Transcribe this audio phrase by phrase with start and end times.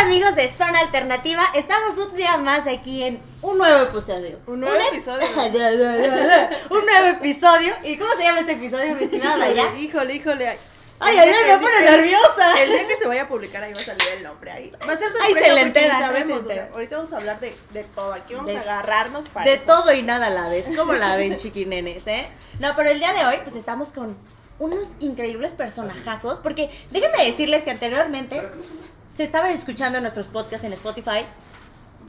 [0.00, 1.44] amigos de Zona Alternativa?
[1.54, 4.38] Estamos un día más aquí en un nuevo episodio.
[4.46, 5.26] Un nuevo episodio.
[6.70, 7.74] un nuevo episodio.
[7.84, 9.74] ¿Y cómo se llama este episodio, mi estimada Daya?
[9.78, 10.58] Híjole, híjole.
[11.02, 12.62] Ay, ay, ay, me pone nerviosa.
[12.62, 14.70] El día que se vaya a publicar ahí va a salir el nombre ahí.
[14.86, 16.40] Va a ser Ahí sorpresa se le porque entera, ahí se sabemos.
[16.40, 16.74] o sea, entera.
[16.74, 18.12] ahorita vamos a hablar de, de todo.
[18.12, 19.50] Aquí vamos De- a agarrarnos para.
[19.50, 22.28] De todo y nada a la vez, como la ven chiquinenes, ¿eh?
[22.58, 24.14] No, pero el día de hoy, pues estamos con
[24.58, 28.42] unos increíbles personajazos, porque déjenme decirles que anteriormente
[29.20, 31.26] se estaban escuchando nuestros podcasts en Spotify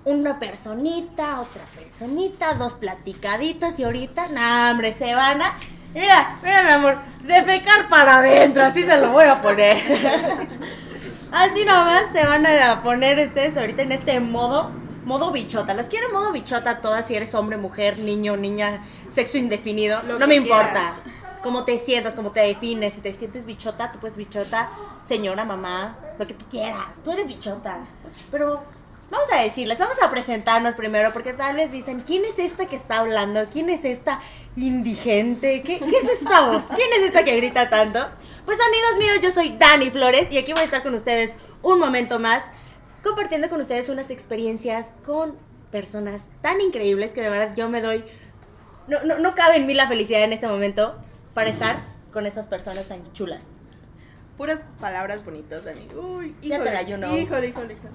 [0.06, 5.60] una personita, otra personita, dos platicaditas y ahorita, nah, hombre, se van a...
[5.94, 9.78] Mira, mira, mi amor, de fecar para adentro, así se lo voy a poner.
[11.34, 14.72] Así nomás se van a poner ustedes ahorita en este modo,
[15.04, 15.74] modo bichota.
[15.74, 20.02] Los quiero en modo bichota todas, si eres hombre, mujer, niño, niña, sexo indefinido.
[20.08, 20.94] Lo no me importa.
[21.42, 22.94] Cómo te sientas, cómo te defines.
[22.94, 24.72] Si te sientes bichota, tú puedes bichota,
[25.04, 27.02] señora, mamá, lo que tú quieras.
[27.04, 27.80] Tú eres bichota.
[28.30, 28.64] Pero
[29.12, 32.76] vamos a decirles, vamos a presentarnos primero, porque tal vez dicen, ¿quién es esta que
[32.76, 33.46] está hablando?
[33.52, 34.22] ¿Quién es esta
[34.56, 35.62] indigente?
[35.64, 36.64] ¿Qué, qué es esta voz?
[36.76, 38.08] ¿Quién es esta que grita tanto?
[38.46, 41.80] Pues amigos míos, yo soy Dani Flores y aquí voy a estar con ustedes un
[41.80, 42.44] momento más,
[43.04, 45.38] compartiendo con ustedes unas experiencias con
[45.72, 48.04] personas tan increíbles que de verdad yo me doy...
[48.88, 50.96] No, no, no cabe en mí la felicidad en este momento
[51.34, 51.78] para estar
[52.14, 53.48] con estas personas tan chulas.
[54.38, 55.88] Puras palabras bonitas, Dani.
[55.96, 56.72] Uy, híjole.
[56.74, 57.16] la, you know.
[57.16, 57.94] Híjole, híjole, híjole.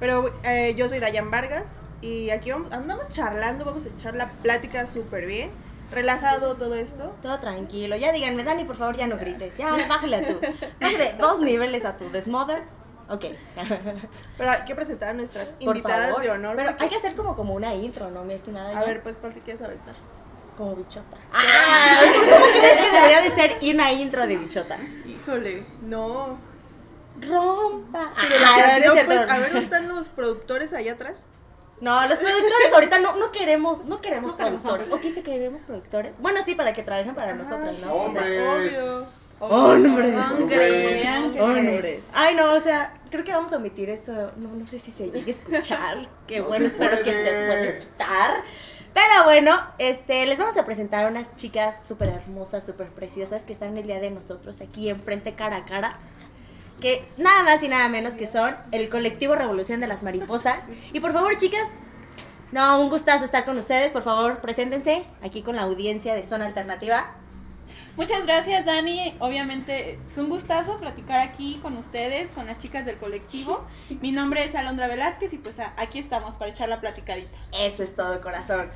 [0.00, 4.30] Pero eh, yo soy Dayan Vargas y aquí vamos- andamos charlando, vamos a echar la
[4.30, 5.50] plática súper bien.
[5.90, 7.14] Relajado todo esto.
[7.22, 7.96] Todo tranquilo.
[7.96, 9.56] Ya díganme, Dani, por favor, ya no grites.
[9.58, 10.40] Ya, bájale a tu.
[10.80, 12.62] Bájale dos niveles a tu desmother.
[13.08, 13.24] Ok.
[14.38, 16.22] Pero hay que presentar a nuestras Por invitadas favor.
[16.22, 16.56] de honor.
[16.56, 18.70] Pero hay que hacer como, como una intro, ¿no, mi estimada?
[18.70, 18.86] A Ya?
[18.86, 19.94] ver, pues, ¿cuál te quieres aventar?
[20.56, 21.16] Como bichota.
[21.32, 24.78] Ah, ¿Cómo crees que debería de ser una intro de bichota?
[25.06, 26.38] Híjole, no.
[27.20, 28.12] Rompa.
[28.20, 31.24] Pero Ah, la no canción, pues, a ver, ¿dónde están los productores allá atrás?
[31.80, 34.86] No, los productores ahorita no, no queremos, no queremos No productores.
[34.90, 36.12] ¿O qué se queremos productores?
[36.18, 37.94] Bueno, sí, para que trabajen para nosotros, ¿no?
[37.94, 39.06] O sea, Obvio.
[39.40, 40.14] Hombres.
[40.30, 41.40] Hombres.
[41.40, 42.10] Hombres.
[42.14, 44.12] Ay, no, o sea, creo que vamos a omitir esto.
[44.36, 46.08] No, no sé si se llegue a escuchar.
[46.26, 48.44] Qué bueno, espero que se pueda quitar.
[48.94, 53.52] Pero bueno, este, les vamos a presentar a unas chicas súper hermosas, súper preciosas que
[53.52, 55.98] están el día de nosotros aquí enfrente cara a cara.
[56.80, 60.60] Que nada más y nada menos que son el colectivo Revolución de las Mariposas.
[60.92, 61.66] Y por favor, chicas,
[62.52, 63.90] no, un gustazo estar con ustedes.
[63.90, 67.16] Por favor, preséntense aquí con la audiencia de Zona Alternativa.
[67.96, 69.14] Muchas gracias, Dani.
[69.20, 73.64] Obviamente es un gustazo platicar aquí con ustedes, con las chicas del colectivo.
[74.00, 77.38] Mi nombre es Alondra Velázquez y pues aquí estamos para echar la platicadita.
[77.56, 78.68] Eso es todo, corazón.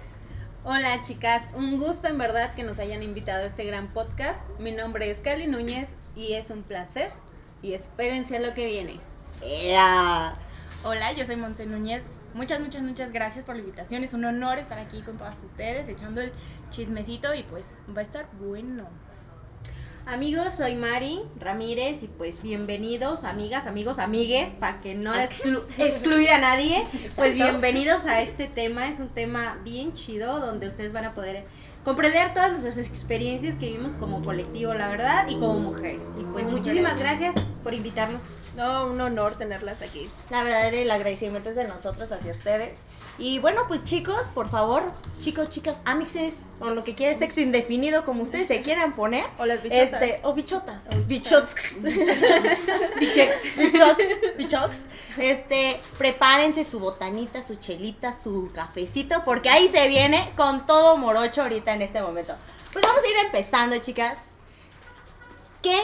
[0.62, 4.40] Hola chicas, un gusto en verdad que nos hayan invitado a este gran podcast.
[4.60, 7.10] Mi nombre es Cali Núñez y es un placer
[7.60, 9.00] y espérense a lo que viene.
[9.42, 10.34] Era.
[10.84, 12.06] Hola, yo soy Monse Núñez.
[12.34, 14.04] Muchas, muchas, muchas gracias por la invitación.
[14.04, 16.32] Es un honor estar aquí con todas ustedes, echando el
[16.70, 18.86] chismecito y pues va a estar bueno.
[20.10, 26.30] Amigos, soy Mari Ramírez y pues bienvenidos, amigas, amigos, amigues, para que no exclu- excluir
[26.30, 26.82] a nadie.
[27.14, 31.44] Pues bienvenidos a este tema, es un tema bien chido donde ustedes van a poder
[31.84, 36.06] comprender todas nuestras experiencias que vivimos como colectivo, la verdad, y como mujeres.
[36.18, 38.22] Y pues muchísimas gracias por invitarnos.
[38.56, 40.08] No, un honor tenerlas aquí.
[40.30, 42.78] La verdad, el agradecimiento es de nosotros hacia ustedes.
[43.18, 48.04] Y bueno, pues chicos, por favor, chicos, chicas, amixes, o lo que quieran, sexo indefinido,
[48.04, 49.24] como ustedes se quieran poner.
[49.38, 50.02] O las bichotas.
[50.02, 50.84] Este, o bichotas.
[51.06, 51.82] Bichots.
[51.82, 53.56] Bichex.
[53.56, 54.04] Bichox.
[54.38, 54.78] Bichox.
[55.16, 61.42] Este, prepárense su botanita, su chelita, su cafecito, porque ahí se viene con todo morocho
[61.42, 62.34] ahorita en este momento.
[62.72, 64.18] Pues vamos a ir empezando, chicas.
[65.62, 65.76] ¿Qué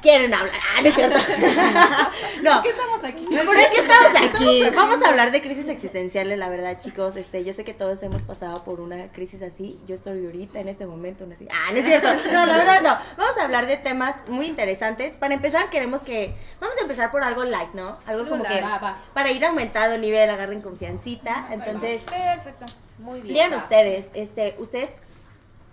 [0.00, 0.54] quieren hablar?
[0.76, 1.18] Ah, no es cierto.
[2.42, 2.62] no.
[2.62, 3.26] ¿Qué estamos aquí?
[3.26, 4.62] ¿Por qué estamos aquí?
[4.76, 7.16] Vamos a hablar de crisis existenciales, la verdad, chicos.
[7.16, 9.78] Este, yo sé que todos hemos pasado por una crisis así.
[9.88, 11.48] Yo estoy ahorita en este momento, no así.
[11.50, 12.08] Ah, no es cierto.
[12.32, 12.96] No, la verdad no.
[13.16, 15.14] Vamos a hablar de temas muy interesantes.
[15.16, 17.98] Para empezar, queremos que vamos a empezar por algo light, ¿no?
[18.06, 18.98] Algo como que Va, va.
[19.14, 21.48] para ir aumentando el nivel, agarren confiancita.
[21.50, 22.66] Entonces, Perfecto.
[22.98, 23.34] Muy bien.
[23.34, 24.90] digan ustedes, este, ustedes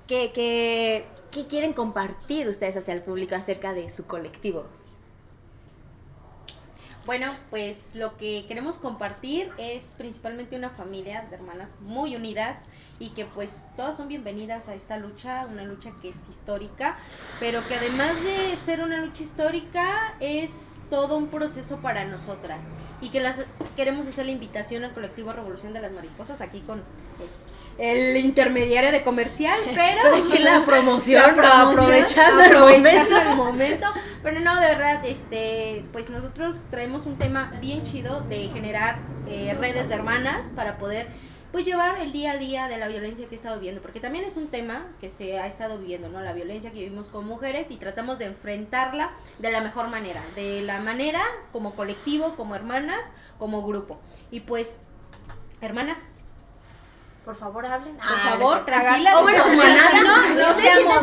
[0.08, 4.66] qué, qué, qué quieren compartir ustedes hacia el público acerca de su colectivo.
[7.06, 12.64] Bueno, pues lo que queremos compartir es principalmente una familia de hermanas muy unidas
[12.98, 16.98] y que pues todas son bienvenidas a esta lucha, una lucha que es histórica,
[17.40, 22.62] pero que además de ser una lucha histórica es todo un proceso para nosotras
[23.02, 26.80] y que las queremos hacer la invitación al colectivo Revolución de las Mariposas aquí con
[26.80, 26.84] eh,
[27.78, 33.30] el intermediario de comercial, pero Aquí la promoción, La promoción, aprovechando el aprovechando momento.
[33.32, 33.88] el momento.
[34.24, 39.56] Pero no, de verdad, este, pues nosotros traemos un tema bien chido de generar eh,
[39.60, 41.08] redes de hermanas para poder
[41.52, 44.26] pues llevar el día a día de la violencia que he estado viviendo, porque también
[44.26, 46.20] es un tema que se ha estado viviendo, ¿no?
[46.20, 50.62] La violencia que vivimos con mujeres y tratamos de enfrentarla de la mejor manera, de
[50.64, 51.22] la manera
[51.54, 53.06] como colectivo, como hermanas,
[53.40, 54.02] como grupo.
[54.32, 54.82] Y pues,
[55.62, 56.10] hermanas,
[57.26, 57.98] Por favor, hablen.
[57.98, 59.54] por favor, tranquilas, O bueno, no,
[60.36, 60.54] no,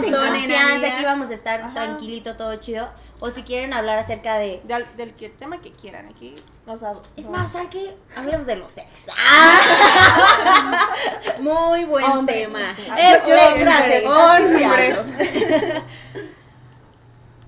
[0.00, 1.74] se confianza, aquí vamos a estar Ajá.
[1.74, 2.88] tranquilito, todo chido.
[3.18, 4.60] O si quieren hablar acerca de...
[4.64, 6.34] Del, del que, tema que quieran, aquí
[6.66, 9.06] nos ha- Es más, aquí hablemos de los ex.
[9.16, 10.88] Ah.
[11.40, 12.48] Muy buen Hombres.
[12.48, 12.60] tema.
[12.70, 12.88] Hombres.
[12.98, 14.04] Este, gracias.
[14.04, 14.64] Hombres.
[14.64, 15.82] Hombres.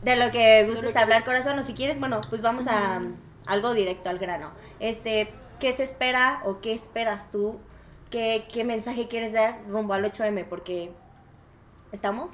[0.02, 1.58] De lo que gustes lo que hablar, corazón.
[1.58, 3.16] O si quieres, bueno, pues vamos a um,
[3.46, 4.52] algo directo al grano.
[4.80, 7.58] Este, ¿qué se espera o qué esperas tú?
[8.14, 10.44] ¿Qué, qué mensaje quieres dar rumbo al 8M?
[10.48, 10.92] Porque
[11.90, 12.30] estamos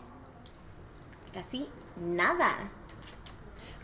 [1.33, 1.67] casi
[1.97, 2.55] nada.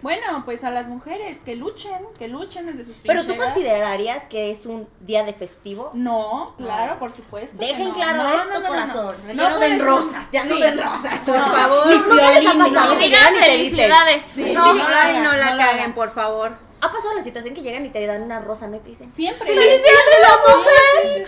[0.02, 4.50] Bueno, pues a las mujeres que luchen, que luchen desde sus Pero tú considerarías que
[4.50, 5.90] es un día de festivo?
[5.94, 7.56] No, claro, por supuesto.
[7.56, 7.94] Dejen no.
[7.94, 9.16] claro No, esto, no, no, no, corazón.
[9.28, 10.60] No, ya no den rosas, ya no Sí.
[10.60, 11.46] den rosas, por No.
[11.46, 11.87] favor.
[11.87, 14.26] ¿Nunca les ha pasado que felicidades.
[14.34, 16.65] Sí, No, no, ay, no la caguen, por favor.
[16.86, 18.76] ¿Ha pasado la situación que llegan y te dan una rosa, no?
[18.76, 19.44] Y te dicen, Siempre.
[19.44, 21.26] ¡Feliz Día de la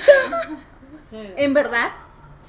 [1.10, 1.34] Mujer!
[1.37, 1.90] ¿En verdad?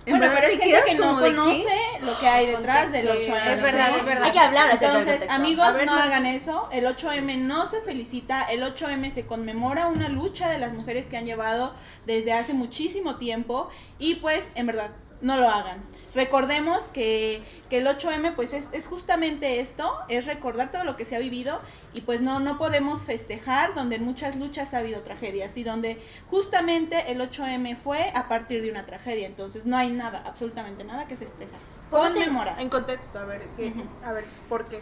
[0.06, 2.06] ¿En Bueno, verdad pero es gente que no conoce qué?
[2.06, 3.34] lo que hay detrás del Contexto.
[3.34, 3.48] 8M.
[3.48, 4.24] Es verdad, es verdad.
[4.24, 6.68] Hay que hablar acerca Entonces, amigos, ver, no hagan eso.
[6.72, 8.44] El 8M no se felicita.
[8.44, 11.74] El 8M se conmemora una lucha de las mujeres que han llevado
[12.06, 13.70] desde hace muchísimo tiempo.
[13.98, 14.92] Y pues, en verdad,
[15.22, 15.84] no lo hagan.
[16.16, 21.06] Recordemos que, que el 8M pues es, es justamente esto, es recordar todo lo que
[21.06, 21.60] se ha vivido
[21.94, 26.02] y pues no, no podemos festejar donde en muchas luchas ha habido tragedias y donde
[26.28, 31.08] justamente el 8M fue a partir de una tragedia, entonces no hay nada, absolutamente nada
[31.08, 31.60] que festejar.
[31.90, 32.60] Conmemorar.
[32.60, 33.74] En contexto, a ver, que,
[34.04, 34.82] a ver, ¿por qué?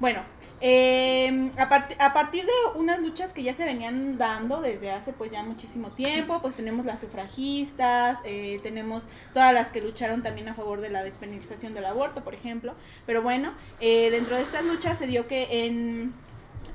[0.00, 0.22] Bueno,
[0.60, 5.12] eh, a, part- a partir de unas luchas que ya se venían dando desde hace
[5.12, 10.48] pues ya muchísimo tiempo, pues tenemos las sufragistas, eh, tenemos todas las que lucharon también
[10.48, 12.74] a favor de la despenalización del aborto, por ejemplo.
[13.06, 16.12] Pero bueno, eh, dentro de estas luchas se dio que en,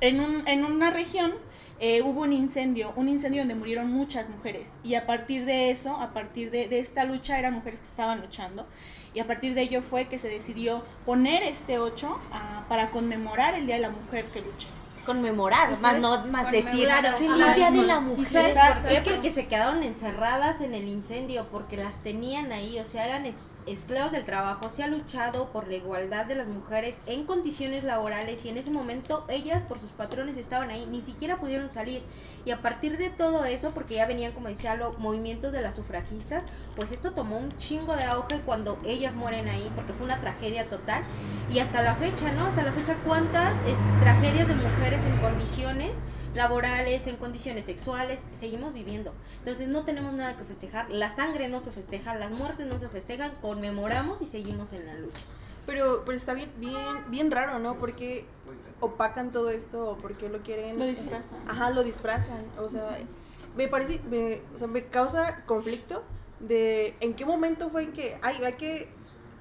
[0.01, 1.33] en, un- en una región
[1.81, 4.69] eh, hubo un incendio, un incendio donde murieron muchas mujeres.
[4.83, 8.22] Y a partir de eso, a partir de, de esta lucha, eran mujeres que estaban
[8.22, 8.65] luchando.
[9.14, 13.56] Y a partir de ello fue que se decidió poner este 8 ah, para conmemorar
[13.56, 14.68] el Día de la Mujer que lucha.
[15.06, 18.56] Conmemorar, más no más decir feliz día de la ¿Y mujer.
[18.90, 23.06] Es que- Porque se quedaron encerradas en el incendio, porque las tenían ahí, o sea,
[23.06, 23.26] eran
[23.66, 24.70] esclavas del trabajo.
[24.70, 28.70] Se ha luchado por la igualdad de las mujeres en condiciones laborales y en ese
[28.70, 32.04] momento ellas por sus patrones estaban ahí, ni siquiera pudieron salir.
[32.46, 35.76] Y a partir de todo eso, porque ya venían, como decía, los movimientos de las
[35.76, 36.44] sufragistas,
[36.80, 40.70] pues esto tomó un chingo de auge cuando ellas mueren ahí, porque fue una tragedia
[40.70, 41.04] total.
[41.50, 42.46] Y hasta la fecha, ¿no?
[42.46, 46.04] Hasta la fecha, ¿cuántas es, tragedias de mujeres en condiciones
[46.36, 49.14] laborales, en condiciones sexuales, seguimos viviendo?
[49.40, 52.88] Entonces no tenemos nada que festejar, la sangre no se festeja, las muertes no se
[52.88, 55.20] festejan, conmemoramos y seguimos en la lucha.
[55.66, 57.78] Pero, pero está bien, bien, bien raro, ¿no?
[57.78, 58.25] Porque
[58.80, 60.80] opacan todo esto o porque lo quieren.
[60.80, 61.40] Lo disfrazan.
[61.46, 62.46] Ajá, lo disfrazan.
[62.58, 62.98] O sea,
[63.58, 66.06] me parece, me, o sea, me causa conflicto
[66.39, 68.89] de en qué momento fue en que hay, hay que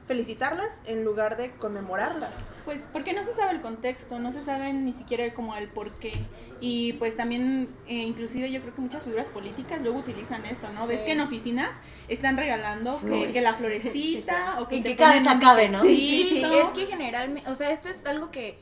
[0.09, 2.49] felicitarlas en lugar de conmemorarlas.
[2.65, 5.93] Pues porque no se sabe el contexto, no se sabe ni siquiera como el por
[5.99, 6.13] qué.
[6.61, 10.87] Y pues también, eh, inclusive yo creo que muchas figuras políticas luego utilizan esto, ¿no?
[10.89, 11.71] Ves que en oficinas
[12.09, 15.83] están regalando que, la florecita o que Y te que cada vez acabe, ¿no?
[15.83, 18.59] Sí, es que generalmente, o sea, esto es algo que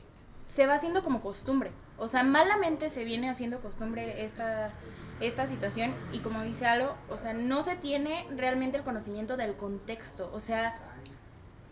[0.48, 1.70] se va haciendo como costumbre.
[1.96, 4.72] O sea, malamente se viene haciendo costumbre esta,
[5.20, 9.56] esta situación y como dice Alo, o sea, no se tiene realmente el conocimiento del
[9.56, 10.30] contexto.
[10.34, 10.74] O sea,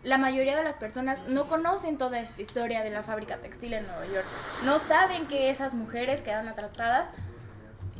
[0.03, 3.87] la mayoría de las personas no conocen toda esta historia de la fábrica textil en
[3.87, 4.25] Nueva York.
[4.63, 7.09] No saben que esas mujeres quedaron atrapadas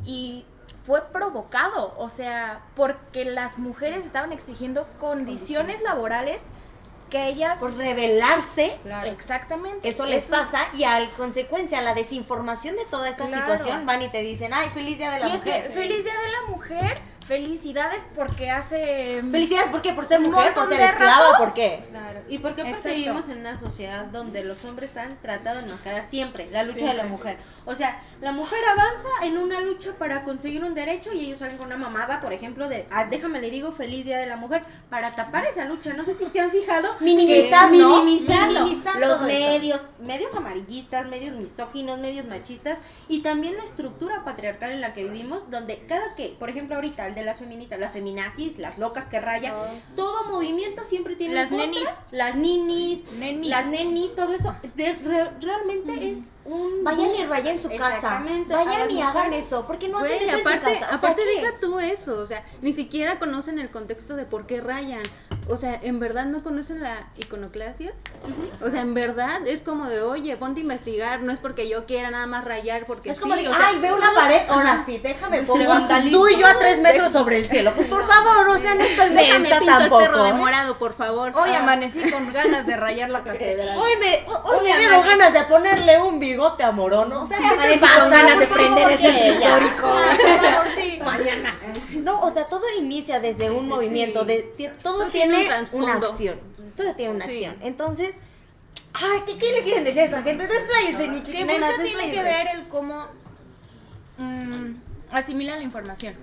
[0.06, 0.46] y
[0.84, 6.44] fue provocado, o sea, porque las mujeres estaban exigiendo condiciones laborales
[7.10, 9.10] que ellas Por revelarse, Claro.
[9.10, 13.42] exactamente eso les pasa y al consecuencia, la desinformación de toda esta Claro.
[13.52, 15.64] situación van y te dicen, ay, feliz día de la y es mujer.
[15.64, 19.94] que feliz día de la mujer, felicidades porque hace Felicidades, ¿por qué?
[19.94, 20.54] ¿Por ser mujer?
[20.54, 21.32] ¿Por ser esclava?
[21.32, 21.38] rato.
[21.40, 21.84] ¿Por qué?
[21.90, 22.20] Claro.
[22.30, 26.50] Y porque aparte vivimos en una sociedad donde los hombres han tratado de enmascarar siempre
[26.52, 27.38] la lucha de la mujer.
[27.66, 31.58] O sea, la mujer avanza en una lucha para conseguir un derecho y ellos salen
[31.58, 34.64] con una mamada, por ejemplo, de, ah, déjame le digo feliz día de la mujer,
[34.90, 35.94] para tapar esa lucha.
[35.94, 38.04] No sé si se han fijado minimizar, Sí, ¿no?
[38.04, 38.60] minimizarlo.
[38.66, 39.24] Minimizar los esto.
[39.26, 42.78] medios, medios amarillistas, medios misóginos, medios machistas
[43.08, 47.08] y también la estructura patriarcal en la que vivimos, donde cada que, por ejemplo, ahorita
[47.08, 49.54] el de las feministas, las feminazis, las locas que rayan,
[49.96, 51.90] todo movimiento siempre tiene Las contra, nenis.
[52.12, 53.50] las ninis, Nenis.
[53.50, 58.24] las nenis, todo eso de- re- realmente es un Vayan y rayen su casa.
[58.48, 59.66] Vayan y hagan eso.
[59.66, 60.94] ¿Por qué no hacen eso aparte, en su casa?
[60.94, 61.42] O sea, aparte ¿qué?
[61.42, 65.02] deja tú eso, o sea, ni siquiera conocen el contexto de por qué rayan.
[65.48, 67.94] O sea, en verdad no conocen la iconoclasia.
[68.64, 71.86] O sea, en verdad es como de, oye, ponte a investigar, no es porque yo
[71.86, 74.84] quiera nada más rayar porque Es como de, o sea, ay, veo una pared, ahora
[74.86, 75.64] sí, déjame pongo
[76.12, 77.72] tú y yo a tres metros sobre el cielo.
[77.76, 80.38] Pues por favor, o sea, no estoy déjame pinto el perro de tampoco.
[80.38, 81.32] morado, por favor.
[81.36, 83.78] Hoy amanecí con ganas de rayar la catedral.
[83.78, 87.22] Hoy me, hoy me dieron ganas de ponerle un bigote a Morono.
[87.22, 88.00] O sea, ¿qué te pasa?
[88.00, 89.82] con ganas de prender ese histórico.
[89.82, 91.56] Por favor, sí, mañana.
[91.94, 95.86] No, o sea, todo inicia desde un movimiento, de, Todo tiene tiene, un trasfondo.
[95.98, 96.40] una acción.
[96.76, 97.32] Todo tiene una Sí.
[97.46, 97.56] acción.
[97.62, 98.16] Entonces,
[98.94, 100.48] ay, ¿qué, qué le quieren decir a esta gente?
[100.48, 103.08] Despláyense, mi Que mucho tiene que ver el cómo
[104.18, 104.76] mm,
[105.12, 106.16] asimilan la información.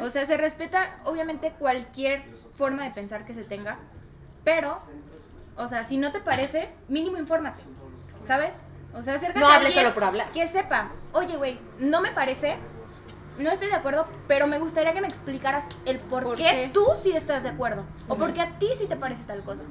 [0.00, 3.78] O sea, se respeta obviamente cualquier forma de pensar que se tenga,
[4.42, 4.78] pero,
[5.56, 7.62] o sea, si no te parece, mínimo infórmate,
[8.26, 8.60] ¿sabes?
[8.94, 10.30] O sea, acércate No a alguien solo por hablar.
[10.30, 12.56] Que sepa, oye, güey, no me parece,
[13.38, 16.70] no estoy de acuerdo, pero me gustaría que me explicaras el por, ¿Por qué, qué?
[16.72, 19.64] tú sí estás de acuerdo, o por qué a ti sí te parece tal cosa.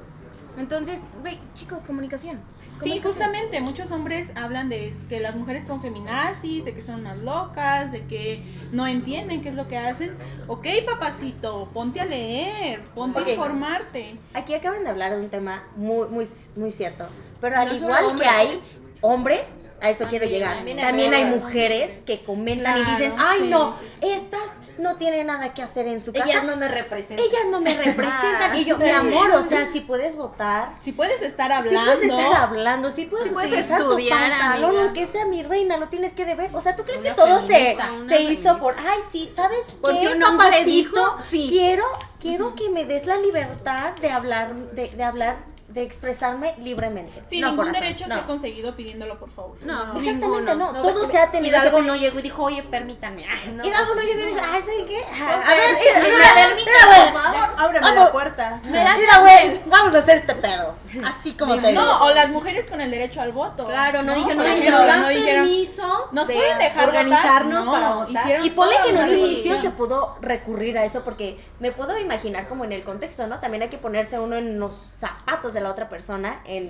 [0.57, 2.39] Entonces, güey, chicos, comunicación.
[2.81, 7.17] Sí, justamente, muchos hombres hablan de que las mujeres son feminazis, de que son unas
[7.19, 8.41] locas, de que
[8.71, 10.15] no entienden qué es lo que hacen.
[10.47, 14.17] Ok, papacito, ponte a leer, ponte a informarte.
[14.33, 17.05] Aquí acaban de hablar de un tema muy, muy, muy cierto.
[17.41, 18.61] Pero al No igual que hay
[19.01, 19.49] hombres,
[19.81, 20.55] a eso quiero llegar.
[20.57, 21.91] también También, hay mujeres.
[22.05, 24.41] que comentan y Claro, dicen, ay sí, no, sí, estas
[24.77, 26.25] no tienen nada que hacer en su casa.
[26.25, 27.25] Ellas no me representan.
[27.25, 28.57] Ellas no me representan.
[28.57, 32.03] y yo, mi amor, o sea, si puedes votar, Si puedes estar si hablando, puedes
[32.11, 34.83] estar hablando, si puedes, Si puedes estudiar, tu pantalón, amiga.
[34.83, 36.49] aunque sea mi reina, lo tienes que deber.
[36.53, 39.67] O sea, ¿tú crees Una que todo se, feminista, se hizo por, ay, sí, ¿sabes
[39.81, 40.65] Porque qué, un papacito?
[40.69, 41.17] dijo.
[41.49, 41.85] Quiero,
[42.19, 45.37] quiero que me des la libertad de hablar, de, de hablar,
[45.75, 47.11] de expresarme libremente.
[47.19, 48.15] No, ningún corazón, derecho no.
[48.15, 49.57] se ha conseguido pidiéndolo, por favor.
[49.61, 50.71] No, Exactamente, no.
[50.71, 51.83] No, todo se ha tenido Hidalgo que...
[51.83, 53.25] no llegó y dijo, oye, permítanme.
[53.29, 53.61] Ay, no.
[53.61, 55.03] Hidalgo no llegó y dijo, ay, ¿saben qué?
[55.05, 57.49] Ah, A ver, mira, ¿me mira, permite, mira, por favor?
[57.57, 58.61] Ábreme la puerta.
[58.63, 60.75] Mira, güey, vamos a hacer este pedo.
[61.03, 61.81] Así como te digo.
[61.81, 63.65] No, o las mujeres con el derecho al voto.
[63.65, 67.65] Claro, no, dijeron, no dijeron, permiso ¿Nos de pueden dejar organizarnos?
[67.65, 68.45] No, para votar.
[68.45, 72.47] Y ponle que en un inicio se pudo recurrir a eso porque me puedo imaginar
[72.47, 73.39] como en el contexto, ¿no?
[73.39, 76.69] También hay que ponerse uno en los zapatos de la otra persona en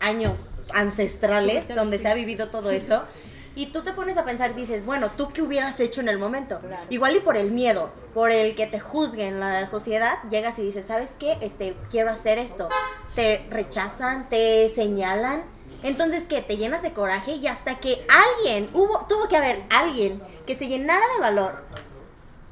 [0.00, 0.40] años
[0.74, 3.04] ancestrales donde se ha vivido todo esto.
[3.54, 6.60] Y tú te pones a pensar, dices, bueno, ¿tú qué hubieras hecho en el momento?
[6.88, 10.86] Igual y por el miedo, por el que te juzguen la sociedad, llegas y dices,
[10.86, 11.36] ¿sabes qué?
[11.42, 12.70] Este, quiero hacer esto.
[13.14, 15.44] Te rechazan, te señalan.
[15.82, 20.22] Entonces, que Te llenas de coraje y hasta que alguien, hubo, tuvo que haber alguien
[20.46, 21.64] que se llenara de valor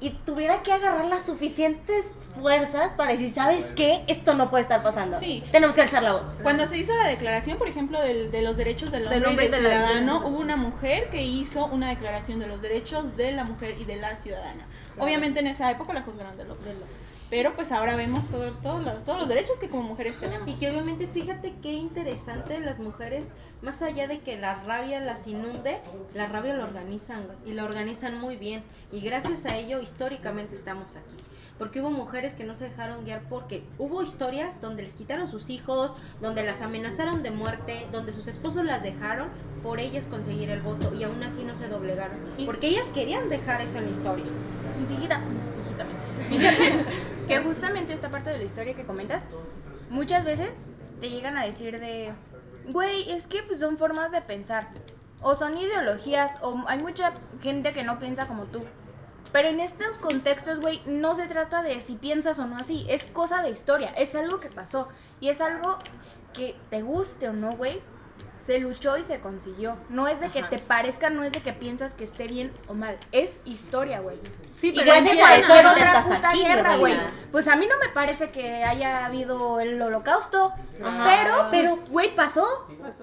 [0.00, 2.07] y tuviera que agarrar las suficientes
[2.38, 4.02] fuerzas para decir, ¿sabes qué?
[4.09, 5.21] Esto no puede estar pasando.
[5.21, 5.42] Sí.
[5.52, 6.26] Tenemos que alzar la voz.
[6.42, 9.45] Cuando se hizo la declaración, por ejemplo, del- de los derechos del hombre, Del hombre
[9.45, 13.16] y del de la- ciudadano, hubo una mujer que hizo una declaración de los derechos
[13.16, 14.66] de la mujer y de la ciudadana.
[14.99, 16.61] Obviamente en esa época la juzgaron de loca.
[17.30, 20.49] Pero pues ahora vemos todo, todo lo- todos los derechos que como mujeres tenemos.
[20.49, 23.26] Y que obviamente fíjate qué interesante las mujeres,
[23.62, 25.78] más allá de que la rabia las inunde,
[26.14, 28.64] la rabia la organizan y la organizan muy bien.
[28.90, 31.14] Y gracias a ello históricamente estamos aquí.
[31.56, 35.50] Porque hubo mujeres que no se dejaron guiar porque hubo historias donde les quitaron sus
[35.50, 39.28] hijos, donde las amenazaron de muerte, donde sus esposos las dejaron
[39.62, 42.16] por ellas conseguir el voto y aún así no se doblegaron.
[42.46, 44.25] Porque ellas querían dejar eso en la historia.
[46.28, 46.84] Fíjate
[47.30, 49.25] que justamente esta parte de la historia que comentas,
[49.88, 50.60] muchas veces
[51.00, 52.12] te llegan a decir de,
[52.68, 54.68] güey, es que pues son formas de pensar,
[55.22, 58.64] o son ideologías, o hay mucha gente que no piensa como tú.
[59.32, 63.04] Pero en estos contextos, güey, no se trata de si piensas o no así, es
[63.04, 64.88] cosa de historia, es algo que pasó
[65.20, 65.78] y es algo
[66.32, 67.80] que te guste o no, güey,
[68.38, 69.76] se luchó y se consiguió.
[69.88, 72.75] No es de que te parezca, no es de que piensas que esté bien o
[72.75, 74.18] mal, es historia, güey.
[74.61, 76.95] Sí, Y pero gracias empiezan a eso ahorita otra estás puta aquí, mi guerra, güey.
[77.33, 80.52] Pues a mí no me parece que haya habido el holocausto,
[80.85, 81.05] Ajá.
[81.09, 82.47] pero, pero, güey, pasó.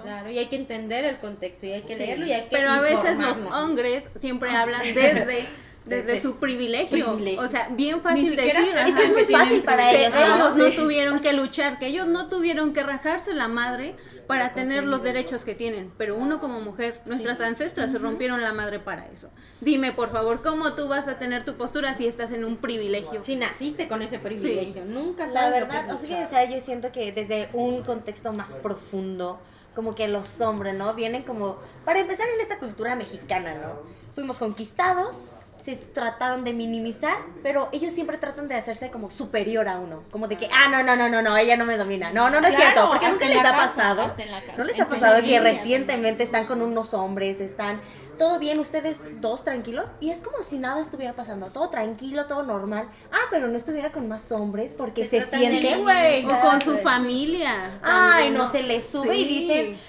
[0.03, 2.69] Claro, y hay que entender el contexto y hay que leerlo y hay que Pero
[2.71, 5.47] a veces los hombres siempre hablan desde
[5.87, 6.89] desde su privilegio.
[7.15, 7.39] privilegio.
[7.41, 8.75] O sea, bien fácil siquiera decir.
[8.77, 10.19] Es que es muy fácil para que ellos, ¿no?
[10.35, 10.75] ellos no Sí.
[10.75, 13.95] tuvieron que luchar, que ellos no tuvieron que rajarse la madre
[14.27, 15.91] para tener los derechos que tienen.
[15.97, 19.29] Pero uno como mujer, nuestras ancestras se rompieron la madre para eso.
[19.61, 23.23] Dime, por favor, ¿cómo tú vas a tener tu postura si estás en un privilegio?
[23.23, 26.29] Si naciste con ese privilegio, nunca La sabes lo que verdad, es o sea, o
[26.29, 29.39] sea, yo siento que desde un contexto más profundo,
[29.73, 30.93] como que los hombres, ¿no?
[30.93, 33.81] Vienen como, para empezar en esta cultura mexicana, ¿no?
[34.13, 35.25] Fuimos conquistados,
[35.57, 40.27] se trataron de minimizar, pero ellos siempre tratan de hacerse como superior a uno, como
[40.27, 42.11] de que, ah, no, no, no, no, no, ella no me domina.
[42.11, 44.13] No, no, no es Claro, cierto, porque nunca les ha casa, pasado.
[44.57, 47.81] No les en ha pasado que recientemente están con unos hombres, están
[48.17, 52.43] todo bien, ustedes dos tranquilos, y es como si nada estuviera pasando, todo tranquilo, todo
[52.43, 52.87] normal.
[53.11, 55.77] Ah, pero no estuviera con más hombres porque se siente.
[55.77, 56.25] güey.
[56.25, 57.79] O con su familia.
[57.83, 59.27] Ay, también, no, se le sube y Sí.
[59.39, 59.79] dicen,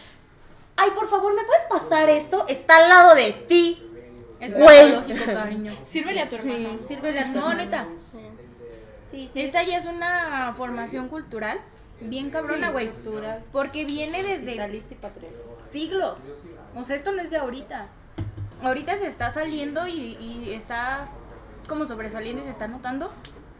[0.77, 2.45] ay, por favor, ¿me puedes pasar esto?
[2.49, 3.85] Está al lado de ti.
[4.40, 5.04] Es Güey.
[5.26, 5.73] cariño.
[5.87, 6.68] Sírvele a tu hermano.
[6.80, 6.80] Sí.
[6.88, 7.59] Sírvele a tu No, hermano.
[7.59, 7.88] neta.
[9.11, 9.40] Sí, sí.
[9.42, 11.59] Esta ya es una formación cultural
[12.00, 12.90] bien cabrona, güey.
[12.90, 15.40] Cultural, Porque viene desde capitalista y patriarcal.
[15.73, 16.28] siglos.
[16.76, 17.88] O sea, esto no es de ahorita.
[18.62, 21.09] Ahorita se está saliendo y, y está
[21.68, 23.12] como sobresaliendo y se está notando.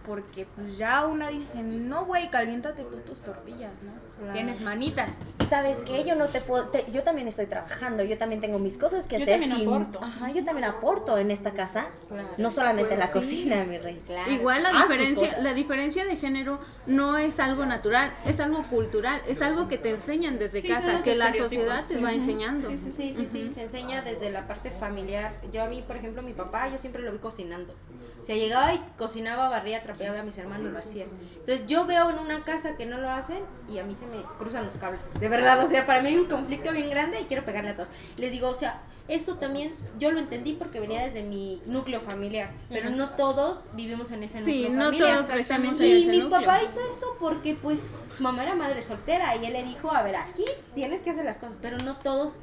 [0.09, 3.93] Porque pues ya una dice, no, güey, caliéntate tú tus tortillas, ¿no?
[4.19, 4.33] Claro.
[4.33, 5.19] Tienes manitas.
[5.49, 6.03] ¿Sabes qué?
[6.05, 9.19] Yo no te puedo, te- yo también estoy trabajando, yo también tengo mis cosas que
[9.19, 9.39] Yo hacer.
[9.41, 10.03] también sin- aporto.
[10.03, 12.29] Ajá, yo también aporto en esta casa, Claro.
[12.39, 13.37] no solamente en la Pues sí.
[13.45, 14.03] cocina, mi rey.
[14.07, 14.31] Claro.
[14.31, 19.21] Igual la Haz diferencia, la diferencia de género no es algo natural, es algo cultural,
[19.29, 22.03] es algo que te enseñan desde Sí, casa, que la sociedad te sí.
[22.03, 22.19] va Ujú.
[22.21, 22.71] enseñando.
[22.71, 25.33] Sí, sí, sí, sí, se enseña desde la parte familiar.
[25.53, 27.75] Yo a mí, por ejemplo, mi papá, yo siempre lo vi cocinando.
[28.21, 31.07] O sea, llegaba y cocinaba, barría, trapeaba a mis hermanos, lo hacía.
[31.41, 33.39] Entonces yo veo en una casa que no lo hacen
[33.71, 35.03] y a mí se me cruzan los cables.
[35.19, 37.75] De verdad, o sea, para mí hay un conflicto bien grande y quiero pegarle a
[37.77, 37.89] todos.
[38.17, 42.51] Les digo, o sea, eso también yo lo entendí porque venía desde mi núcleo familiar,
[42.69, 45.13] pero no todos vivimos en ese Sí, núcleo no familiar.
[45.15, 46.41] todos crecemos en Y mi núcleo.
[46.41, 50.03] papá hizo eso porque pues su mamá era madre soltera y él le dijo, a
[50.03, 52.41] ver, aquí tienes que hacer las cosas, pero no todos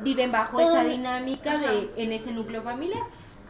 [0.00, 3.02] viven bajo Todo- esa dinámica de en ese núcleo familiar.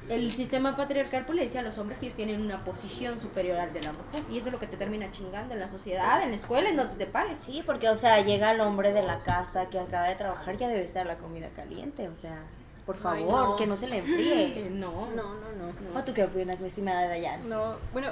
[0.08, 3.58] El sistema patriarcal pues le decía a los hombres que ellos tienen una posición superior
[3.58, 6.22] al de la mujer y eso es lo que te termina chingando en la sociedad,
[6.22, 7.38] en la escuela, en donde te pares.
[7.40, 10.68] Sí, porque, o sea, llega el hombre de la casa que acaba de trabajar, ya
[10.68, 12.38] debe estar la comida caliente, o sea,
[12.84, 13.56] por Ay, favor, no.
[13.56, 14.44] que no se le enfríe.
[14.66, 15.98] Eh, no, No, no, no.
[15.98, 17.48] ¿O tú qué opinas, mi estimada Dayan?
[17.48, 18.10] No, bueno,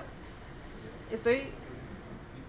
[1.13, 1.43] estoy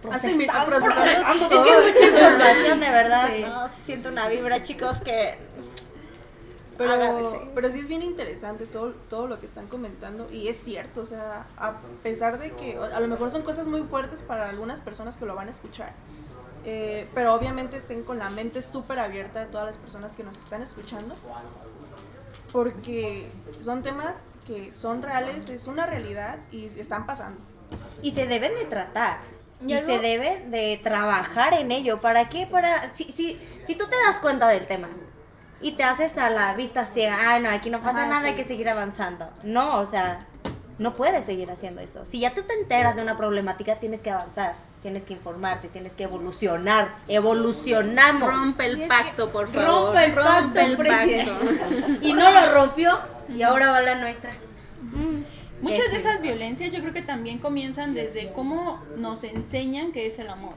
[0.02, 1.44] Procesando, procesando procesando.
[1.44, 1.64] Es todo.
[1.64, 3.28] que es mucha información, de verdad.
[3.28, 3.42] Sí.
[3.42, 5.38] No, se siente una vibra, chicos, que...
[6.76, 11.00] Pero, pero sí es bien interesante todo, todo lo que están comentando y es cierto,
[11.00, 14.80] o sea, a pesar de que a lo mejor son cosas muy fuertes para algunas
[14.80, 15.94] personas que lo van a escuchar,
[16.64, 20.36] eh, pero obviamente estén con la mente súper abierta de todas las personas que nos
[20.36, 21.14] están escuchando,
[22.52, 27.40] porque son temas que son reales, es una realidad y están pasando.
[28.02, 29.18] Y se deben de tratar.
[29.60, 32.00] Y Y, se debe de trabajar en ello.
[32.00, 32.46] ¿Para qué?
[32.46, 32.94] Para...
[32.94, 34.88] Si, si, si tú te das cuenta del tema
[35.60, 38.28] y te haces a la vista ciega, ah, no, aquí no pasa Ajá, nada, sí.
[38.28, 39.28] hay que seguir avanzando.
[39.42, 40.26] No, o sea,
[40.78, 42.04] no puedes seguir haciendo eso.
[42.04, 45.92] Si ya tú te enteras de una problemática, tienes que avanzar, tienes que informarte, tienes
[45.92, 46.88] que evolucionar.
[47.08, 48.28] Evolucionamos.
[48.28, 49.86] Rompe el pacto, por favor.
[49.86, 51.30] Rompe el pacto, el presidente.
[51.30, 51.86] pacto.
[52.02, 54.32] Y no lo rompió y ahora va la nuestra.
[55.62, 60.18] Muchas de esas violencias yo creo que también comienzan desde cómo nos enseñan que es
[60.18, 60.54] el amor.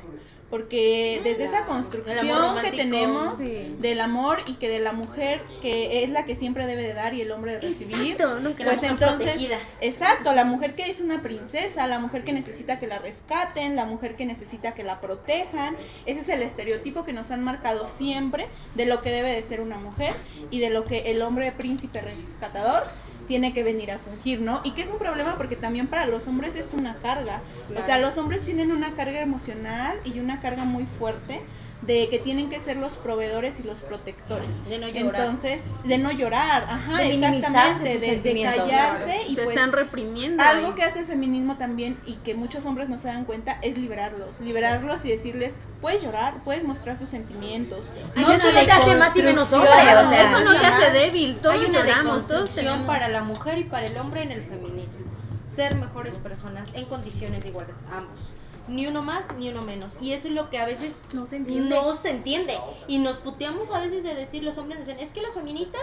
[0.49, 3.75] Porque desde esa construcción que tenemos sí.
[3.79, 7.13] del amor y que de la mujer que es la que siempre debe de dar
[7.13, 8.13] y el hombre de recibir.
[8.13, 9.59] Exacto, nunca la Pues entonces, protegida.
[9.81, 13.85] exacto, la mujer que es una princesa, la mujer que necesita que la rescaten, la
[13.85, 15.75] mujer que necesita que la protejan.
[16.05, 19.61] Ese es el estereotipo que nos han marcado siempre de lo que debe de ser
[19.61, 20.13] una mujer
[20.49, 22.83] y de lo que el hombre príncipe rescatador
[23.29, 24.59] tiene que venir a fungir, ¿no?
[24.63, 27.41] Y que es un problema porque también para los hombres es una carga.
[27.77, 31.39] O sea, los hombres tienen una carga emocional y una carga muy fuerte
[31.81, 34.49] de que tienen que ser los proveedores y los protectores.
[34.67, 35.21] De no llorar.
[35.21, 37.97] Entonces, de no llorar, ajá, De exactamente,
[38.33, 40.43] de- callarse y Te pues están reprimiendo.
[40.43, 40.73] algo ahí.
[40.73, 44.39] que hace el feminismo también y que muchos hombres no se dan cuenta es liberarlos,
[44.41, 47.89] liberarlos y decirles, puedes llorar, puedes mostrar tus sentimientos.
[48.15, 50.31] Ay, No eso es no te hace más y menos hombre, deconstrucción, o sea.
[50.41, 52.85] Eso no te hace débil, todos Hay una lloramos, todos tenemos.
[52.87, 55.05] para la mujer y para el hombre en el feminismo.
[55.45, 58.19] Ser mejores personas en condiciones de igualdad, ambos.
[58.69, 59.97] Ni uno más, ni uno menos.
[60.01, 61.69] Y eso es lo que a veces No se entiende.
[61.69, 62.57] no se entiende.
[62.87, 65.81] Y nos puteamos a veces de decir, los hombres dicen, es que las feministas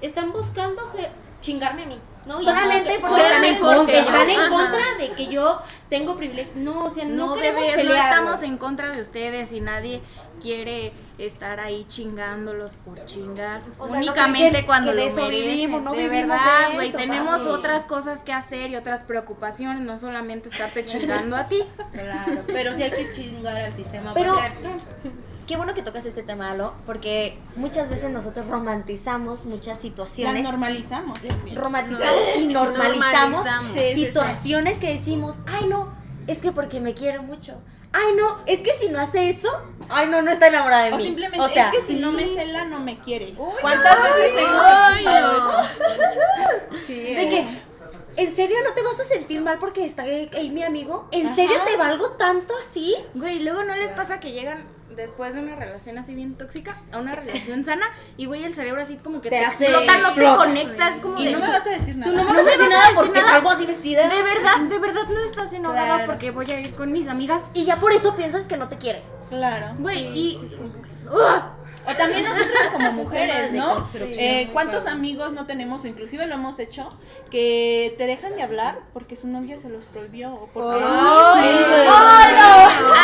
[0.00, 1.08] están buscándose
[1.40, 1.98] chingarme a mí.
[2.26, 2.42] ¿no?
[2.42, 3.98] Solamente eso- porque están en contra.
[4.00, 4.48] Están en Ajá.
[4.50, 6.52] contra de que yo tengo privilegio.
[6.56, 10.02] No, o sea, no, No, queremos bebés, no estamos en contra de ustedes y nadie
[10.42, 13.62] quiere estar ahí chingándolos por chingar.
[13.78, 15.46] O sea, no únicamente cuando que lo de eso merecen.
[15.46, 19.96] vivimos, no de vivimos verdad, güey, tenemos otras cosas que hacer y otras preocupaciones, no
[19.96, 20.84] solamente estarte
[21.30, 21.62] chingando a ti.
[21.92, 24.72] Claro, pero sí hay que chingar al sistema Pero- patriarcal.
[25.48, 30.42] Qué bueno que tocas este tema, Alo, porque muchas veces nosotros romantizamos muchas Las situaciones.
[30.42, 31.56] normalizamos también.
[31.56, 33.72] romantizamos y normalizamos Normalizamos.
[33.72, 34.04] Sí, sí, sí.
[34.04, 35.88] situaciones que decimos, ay no,
[36.26, 37.54] es que porque me quiere mucho.
[37.94, 39.48] Ay no, es que si no hace eso,
[39.88, 41.02] ay no, no está enamorada de O mí.
[41.04, 43.32] simplemente, o sea, es que si no me cela, no me quiere.
[43.32, 46.78] ¿cuántas ¿Cuántas veces hemos escuchado eso?
[46.86, 47.46] Sí, de que
[48.18, 51.08] ¿En serio no te vas a sentir mal porque está ahí mi amigo?
[51.12, 52.96] ¿En serio te valgo tanto así?
[53.14, 54.66] Güey, luego no les pasa que llegan
[54.98, 57.86] después de una relación así bien tóxica a una relación sana
[58.18, 61.18] y güey el cerebro así como que Te te, hace explota, no te conectas como
[61.18, 62.10] Y de- no me vas a decir nada.
[62.12, 63.32] Tú no me No vas a decir vas a nada decir porque nada.
[63.32, 64.08] salgo así vestida.
[64.08, 66.06] De verdad, de verdad no estás enojado Claro.
[66.06, 67.42] porque voy a ir con mis amigas.
[67.54, 69.02] Y ya por eso piensas que no te quiere.
[69.30, 69.74] Claro.
[69.78, 70.40] Güey, y
[71.86, 73.88] O también nosotras como mujeres, ¿no?
[73.94, 76.90] Eh, ¿Cuántos amigos no tenemos, o inclusive lo hemos hecho,
[77.30, 80.34] que te dejan de hablar porque su novia se los prohibió?
[80.34, 80.84] O porque...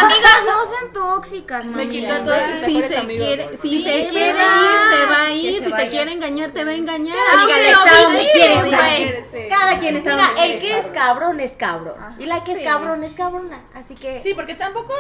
[0.03, 3.27] amigas no sean tóxicas, Me quitó todos Si se amigos.
[3.27, 5.55] quiere, si Sí, se quiere ir, se va a ir.
[5.61, 5.85] se Si vaya.
[5.85, 7.17] te quiere engañar, te va a engañar.
[7.35, 9.25] Amiga, está donde.
[9.31, 9.39] Sí.
[9.49, 11.97] Cada quien está Mira, donde El que es cabrón es cabrón.
[12.19, 13.63] Y la que es cabrón es cabrona.
[13.75, 14.23] Así que.
[14.23, 14.93] Sí, porque tampoco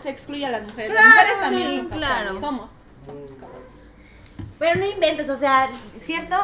[0.00, 0.94] se excluye a las mujeres.
[0.94, 2.40] las mujeres también claro.
[2.40, 2.70] Somos.
[3.04, 3.92] Somos cabrones.
[4.58, 6.36] Pero no inventes, o sea, cierto,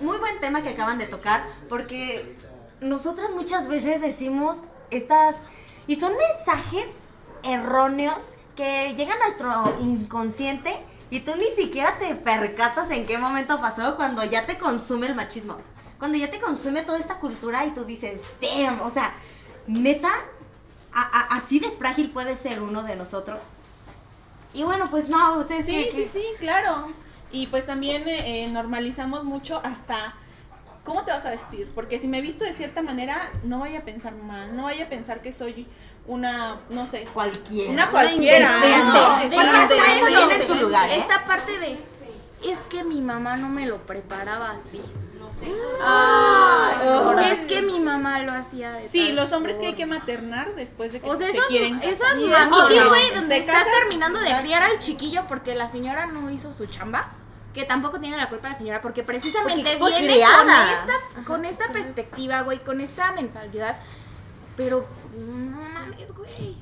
[0.00, 2.36] muy buen tema que acaban de tocar, porque
[2.80, 4.58] nosotras muchas veces decimos
[4.90, 5.36] estas,
[5.86, 6.86] y son mensajes
[7.42, 10.76] erróneos que llegan a nuestro inconsciente
[11.10, 15.14] y tú ni siquiera te percatas en qué momento pasó cuando ya te consume el
[15.14, 15.56] machismo,
[15.98, 19.14] cuando ya te consume toda esta cultura y tú dices, damn, o sea,
[19.66, 20.10] neta,
[21.30, 23.40] así de frágil puede ser uno de nosotros.
[24.56, 26.86] Y bueno, pues no, ustedes Sí, qué- sí, sí, claro.
[27.30, 30.14] Y pues también eh, eh, normalizamos mucho hasta
[30.84, 31.70] cómo te vas a vestir.
[31.74, 34.88] Porque si me visto de cierta manera, no vaya a pensar mal, no vaya a
[34.88, 35.66] pensar que soy
[36.06, 37.70] una, no sé, cualquiera.
[37.70, 38.60] una cualquiera.
[40.90, 40.98] ¿eh?
[41.00, 41.72] Esta parte de
[42.50, 44.80] es que mi mamá no me lo preparaba así.
[47.20, 50.92] Es que mi mamá lo hacía de Sí, los hombres que hay que maternar después
[50.92, 53.16] de que O sea, se esas, quieren esas mamitis, güey, no.
[53.16, 56.66] donde Te está casas, terminando de criar al chiquillo porque la señora no hizo su
[56.66, 57.10] chamba.
[57.54, 60.36] Que tampoco tiene la culpa la señora, porque precisamente Porque viene criada.
[60.44, 63.76] con esta, con esta perspectiva, güey, con esta mentalidad.
[64.58, 66.56] Pero, no mames, güey.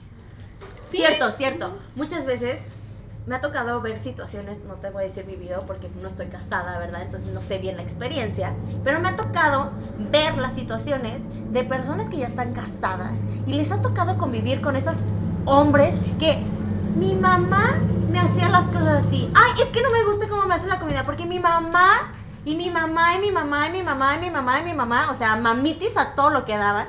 [0.89, 1.77] Cierto, cierto.
[1.97, 2.61] Muchas veces
[3.27, 6.79] me ha tocado ver situaciones, no te voy a decir vivido porque no estoy casada,
[6.79, 7.03] ¿verdad?
[7.03, 9.71] Entonces no sé bien la experiencia, pero me ha tocado
[10.11, 14.77] ver las situaciones de personas que ya están casadas y les ha tocado convivir con
[14.77, 14.97] estos
[15.47, 16.43] hombres que
[16.97, 17.79] mi mamá
[18.11, 19.31] me hacía las cosas así.
[19.35, 22.13] Ay, es que no me gusta cómo me hace la comida porque mi mamá
[22.45, 25.11] y mi mamá y mi mamá y mi mamá y mi mamá y mi mamá,
[25.11, 26.87] o sea, mamitis a todo lo que daban.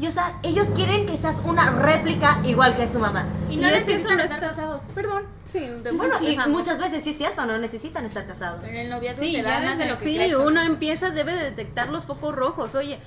[0.00, 3.26] Y o sea, ellos quieren que seas una réplica igual que su mamá.
[3.50, 4.82] Y no Y necesitan estar casados.
[4.94, 5.24] Perdón.
[5.44, 8.66] Sí, de- Bueno, y muchas veces sí es cierto, no necesitan estar casados.
[8.66, 11.34] En el noviazgo Sí, se ya da más de lo que Sí, uno empieza, debe
[11.34, 12.74] de detectar los focos rojos.
[12.74, 12.98] Oye,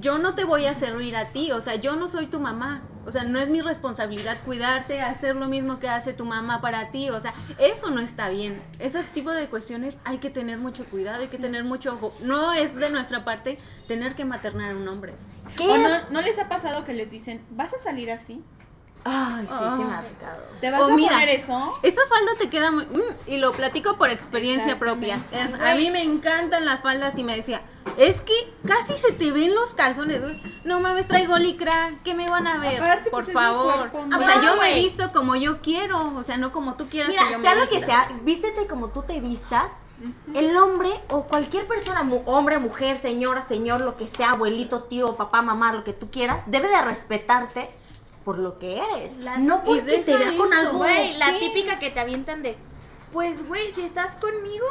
[0.00, 2.82] yo no te voy a servir a ti, o sea, yo no soy tu mamá.
[3.04, 6.92] O sea, no es mi responsabilidad cuidarte, hacer lo mismo que hace tu mamá para
[6.92, 7.10] ti.
[7.10, 8.62] O sea, eso no está bien.
[8.78, 12.14] Ese tipo de cuestiones hay que tener mucho cuidado, hay que tener mucho ojo.
[12.20, 15.14] No es de nuestra parte tener que maternar a un hombre.
[15.56, 15.82] ¿Qué ¿O es?
[15.82, 18.42] no, no les ha pasado que les dicen, ¿vas a salir así?
[19.04, 20.02] Ay, sí, sí me ha Ah.
[20.02, 20.42] tocado.
[20.60, 21.72] ¿Te vas O a mira, poner eso?
[21.82, 22.84] Esa falda te queda muy...
[22.86, 25.24] mm, y lo platico por experiencia propia.
[25.32, 27.62] Es- a mí me encantan las faldas y me decía,
[27.96, 28.32] es que
[28.64, 30.20] casi se te ven los calzones.
[30.20, 30.40] güey.
[30.64, 32.80] No mames, traigo licra, ¿qué me van a ver?
[32.80, 33.90] Aparte, por pues, favor.
[33.90, 37.10] cuerpo, o sea, yo me visto como yo quiero, o sea, no como tú quieras
[37.10, 39.72] Mira, que yo me sea lo que sea, vístete como tú te vistas.
[40.34, 45.42] El hombre o cualquier persona, hombre, mujer, señora, señor, lo que sea, abuelito, tío, papá,
[45.42, 47.70] mamá, lo que tú quieras, debe de respetarte
[48.24, 49.16] por lo que eres.
[49.18, 50.84] La- no porque te vea con algo.
[51.18, 52.56] La típica que te avientan de,
[53.12, 54.66] pues, güey, si estás conmigo,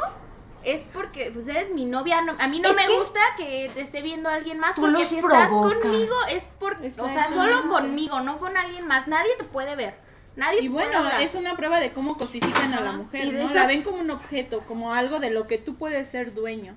[0.64, 2.20] es porque, pues, eres mi novia.
[2.22, 4.82] no- a mí no Es me que gusta que te esté viendo alguien más, tú
[4.82, 5.78] porque los si estás provocas.
[5.80, 9.08] conmigo es por, o sea, solo conmigo, no con alguien más.
[9.08, 9.94] Nadie te puede ver.
[10.34, 13.38] Nadie Y bueno, es una prueba de cómo cosifican a la mujer, Y ¿no?
[13.40, 16.74] deja- La ven como un objeto, como algo de lo que tú puedes ser dueño.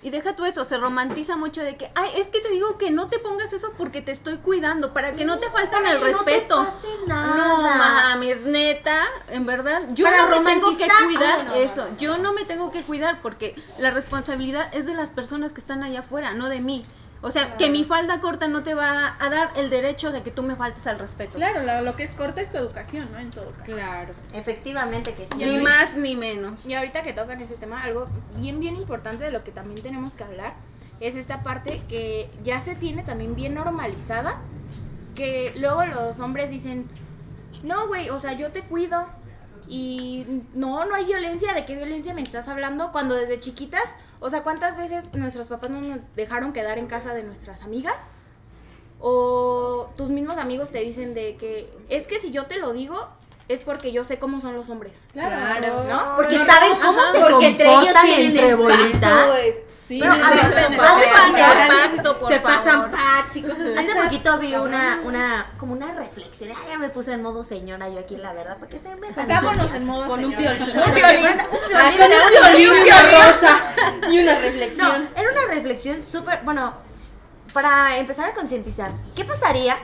[0.00, 2.92] Y deja tú eso, se romantiza mucho de que, ay, es que te digo que
[2.92, 5.98] no te pongas eso porque te estoy cuidando, para que no te falten para el
[5.98, 6.64] que no te respeto.
[6.64, 7.36] pase nada.
[7.36, 11.88] No mames, neta, en verdad, yo Para no me tengo que cuidar Ah, no, eso,
[11.98, 15.82] yo no me tengo que cuidar porque la responsabilidad es de las personas que están
[15.82, 16.86] allá afuera, no de mí.
[17.20, 20.30] O sea, que mi falda corta no te va a dar el derecho de que
[20.30, 21.34] tú me faltes al respeto.
[21.34, 23.18] Claro, lo, lo que es corta es tu educación, ¿no?
[23.18, 23.64] En todo caso.
[23.64, 24.14] Claro.
[24.32, 25.36] Efectivamente que sí.
[25.36, 26.64] Ni más ni menos.
[26.64, 30.14] Y ahorita que tocan ese tema, algo bien, bien importante de lo que también tenemos
[30.14, 30.54] que hablar
[31.00, 34.38] es esta parte que ya se tiene también bien normalizada,
[35.14, 36.88] que luego los hombres dicen,
[37.62, 39.06] no, güey, o sea, yo te cuido.
[39.68, 41.52] Y no, no hay violencia.
[41.52, 42.90] ¿De qué violencia me estás hablando?
[42.90, 43.84] Cuando desde chiquitas,
[44.18, 48.08] o sea, ¿cuántas veces nuestros papás no nos dejaron quedar en casa de nuestras amigas?
[48.98, 53.08] O tus mismos amigos te dicen de que es que si yo te lo digo,
[53.48, 55.06] es porque yo sé cómo son los hombres.
[55.12, 55.84] Claro.
[55.84, 56.16] ¿No?
[56.16, 59.26] Porque saben cómo se porque entre ellos comportan entre exacto, bolita.
[59.88, 62.56] Sí, Pero, a ver, hace Se pasan pacto, por Se favor.
[62.56, 66.50] pasan packs y cosas Hace poquito vi una, una, como una reflexión.
[66.50, 69.14] Ay, ya me puse en modo señora yo aquí, la verdad, para que se metan.
[69.26, 70.54] Pongámonos en modo Con un señora.
[70.56, 70.76] violín.
[70.76, 71.26] Un violín.
[71.26, 72.68] Un con violín.
[72.70, 73.62] un violín rosa.
[74.10, 75.08] Y una No, reflexión.
[75.16, 76.74] era una reflexión súper, bueno,
[77.54, 79.76] para empezar a concientizar, ¿qué pasaría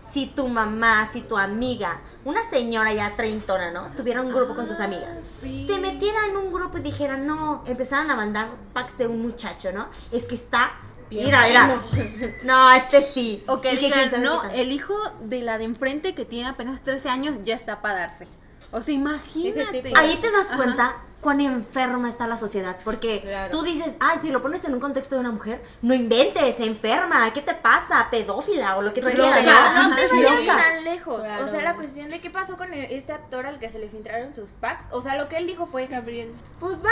[0.00, 3.90] si tu mamá, si tu amiga, una señora ya treintona, ¿no?
[3.96, 5.20] Tuviera un grupo con sus amigas.
[5.40, 9.72] Se metiera en un grupo y dijera, no, empezaran a mandar packs de un muchacho,
[9.72, 9.88] ¿no?
[10.12, 10.72] Es que está...
[11.10, 11.80] Mira, mira.
[12.44, 13.42] No, este sí.
[13.48, 16.50] O que Y quién digan, sabe no, el hijo de la de enfrente que tiene
[16.50, 18.28] apenas 13 años ya está para darse.
[18.70, 19.92] O sea, imagínate.
[19.96, 21.02] Ahí te das Ajá.
[21.20, 22.76] Cuán enferma está la sociedad.
[22.84, 23.50] Porque Claro.
[23.50, 27.32] tú dices, ay, si lo pones en un contexto de una mujer, no inventes, enferma,
[27.32, 28.08] ¿qué te pasa?
[28.10, 29.74] Pedófila o lo que tú Pero quieras.
[29.74, 31.26] no, no te vayas tan lejos.
[31.26, 31.44] Claro.
[31.44, 34.32] O sea, la cuestión de qué pasó con este actor al que se le filtraron
[34.34, 34.86] sus packs.
[34.92, 36.32] O sea, lo que él dijo fue, Gabriel.
[36.58, 36.88] pues va.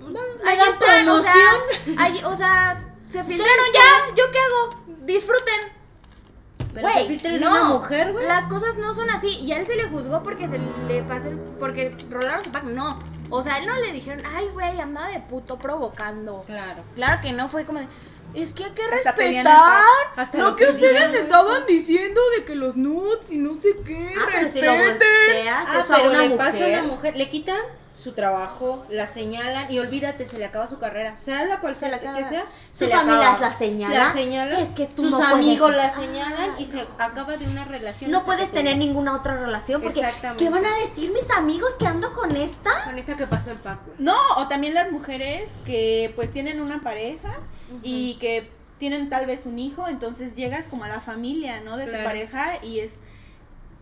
[0.00, 1.98] Le Ahí están, o sea, promoción.
[1.98, 2.76] ahí- o sea,
[3.08, 4.14] se filtraron ya.
[4.16, 4.82] ¿Yo qué hago?
[5.06, 5.82] Disfruten.
[6.74, 8.26] Pero Güey, se no, una mujer, güey.
[8.26, 9.28] Las cosas no son así.
[9.40, 12.64] Y a él se le juzgó porque se le pasó, el- porque rolaron su pack.
[12.64, 12.98] No.
[13.32, 16.44] O sea, a él no le dijeron, ay, güey, anda de puto provocando.
[16.46, 16.82] Claro.
[16.94, 17.86] Claro que no, fue como de,
[18.34, 19.82] es que hay que Hasta respetar.
[20.16, 24.14] Hasta lo lo que ustedes estaban diciendo de que los nudes y no sé qué,
[24.18, 24.98] Ah, pero si lo respeten.
[24.98, 26.38] volteas Ah, eso a pero una le mujer.
[26.52, 27.58] pasa a una mujer, le quitan
[27.90, 31.90] su trabajo, la señalan y olvídate, se le acaba su carrera, sea la cual sea
[31.90, 33.40] le que sea, Sus se le familias acaba.
[33.50, 33.98] la señalan.
[33.98, 37.46] La señalan, Es que tú sus no puedes amigos la señalan y se acaba de
[37.46, 38.10] una relación.
[38.10, 40.42] No puedes tener te- ninguna otra relación porque Exactamente.
[40.42, 42.70] ¿qué van a decir mis amigos que ando con esta?
[42.84, 43.90] Con esta que pasó el Paco.
[43.98, 47.40] No, o también las mujeres que pues tienen una pareja
[47.82, 51.76] y que tienen tal vez un hijo, entonces llegas como a la familia, ¿no?
[51.76, 52.94] De tu pareja y es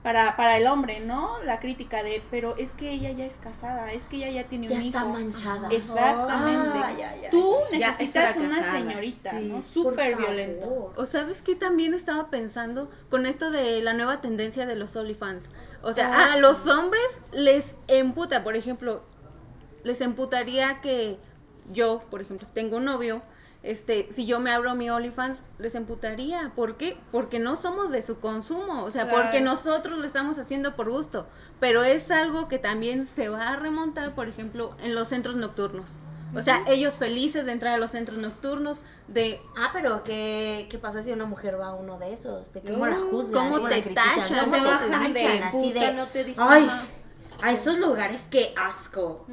[0.02, 1.30] para, para el hombre, ¿no?
[1.44, 4.66] La crítica de, pero es que ella ya es casada, es que ella ya tiene
[4.66, 5.08] Ya un está hijo.
[5.10, 5.68] manchada.
[5.70, 6.78] Exactamente.
[6.82, 7.30] Ay, ay, ay.
[7.30, 8.78] Tú Ya, necesitas eso era una casada.
[8.78, 9.48] señorita, Sí.
[9.52, 9.62] ¿no?
[9.62, 10.92] Súper violento.
[10.96, 15.44] O sabes que también estaba pensando con esto de la nueva tendencia de los OnlyFans.
[15.82, 16.40] O sea, Ah, a sí.
[16.40, 19.02] los hombres les emputa, por ejemplo,
[19.84, 21.18] les emputaría que
[21.72, 23.22] yo, por ejemplo, tengo un novio,
[23.62, 26.52] este, si yo me abro mi OnlyFans, les emputaría.
[26.56, 26.96] ¿Por qué?
[27.12, 29.22] Porque no somos de su consumo, o sea, Claro.
[29.22, 31.26] porque nosotros lo estamos haciendo por gusto.
[31.60, 35.90] Pero es algo que también se va a remontar, por ejemplo, en los centros nocturnos.
[36.32, 40.78] O sea, ellos felices de entrar a los centros nocturnos, de Ah, pero ¿qué, ¿qué
[40.78, 42.52] pasa si una mujer va a uno de esos?
[42.52, 43.50] ¿De cómo la Uh, juzgan?
[43.50, 44.66] cómo te tachan, ¿Cómo te de
[45.20, 45.42] tachan?
[45.42, 46.84] Así puta, de, no te ay, nada".
[47.42, 49.26] a esos lugares, qué asco.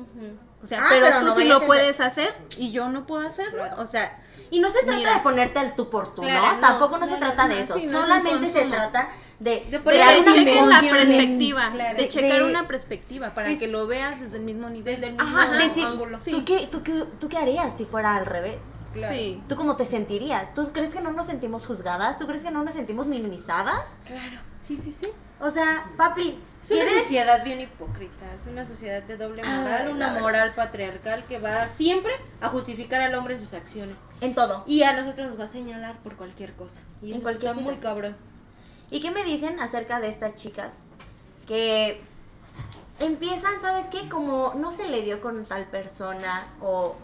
[0.64, 3.28] O sea, Ah, pero, pero tú no sí lo puedes hacer y yo no puedo
[3.28, 3.64] hacerlo.
[3.64, 3.82] Claro.
[3.82, 5.14] O sea, Y no se trata Mira.
[5.16, 6.30] de ponerte al tú por tú, ¿no?
[6.30, 7.74] Claro, no, Tampoco no, se no, trata no, de eso.
[7.78, 11.98] sí, no es Solamente se trata de, De de una la perspectiva, claro.
[11.98, 15.02] de checar De- una perspectiva para de- que lo veas desde el mismo nivel.
[15.02, 16.18] Desde el mismo Ajá, decir, ángulo.
[16.20, 18.64] ¿tú, qué, tú, qué, ¿tú qué harías si fuera al revés?
[18.94, 19.14] Claro.
[19.14, 19.44] Sí.
[19.50, 20.54] ¿Tú cómo te sentirías?
[20.54, 22.18] ¿Tú crees que no nos sentimos juzgadas?
[22.18, 23.98] ¿Tú crees que no nos sentimos minimizadas?
[24.06, 24.40] Claro.
[24.62, 25.08] Sí, sí, sí.
[25.42, 27.04] O sea, papi, Es una ¿quieres?
[27.04, 32.12] sociedad bien hipócrita, es una sociedad de doble moral, una moral patriarcal que va siempre
[32.42, 34.00] a justificar al hombre en sus acciones.
[34.20, 34.66] En todo.
[34.68, 36.82] Y a nosotros nos va a señalar por cualquier cosa.
[37.02, 38.18] Y En eso cualquier está muy cabrón.
[38.92, 40.76] ¿Y qué me dicen acerca de estas chicas
[41.46, 42.02] que
[43.00, 44.10] empiezan, ¿sabes qué?
[44.10, 46.98] Como no se le dio con tal persona o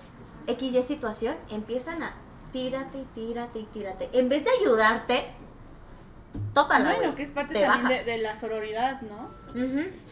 [0.47, 2.15] XY situación, empiezan a
[2.51, 4.09] tírate y tírate y tírate.
[4.11, 5.25] En vez de ayudarte,
[6.53, 6.95] tópala.
[6.95, 9.42] Bueno, que es parte Te también de, de la sororidad, ¿no?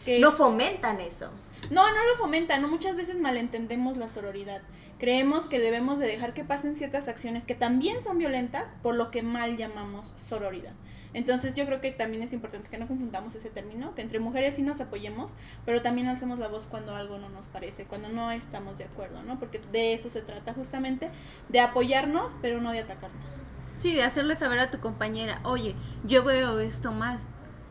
[0.04, 1.30] Que- No fomentan eso.
[1.70, 2.68] No, no lo fomentan, ¿no?
[2.68, 4.62] Muchas veces malentendemos la sororidad.
[4.98, 9.10] Creemos que debemos de dejar que pasen ciertas acciones que también son violentas, por lo
[9.10, 10.72] que mal llamamos sororidad.
[11.14, 14.54] Entonces yo creo que también es importante que no confundamos ese término, que entre mujeres
[14.56, 15.32] sí nos apoyemos,
[15.66, 19.22] pero también hacemos la voz cuando algo no nos parece, cuando no estamos de acuerdo,
[19.22, 19.38] ¿no?
[19.38, 21.10] Porque de eso se trata justamente,
[21.50, 23.34] de apoyarnos, pero no de atacarnos.
[23.78, 25.74] Sí, de hacerle saber a tu compañera, oye,
[26.04, 27.18] yo veo esto mal.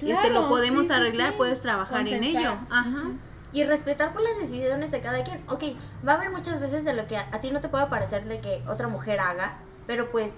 [0.09, 1.37] Este, lo podemos sí, arreglar, sí.
[1.37, 2.53] puedes trabajar en ello.
[2.69, 3.11] Ajá.
[3.53, 5.43] Y respetar por las decisiones de cada quien.
[5.49, 5.63] Ok,
[6.07, 8.25] va a haber muchas veces de lo que a, a ti no te puede parecer
[8.25, 10.35] de que otra mujer haga, pero pues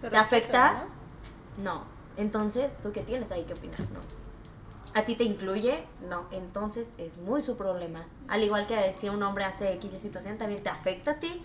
[0.00, 0.84] ¿Te respeta, afecta?
[1.62, 1.84] No.
[2.16, 3.80] Entonces, ¿tú qué tienes ahí que opinar?
[3.80, 4.00] No.
[4.94, 5.86] ¿A ti te incluye?
[6.08, 6.26] No.
[6.32, 8.04] Entonces es muy su problema.
[8.28, 11.42] Al igual que si un hombre hace X situación, también te afecta a ti.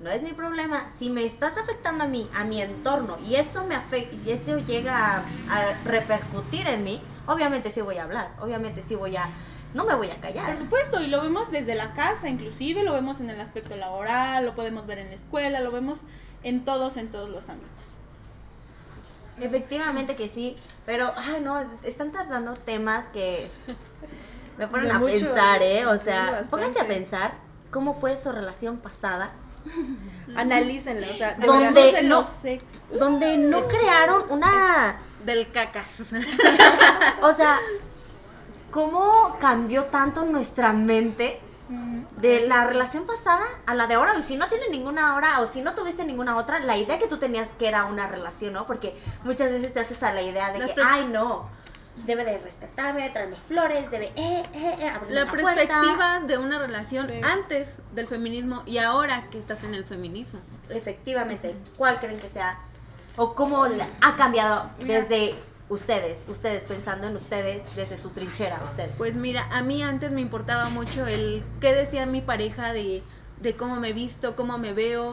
[0.00, 0.88] No es mi problema.
[0.88, 4.58] Si me estás afectando a mí, a mi entorno, y eso me afecta, y eso
[4.58, 5.16] llega a,
[5.50, 8.30] a repercutir en mí, obviamente sí voy a hablar.
[8.40, 9.28] Obviamente sí voy a.
[9.74, 10.46] No me voy a callar.
[10.46, 14.46] Por supuesto, y lo vemos desde la casa, inclusive lo vemos en el aspecto laboral,
[14.46, 16.00] lo podemos ver en la escuela, lo vemos
[16.42, 17.94] en todos, en todos los ámbitos.
[19.40, 20.56] Efectivamente que sí,
[20.86, 23.50] pero, ay no, están tratando temas que
[24.56, 25.86] me ponen De a mucho, pensar, ¿eh?
[25.86, 27.34] O sea, pónganse a pensar
[27.70, 29.32] cómo fue su relación pasada,
[30.36, 31.82] Analícenla, o sea, de ¿Dónde?
[31.82, 32.20] verdad, de no.
[32.20, 35.86] los donde no crearon una, Del cacas.
[37.22, 37.58] o sea,
[38.70, 41.40] cómo cambió tanto nuestra mente
[42.16, 44.14] de la relación pasada a la de ahora.
[44.18, 47.06] Y si no tienes ninguna ahora o si no tuviste ninguna otra, la idea que
[47.06, 48.66] tú tenías que era una relación, ¿no?
[48.66, 51.48] Porque muchas veces te haces a la idea de Las que, ay, no,
[52.06, 55.54] debe de rescatarme, de traerme flores, debe, eh, eh, eh, La la puerta.
[55.54, 57.20] perspectiva de una relación Sí.
[57.22, 60.40] antes del feminismo y ahora que estás en el feminismo.
[60.68, 62.58] Efectivamente, ¿cuál creen que sea?
[63.16, 65.00] ¿O cómo la- ha cambiado Mira.
[65.00, 65.34] desde
[65.68, 68.90] ustedes, ustedes pensando en ustedes, desde su trinchera, ustedes?
[68.96, 73.02] Pues mira, a mí antes me importaba mucho el qué decía mi pareja de,
[73.40, 75.10] de cómo me visto, cómo me veo.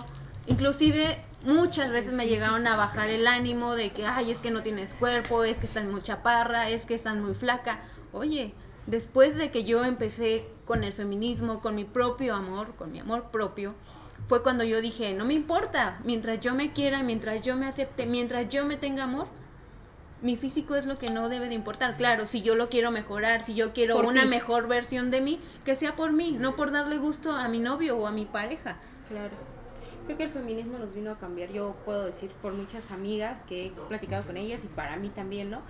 [0.48, 4.64] Inclusive muchas veces me llegaron a bajar el ánimo de que, ay, es que no
[4.64, 7.82] tienes cuerpo, es que estás muy chaparra, es que estás muy flaca.
[8.12, 8.54] Oye,
[8.88, 13.30] después de que yo empecé con el feminismo, con mi propio amor, con mi amor
[13.32, 13.76] propio,
[14.28, 18.06] fue cuando yo dije, no me importa, mientras yo me quiera, mientras yo me acepte,
[18.06, 19.28] mientras yo me tenga amor,
[20.22, 21.98] mi físico es lo que no debe de importar.
[21.98, 24.28] Claro, si yo lo quiero mejorar, si yo quiero Por una ti.
[24.28, 27.98] mejor versión de mí, que sea por mí, no por darle gusto a mi novio
[27.98, 28.78] o a mi pareja.
[29.08, 29.55] Claro.
[30.06, 31.52] Creo que el feminismo nos vino a cambiar.
[31.52, 35.50] Yo puedo decir por muchas amigas que he platicado con ellas y para mí también,
[35.50, 35.62] ¿no?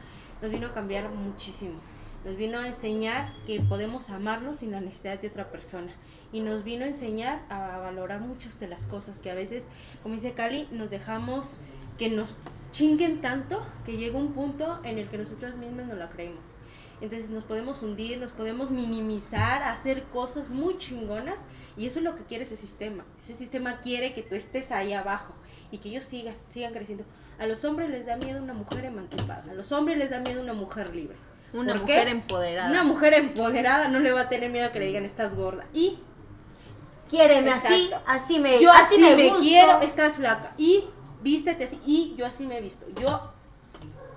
[0.42, 1.80] Nos vino a cambiar muchísimo.
[2.26, 5.92] Nos vino a enseñar que podemos amarnos sin la necesidad de otra persona.
[6.34, 9.70] Y nos vino a enseñar a valorar muchas de las cosas que a veces,
[10.04, 11.54] como dice Cali, nos dejamos
[11.98, 12.36] que nos
[12.72, 16.56] chinguen tanto que llega un punto en el que nosotros mismos no la creemos.
[17.06, 21.46] Entonces nos podemos hundir, nos podemos minimizar, hacer cosas muy chingonas
[21.78, 23.06] y eso es lo que quiere ese sistema.
[23.18, 25.34] Ese sistema quiere que tú estés ahí abajo
[25.72, 27.06] y que ellos sigan, sigan creciendo.
[27.38, 30.42] A los hombres les da miedo una mujer emancipada, a los hombres les da miedo
[30.42, 31.16] una mujer libre.
[31.54, 32.12] Una ¿Por mujer qué?
[32.12, 32.70] empoderada.
[32.70, 35.66] Una mujer empoderada no le va a tener miedo a que le digan estás gorda.
[35.74, 36.00] Y
[37.08, 38.04] Quiéreme así, Exacto.
[38.08, 39.40] así me, yo así, me, gusto.
[39.42, 40.54] quiero, estás flaca.
[40.58, 40.86] Y
[41.22, 41.80] vístete así.
[41.86, 42.88] Y yo así me he visto.
[43.00, 43.32] Yo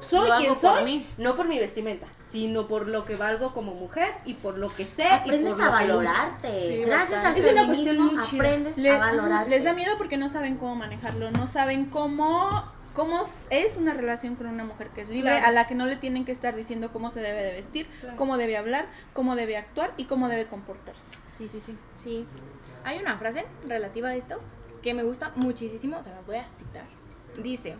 [0.01, 1.07] soy quien soy, mí.
[1.19, 4.87] no por mi vestimenta, sino por lo que valgo como mujer y por lo que
[4.87, 5.03] sé.
[5.05, 5.97] y Aprendes por a lo que lucho.
[5.99, 6.61] valorarte.
[6.69, 7.41] Sí, Gracias al bastante.
[7.41, 8.43] Es una cuestión muy chida.
[8.45, 9.51] aprendes Le- a valorarte.
[9.51, 14.35] les da miedo porque no saben cómo manejarlo, no saben cómo cómo es una relación
[14.35, 15.47] con una mujer que es libre, Claro.
[15.47, 18.17] a la que no le tienen que estar diciendo cómo se debe de vestir, Claro.
[18.17, 21.05] cómo debe hablar, cómo debe actuar y cómo debe comportarse.
[21.31, 21.79] Sí, sí, sí.
[21.95, 22.27] Sí.
[22.85, 24.41] Hay una frase relativa a esto
[24.83, 26.87] que me gusta muchísimo, se la voy a citar.
[27.41, 27.77] Dice,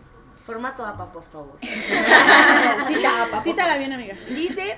[0.49, 1.59] Formato APA, por favor.
[2.87, 3.43] Cita, papá.
[3.43, 4.15] Cítala bien, amiga.
[4.29, 4.77] dice,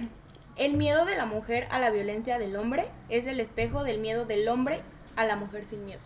[0.57, 4.25] el miedo de la mujer a la violencia del hombre es el espejo del miedo
[4.25, 4.81] del hombre
[5.15, 6.01] a la mujer sin miedo.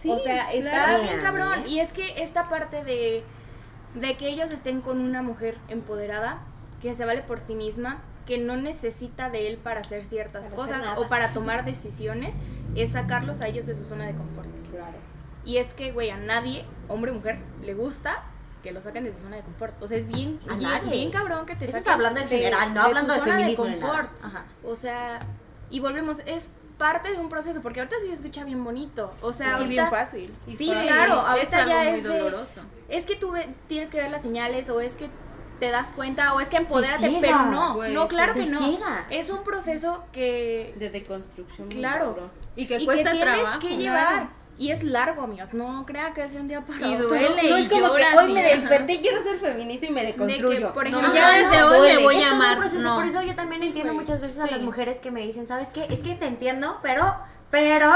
[0.00, 1.02] Sí, o sea, está claro.
[1.02, 1.68] bien cabrón.
[1.68, 3.22] Y es que esta parte de,
[3.92, 6.40] de que ellos estén con una mujer empoderada,
[6.80, 10.56] que se vale por sí misma, que no necesita de él para hacer ciertas Para
[10.56, 12.38] cosas o para tomar decisiones,
[12.74, 14.48] es sacarlos a ellos de su zona de confort.
[14.70, 15.05] Claro.
[15.46, 18.24] Y es que, güey, a nadie, hombre o mujer, le gusta
[18.62, 19.80] que lo saquen de su zona de confort.
[19.80, 20.90] O sea, es bien, A bien, nadie.
[20.90, 23.36] bien cabrón que te Eso es saquen hablando en general, no hablando tu de zona
[23.38, 23.82] feminismo ni nada.
[23.86, 24.10] confort.
[24.24, 24.44] Ajá.
[24.64, 25.20] O sea,
[25.70, 29.14] y volvemos, es parte de un proceso, porque ahorita sí se escucha bien bonito.
[29.22, 30.34] O sea, y bien fácil.
[30.46, 30.82] Sí, fácil.
[30.88, 32.60] claro, Es ahorita algo ya muy es de- doloroso.
[32.88, 35.08] es que tú ve- tienes que ver las señales o es que
[35.60, 38.76] te das cuenta o es que empodérate, pero no, güey, no, claro que no.
[39.10, 41.68] Es un proceso que De deconstrucción.
[41.68, 42.30] muy Claro.
[42.56, 43.60] Y que y cuesta que tienes trabajo.
[43.60, 44.28] que claro.
[44.58, 45.52] Y es largo, amigos.
[45.52, 47.08] No crea que es de un día para Y otro.
[47.08, 47.50] duele.
[47.50, 50.04] No y es como que lloras hoy me desperté y quiero ser feminista y me
[50.04, 50.72] deconstruyo.
[50.72, 52.56] por No, ejemplo, ya desde hoy le voy a amar.
[52.58, 52.66] por
[53.06, 54.04] eso yo también Sí, entiendo güey.
[54.04, 54.54] muchas veces a Sí.
[54.54, 55.86] las mujeres que me dicen, ¿sabes qué?
[55.90, 57.16] Es que te entiendo, pero,
[57.50, 57.90] pero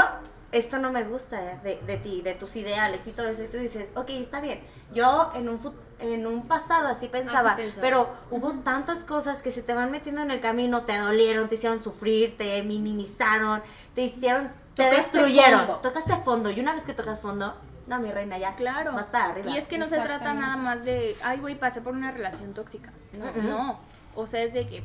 [0.51, 3.43] esto no me gusta de, de ti, de tus ideales y todo eso.
[3.43, 4.61] Y tú dices, ok, está bien.
[4.93, 7.81] Yo en un, fut- en un pasado así pensaba, pensaba.
[7.81, 11.55] pero hubo tantas cosas que se te van metiendo en el camino, te dolieron, te
[11.55, 13.61] hicieron sufrir, te minimizaron,
[13.95, 14.49] te hicieron,
[14.89, 15.59] te destruyeron.
[15.61, 15.75] fondo.
[15.77, 16.49] Tocaste fondo.
[16.51, 17.55] Y una vez que tocas fondo,
[17.87, 18.55] no, mi reina, ya.
[18.55, 18.93] Claro.
[18.93, 19.49] Vas para arriba.
[19.51, 22.53] Y es que no se trata nada más de, ay, güey, pasé por una relación
[22.53, 22.91] tóxica.
[23.13, 23.79] No, no.
[24.15, 24.83] O sea, es de que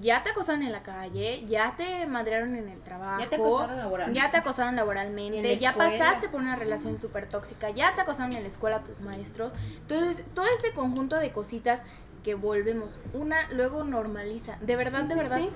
[0.00, 3.76] ya te acosaron en la calle, ya te madrearon en el trabajo, Ya te acosaron
[3.76, 4.18] laboralmente.
[4.20, 8.00] ya te acosaron En laboralmente, la ya pasaste por una relación súper tóxica, ya te
[8.00, 9.54] acosaron en la escuela tus maestros.
[9.82, 11.82] Entonces, todo este conjunto de cositas
[12.22, 14.56] que volvemos, una luego normaliza.
[14.62, 15.50] De verdad, Sí, de sí, verdad, sí.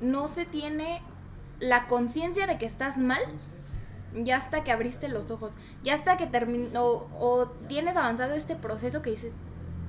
[0.00, 1.02] no se tiene
[1.60, 3.22] la conciencia de que estás mal
[4.14, 9.02] ya hasta que abriste los ojos, ya hasta que terminó o tienes avanzado este proceso
[9.02, 9.32] que dices,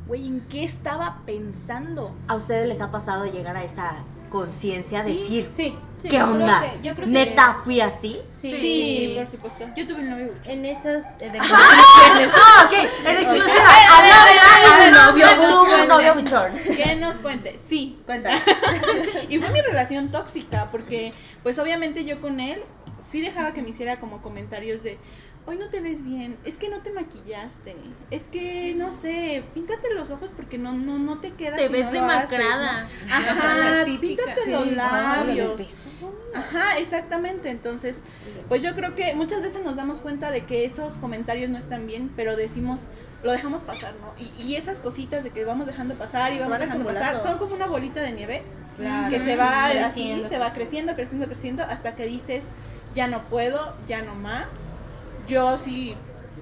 [0.07, 2.15] güey, ¿en qué estaba pensando?
[2.27, 3.93] ¿A ustedes les ha pasado llegar a esa
[4.29, 6.61] conciencia, decir, Sí, sí, ¿qué yo creo onda?
[6.61, 8.17] que- yo creo que- ¿Neta fui así?
[8.39, 9.65] Sí, Sí, por supuesto.
[9.75, 10.51] Yo tuve un novio buchón.
[10.51, 12.73] En esas eh, de Ah, ok,
[13.05, 13.45] en exclusiva.
[13.97, 15.81] Hablaba de un novio buchón.
[15.81, 16.51] Un novio buchón.
[16.75, 17.57] Que nos cuente.
[17.67, 18.31] Sí, Cuenta.
[19.29, 21.13] y fue mi relación tóxica porque
[21.43, 22.61] pues obviamente yo con él
[23.09, 24.99] sí dejaba que me hiciera como comentarios de
[25.47, 27.75] hoy no te ves bien, es que no te maquillaste,
[28.11, 31.73] es que no sé, píntate los ojos porque no no no te queda Te si
[31.73, 32.87] ves no lo haces, demacrada.
[33.07, 33.13] ¿no?
[33.15, 34.51] Ajá, píntate Sí.
[34.51, 35.61] los labios.
[36.35, 37.49] Ajá, exactamente.
[37.49, 38.01] Entonces,
[38.47, 41.87] pues yo creo que muchas veces nos damos cuenta de que esos comentarios no están
[41.87, 42.81] bien, pero decimos,
[43.23, 44.13] lo dejamos pasar, ¿no?
[44.21, 47.55] Y, y esas cositas de que vamos dejando pasar y vamos dejando pasar, son como
[47.55, 48.43] una bolita de nieve
[48.77, 49.09] Claro.
[49.09, 52.43] que se va así, se va creciendo, creciendo, creciendo, hasta que dices,
[52.93, 54.45] ya no puedo, ya no más.
[55.27, 55.95] Yo sí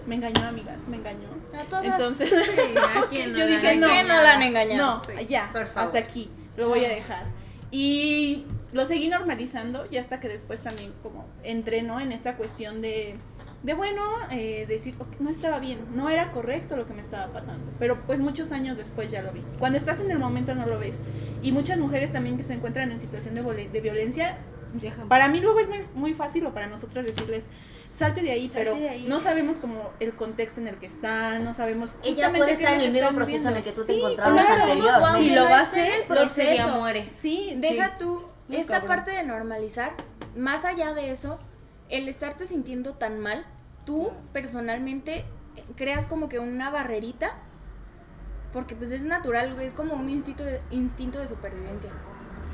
[0.05, 1.27] me engañó, amigas, me engañó.
[1.53, 1.85] A todas.
[1.85, 5.01] Entonces, ¿a quién no yo la dije, han no, ¿A quién no la han engañado?
[5.07, 5.87] no, ya, por favor.
[5.87, 7.25] hasta aquí, lo voy a dejar.
[7.71, 11.99] Y lo seguí normalizando y hasta que después también como entré, ¿no?
[11.99, 13.15] En esta cuestión de,
[13.63, 17.31] de bueno, eh, decir, "Ok, no estaba bien, no era correcto lo que me estaba
[17.33, 17.71] pasando.
[17.79, 19.43] Pero pues muchos años después ya lo vi.
[19.59, 21.01] Cuando estás en el momento no lo ves.
[21.41, 24.37] Y muchas mujeres también que se encuentran en situación de, de violencia,
[25.07, 27.47] para mí luego es muy, muy fácil o para nosotras decirles,
[27.95, 29.05] salte de ahí, Salte pero de ahí.
[29.07, 32.73] no sabemos como el contexto en el que están, no sabemos Ella puede estar es
[32.73, 34.61] en lo el mismo proceso en el que tú te encontrabas claro.
[34.63, 35.17] anteriormente.
[35.19, 36.67] Si lo no va a hacer, día proceso.
[36.79, 37.09] muere.
[37.15, 37.93] Sí, Deja sí.
[37.99, 38.87] tú Muy esta cabrón.
[38.89, 39.93] parte de normalizar,
[40.35, 41.39] más allá de eso,
[41.89, 43.45] el estarte sintiendo tan mal,
[43.85, 45.23] tú personalmente
[45.75, 47.33] creas como que una barrerita,
[48.51, 51.91] porque pues es natural, güey, es como un instinto de, instinto de supervivencia.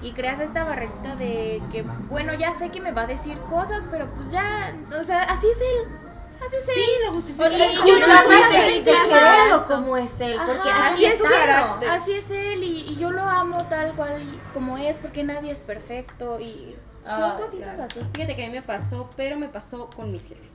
[0.01, 3.83] Y creas esta barrerita de que, bueno, ya sé que me va a decir cosas,
[3.91, 5.97] pero pues ya, o sea, así es él.
[6.45, 6.73] Así es él.
[6.73, 7.45] Sí, lo justifico.
[7.45, 11.89] Oye, Y yo no quererlo como es él, porque Ajá, así es es su carácter.
[11.89, 15.51] Así es él y, y yo lo amo tal cual y como es porque nadie
[15.51, 16.75] es perfecto y
[17.05, 17.83] son Ah, cositas claro.
[17.91, 17.99] así.
[18.13, 20.49] Fíjate que a mí me pasó, pero me pasó con mis jefes.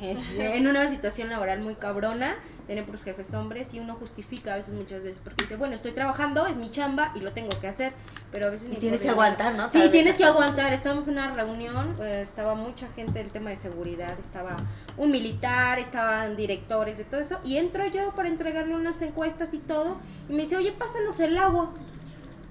[0.00, 2.36] En una situación laboral muy cabrona,
[2.66, 5.92] tener puros jefes hombres y uno justifica a veces muchas veces porque dice, bueno, estoy
[5.92, 7.92] trabajando, es mi chamba y lo tengo que hacer,
[8.30, 9.68] pero a veces Y ni tienes que aguantar, ¿no?
[9.68, 10.72] Sí, tienes que aguantar.
[10.72, 14.56] Estábamos en una reunión, eh, estaba mucha gente del tema de seguridad, estaba
[14.96, 19.58] un militar, estaban directores de todo eso, y entro yo para entregarle unas encuestas y
[19.58, 19.96] todo,
[20.28, 21.72] y me dice, oye, pásanos el agua.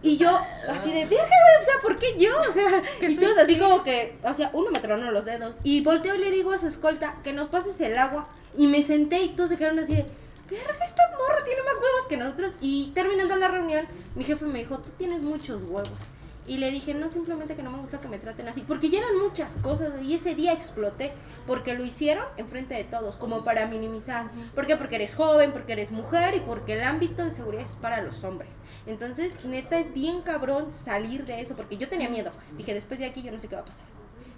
[0.01, 0.29] Y yo,
[0.69, 2.39] así de, verga, güey, o sea, ¿por qué yo?
[2.39, 5.55] O sea, y todos así como que, o sea, uno me tronó los dedos.
[5.63, 8.29] Y volteo y le digo a su escolta, que nos pases el agua.
[8.57, 10.05] Y me senté y todos se quedaron así de,
[10.49, 12.51] verga, esta morra tiene más huevos que nosotros.
[12.61, 15.99] Y terminando la reunión, mi jefe me dijo, tú tienes muchos huevos.
[16.47, 18.61] Y le dije, no, simplemente que no me gusta que me traten así.
[18.61, 19.91] Porque ya eran muchas cosas.
[20.01, 21.11] Y ese día exploté.
[21.45, 23.17] Porque lo hicieron enfrente de todos.
[23.17, 24.31] Como para minimizar.
[24.55, 24.77] ¿Por qué?
[24.77, 26.35] Porque eres joven, porque eres mujer.
[26.35, 28.55] Y porque el ámbito de seguridad es para los hombres.
[28.85, 31.55] Entonces, neta, es bien cabrón salir de eso.
[31.55, 32.31] Porque yo tenía miedo.
[32.57, 33.85] Dije, después de aquí yo no sé qué va a pasar.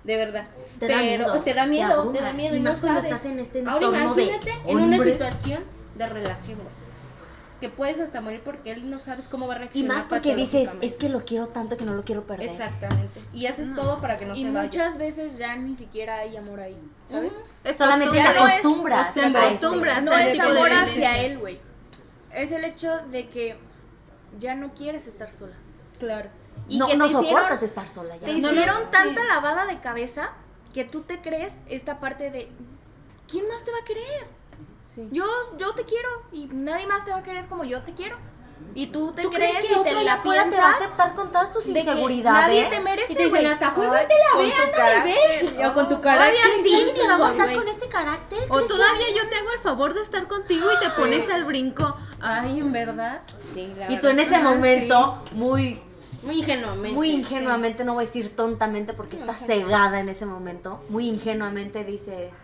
[0.03, 0.47] De verdad.
[0.79, 2.55] Te da Pero miedo, te da miedo, te, da miedo.
[2.55, 3.03] Y no cuando sabes.
[3.03, 5.63] estás en este Ahora entorno de imagínate en una situación
[5.95, 6.88] de relación, güey.
[7.59, 9.97] Que puedes hasta morir porque él no sabes cómo va a Y reaccionar.
[9.97, 12.49] más porque dices, es que lo quiero tanto que no lo quiero perder.
[12.49, 13.19] Exactamente.
[13.33, 14.63] Y haces todo para que no y se vaya.
[14.63, 17.41] muchas veces ya ni siquiera hay amor ahí, ¿sabes?
[17.65, 19.13] Es Solamente te acostumbras.
[19.13, 20.03] Te a ese- acostumbras.
[20.05, 21.59] No es amor hacia él, güey.
[22.33, 23.57] Es el hecho de que
[24.39, 25.55] ya no quieres estar sola.
[25.97, 26.29] Claro.
[26.69, 28.25] Y no que no te hicieron- soportas estar sola ya.
[28.27, 28.87] Te No, no, hicieron sí.
[28.91, 30.31] tanta lavada de cabeza
[30.73, 32.47] que tú te crees esta parte de
[33.27, 34.27] ¿quién más te va a querer?
[35.07, 35.15] Sí.
[35.15, 35.25] Yo,
[35.57, 38.17] yo te quiero y nadie más te va a querer como yo te quiero.
[38.75, 40.71] Y tú te ¿Tú crees, crees que y otro te la afuera te va a
[40.71, 42.41] aceptar con todas tus inseguridades?
[42.47, 45.65] nadie te merece, Y te dicen hasta juégate la ve, ándale, ve.
[45.67, 46.01] O con tu Todavía
[46.33, 46.51] carácter.
[46.63, 47.55] sí, ¿Crees que te va a güey.
[47.55, 48.39] con este carácter?
[48.43, 51.29] O ¿Crees que- todavía yo te hago el favor de estar contigo y te pones
[51.31, 51.95] al brinco.
[52.19, 53.21] Ay, en verdad.
[53.53, 54.33] Sí, la Y tú en verdad.
[54.33, 55.81] ese Ah, momento, muy,
[56.21, 56.95] Muy ingenuamente.
[56.95, 61.85] muy ingenuamente, no voy a decir tontamente porque estás cegada en ese momento, muy ingenuamente
[61.85, 62.37] dices,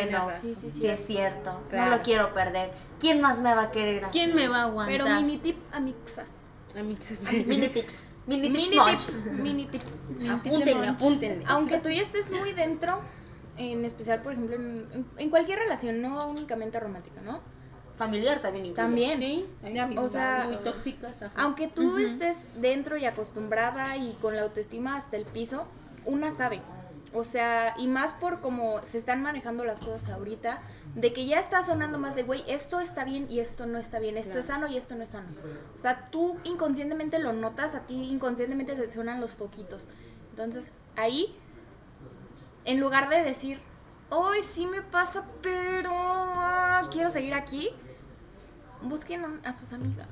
[0.00, 1.90] bueno, sí, Sí, sí, sí es cierto, Claro.
[1.90, 2.70] no lo quiero perder.
[3.00, 4.12] ¿Quién más me va a querer así?
[4.12, 4.98] ¿Quién me va a aguantar?
[4.98, 6.30] Pero mini tip amixas.
[6.78, 7.20] Amixes.
[7.46, 8.08] Mini tips.
[8.26, 9.06] Mini tips Mini much.
[9.06, 9.82] tip, mini tip.
[10.30, 11.44] Apúntenle, apúntenle.
[11.48, 13.00] Aunque tú ya estés muy dentro,
[13.56, 17.40] en especial, por ejemplo, en, en- cualquier relación, no únicamente romántica, ¿no?
[17.98, 18.82] familiar también incluye.
[18.82, 19.18] También.
[19.20, 21.22] Sí, de amistad, O sea, Muy tóxicas.
[21.22, 21.32] ajá.
[21.36, 25.66] Aunque tú estés dentro y acostumbrada y con la autoestima hasta el piso,
[26.04, 26.60] una sabe.
[27.14, 30.62] O sea, y más por cómo se están manejando las cosas ahorita,
[30.94, 33.98] de que ya está sonando más de, güey, esto está bien y esto no está
[33.98, 35.28] bien, esto es sano y esto no es sano.
[35.74, 39.86] O sea, tú inconscientemente lo notas, a ti inconscientemente se te suenan los foquitos.
[40.30, 41.36] Entonces, ahí,
[42.64, 43.60] en lugar de decir,
[44.08, 47.68] hoy sí me pasa, pero ah, quiero seguir aquí,
[48.82, 50.08] busquen a sus amigas.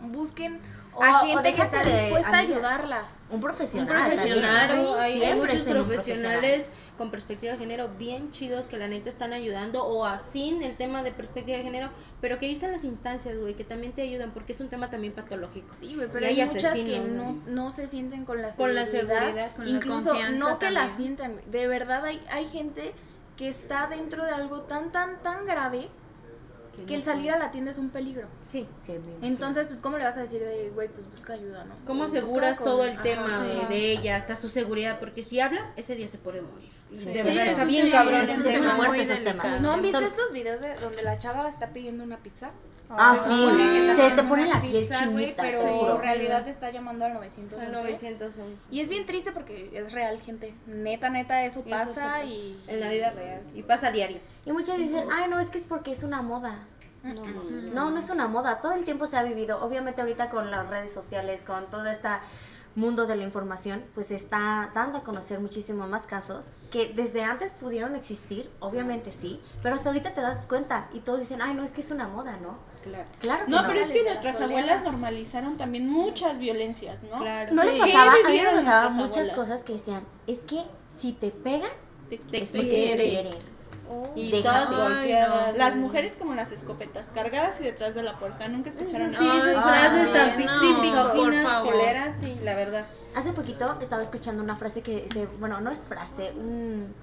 [0.00, 0.60] Busquen
[0.94, 3.12] O- a o gente que está de dispuesta a ayudarlas.
[3.30, 3.96] Un profesional.
[3.96, 4.98] Un profesional, también.
[4.98, 6.66] hay, muchos profesionales
[6.98, 10.76] con perspectiva de género bien chidos que la neta están ayudando o así en el
[10.76, 14.02] tema de perspectiva de género, pero que ahí están las instancias, güey, que también te
[14.02, 15.74] ayudan porque es un tema también patológico.
[15.78, 18.74] Sí, güey, Y pero hay hay muchas que no, no se sienten con la Con
[18.74, 19.20] la seguridad.
[19.22, 20.96] seguridad, con la incluso confianza no que la también.
[20.96, 21.40] sientan.
[21.50, 22.92] De verdad hay, hay gente
[23.36, 25.88] que está dentro de algo tan, tan, tan grave
[26.86, 28.26] que el salir a la tienda es un peligro.
[28.42, 28.66] Sí.
[28.80, 28.98] Sí.
[29.22, 31.74] Entonces, pues, ¿cómo le vas a decir de, güey, pues busca ayuda, no?
[31.86, 33.02] ¿Cómo Busca aseguras con- todo el Ajá.
[33.02, 34.98] tema de, de ella, hasta su seguridad?
[35.00, 36.70] Porque si habla, ese día se puede morir.
[36.92, 38.42] Y Sí, de sí, verdad, sí, está sí, bien sí, cabrón es, ese es un
[38.44, 38.74] muy tema.
[38.74, 39.60] muy fuerte esos temas.
[39.60, 42.50] ¿No han visto Son- estos videos de donde la chava está pidiendo una pizza?
[42.92, 43.92] Ah, Se sí.
[43.96, 45.42] Te, te pone la piel pizza, güey, chinita.
[45.44, 47.64] pero te en realidad está llamando al 911.
[47.66, 48.42] Al 911.
[48.72, 50.52] Y es bien triste porque es real, gente.
[50.66, 52.60] Neta, neta, eso Eso pasa y...
[52.66, 53.42] En la vida real.
[53.54, 54.18] Y pasa a diario.
[54.44, 56.64] Y muchos dicen, ay, no, es que es porque es una moda.
[57.72, 59.62] No, no es una moda, todo el tiempo se ha vivido.
[59.64, 62.08] Obviamente ahorita con las redes sociales, con todo este
[62.80, 67.52] mundo de la información, pues está dando a conocer muchísimo más casos que desde antes
[67.52, 71.62] pudieron existir, obviamente sí, pero hasta ahorita te das cuenta y todos dicen, ay, no,
[71.62, 72.58] es que es una moda, ¿no?
[72.82, 73.04] Claro.
[73.20, 73.68] Claro que No, no.
[73.68, 77.18] pero es que nuestras las abuelas normalizaron también muchas violencias, ¿no?
[77.18, 77.52] Claro.
[77.54, 77.80] No les Sí.
[77.80, 79.36] pasaba, ¿Qué a mí me pasaban muchas abuelas?
[79.36, 81.70] cosas que decían, es que si te pegan,
[82.08, 82.64] Te- Te es porque
[82.96, 83.34] te quieren.
[84.14, 85.56] Y Deja- golpeadas.
[85.56, 88.48] Las mujeres como las escopetas, cargadas y detrás de la puerta.
[88.48, 89.50] Nunca escucharon Sí, nada?
[89.50, 91.72] esas Ay, frases tan no, misóginas, por favor.
[91.72, 92.86] coleras, sí, la verdad.
[93.14, 96.94] Hace poquito estaba escuchando una frase que se, bueno, no es frase, un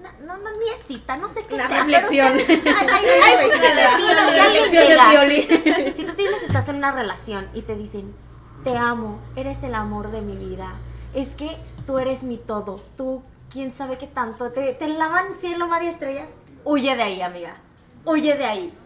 [0.00, 2.36] una- no, no, ni es cita, no sé qué Una sea, reflexión.
[2.36, 3.48] usted- ay, ay,
[5.18, 5.94] ay.
[5.94, 8.14] Si tú tienes, estás en una relación y te dicen,
[8.64, 10.74] te amo, eres el amor de mi vida,
[11.14, 11.56] es que
[11.86, 13.22] tú eres mi todo, tú,
[13.54, 16.30] quién sabe qué tanto, te, te lavan cielo, mar y estrellas,
[16.64, 17.54] huye de ahí, amiga,
[18.04, 18.76] huye de ahí,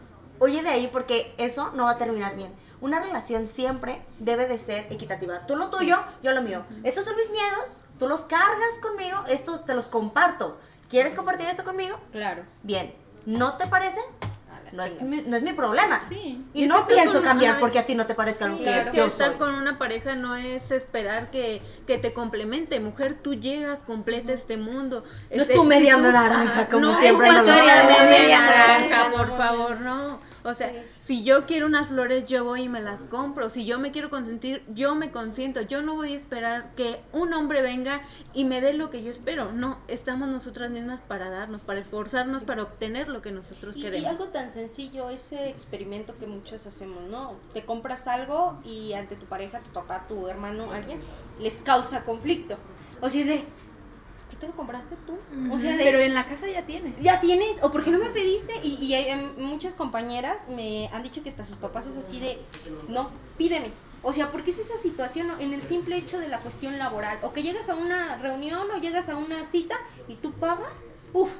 [0.40, 2.54] huye de ahí porque eso no va a terminar bien.
[2.82, 5.46] Una relación siempre debe de ser equitativa.
[5.46, 6.64] Tú lo tuyo, yo lo mío.
[6.84, 10.58] Estos son mis miedos, tú los cargas conmigo, esto te los comparto.
[10.90, 11.98] ¿Quieres compartir esto conmigo?
[12.12, 12.44] Claro.
[12.62, 12.94] Bien.
[13.24, 14.00] ¿No te parece?
[14.72, 16.00] No es, mi, no es mi problema.
[16.08, 16.44] Sí.
[16.54, 18.86] Y, Y es no pienso cambiar porque a ti no te parezca lo que es
[18.88, 19.38] que yo estar soy.
[19.38, 22.80] con una pareja no es esperar que, que te complemente.
[22.80, 25.04] Mujer, tú llegas, completa este mundo.
[25.30, 27.46] No es Este, tu media si tú- naranja, como no siempre es ponen.
[27.46, 30.20] la media Media naranja, por no, favor, no.
[30.44, 30.72] O sea,
[31.08, 33.48] si yo quiero unas flores, yo voy y me las compro.
[33.48, 35.62] Si yo me quiero consentir, yo me consiento.
[35.62, 38.02] Yo no voy a esperar que un hombre venga
[38.34, 39.50] y me dé lo que yo espero.
[39.50, 43.82] No, estamos nosotras mismas para darnos, para esforzarnos, para obtener lo que nosotros Y, y
[43.84, 44.10] queremos.
[44.10, 47.36] algo tan sencillo, ese experimento que muchas hacemos, ¿no?
[47.54, 51.00] Te compras algo y ante tu pareja, tu papá, tu hermano, alguien,
[51.40, 52.58] les causa conflicto.
[53.00, 53.46] O si es de, ¿qué
[54.38, 55.16] te lo compraste tú?
[55.52, 56.94] O sea, de, Pero en la casa ya tienes.
[57.00, 58.54] ya tienes, o por qué no me pediste.
[58.62, 62.20] Y, y hay, em, muchas compañeras me han dicho que hasta sus papás es así
[62.20, 62.38] de,
[62.88, 63.70] no, pídeme.
[64.02, 67.18] O sea, porque es esa situación en el simple hecho de la cuestión laboral.
[67.22, 69.74] O que llegas a una reunión o llegas a una cita
[70.06, 70.84] y tú pagas.
[71.12, 71.32] Uf,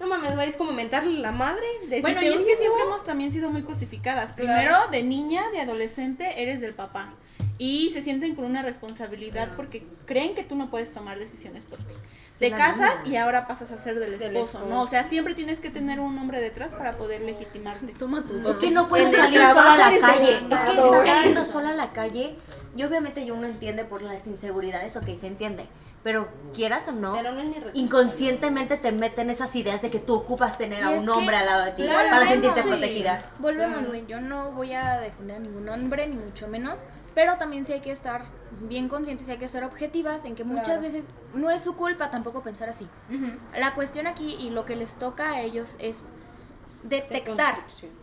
[0.00, 1.64] no mames, es como mentarle la madre.
[1.88, 2.88] decirte, Bueno, y es que "Oye, siempre no".
[2.88, 4.32] hemos también sido muy cosificadas.
[4.34, 4.52] Claro.
[4.58, 7.14] Primero, de niña, de adolescente, eres del papá.
[7.56, 11.78] Y se sienten con una responsabilidad porque creen que tú no puedes tomar decisiones por
[11.78, 11.94] ti.
[12.38, 14.64] Te casas y ahora pasas a ser del Del esposo.
[14.68, 14.82] ¿no?
[14.82, 17.92] O sea, siempre tienes que tener un hombre detrás para poder legitimarte.
[17.98, 20.30] Toma tu Es que no puedes salir sola a la calle.
[20.32, 22.36] Es que estás saliendo sola a la calle.
[22.76, 25.66] Y obviamente yo uno entiende por las inseguridades, ok, se entiende.
[26.02, 27.14] Pero quieras o no,
[27.72, 31.46] inconscientemente te meten esas ideas de que tú ocupas tener a un que- hombre al
[31.46, 32.68] lado de ti Claro, para sentirte sí.
[32.68, 33.30] protegida.
[33.38, 34.04] Volvemos, güey.
[34.06, 36.80] Yo no voy a defender a ningún hombre, ni mucho menos.
[37.14, 38.24] Pero también sí hay que estar
[38.68, 40.82] bien conscientes y hay que ser objetivas en que muchas Claro.
[40.82, 42.88] veces no es su culpa tampoco pensar así.
[43.56, 46.02] La cuestión aquí y lo que les toca a ellos es
[46.82, 47.58] detectar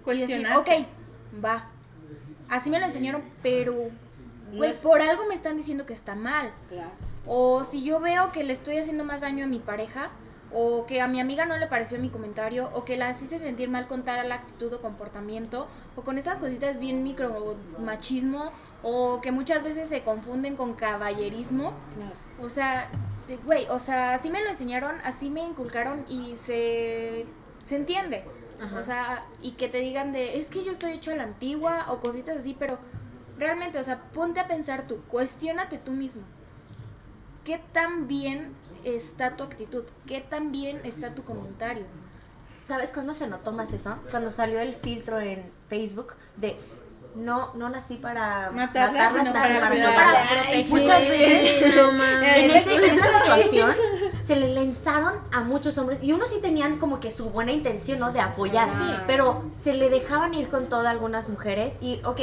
[0.08, 0.68] y decir, ok,
[1.44, 1.66] va.
[2.50, 3.76] Así me lo enseñaron, pero
[4.54, 6.52] güey, por algo me están diciendo que está mal.
[6.70, 6.90] Claro.
[7.26, 10.10] O si yo veo que le estoy haciendo más daño a mi pareja,
[10.54, 13.70] o que a mi amiga no le pareció mi comentario, o que la hice sentir
[13.70, 18.52] mal con tal la actitud o comportamiento, o con estas cositas bien micro machismo,
[18.84, 21.74] o que muchas veces se confunden con caballerismo.
[22.42, 22.90] O sea,
[23.46, 27.26] güey, o sea, así me lo enseñaron, así me inculcaron y se,
[27.66, 28.24] se entiende.
[28.80, 31.88] O sea, y que te digan de, es que yo estoy hecho a la antigua
[31.90, 32.78] o cositas así, pero
[33.40, 36.22] realmente, o sea, ponte a pensar tú, cuestiónate tú mismo.
[37.44, 38.54] ¿Qué tan bien
[38.84, 39.86] está tu actitud?
[40.06, 41.86] ¿Qué tan bien está tu comentario?
[42.64, 43.98] ¿Sabes cuándo se notó más eso?
[44.12, 46.56] Cuando salió el filtro en Facebook de
[47.16, 50.20] no, no nací para Matarla, sino nací para sino cuidarla.
[50.30, 50.66] proteger.
[50.70, 53.76] Muchas veces No en, ese- en esa situación
[54.24, 58.00] se le lanzaron a muchos hombres y unos sí tenían como que su buena intención,
[58.00, 58.12] ¿no?
[58.12, 58.94] De apoyar, Sí.
[59.08, 62.20] pero se le dejaban ir con todas algunas mujeres y, ok,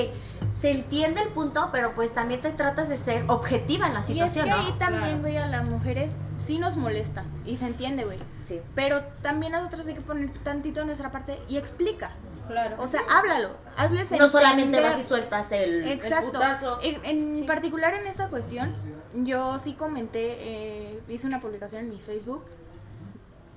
[0.60, 4.02] se entiende el punto, pero pues también te tratas de ser objetiva en la Y
[4.02, 4.78] es que situación, ahí ¿no?
[4.78, 8.18] también, güey, a las mujeres sí nos molesta y se entiende, güey.
[8.44, 8.60] Sí.
[8.74, 12.12] Pero también nosotros hay que poner tantito de nuestra parte y explica.
[12.48, 12.76] Claro.
[12.78, 15.86] O sea, háblalo, hazles No solamente vas y sueltas el...
[15.86, 16.32] Exacto.
[16.32, 16.78] putazo.
[16.82, 17.04] En,
[17.38, 18.74] en particular en esta cuestión,
[19.14, 22.44] yo sí comenté, eh, hice una publicación en mi Facebook,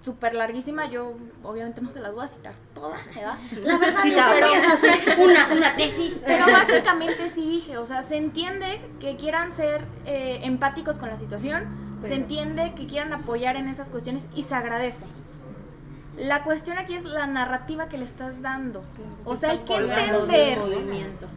[0.02, 1.14] súper larguísima, yo
[1.44, 3.38] obviamente no se las voy a citar todas, ¿verdad?
[3.64, 6.22] La verdad Sí, es te que- podrías hacer una, una tesis.
[6.26, 11.18] Pero básicamente sí dije, o sea, se entiende que quieran ser eh, empáticos con la
[11.18, 15.06] situación, se entiende que quieran apoyar en esas cuestiones y se agradece.
[16.22, 18.84] La cuestión aquí es la narrativa que le estás dando.
[19.26, 20.60] O sea, hay que entender,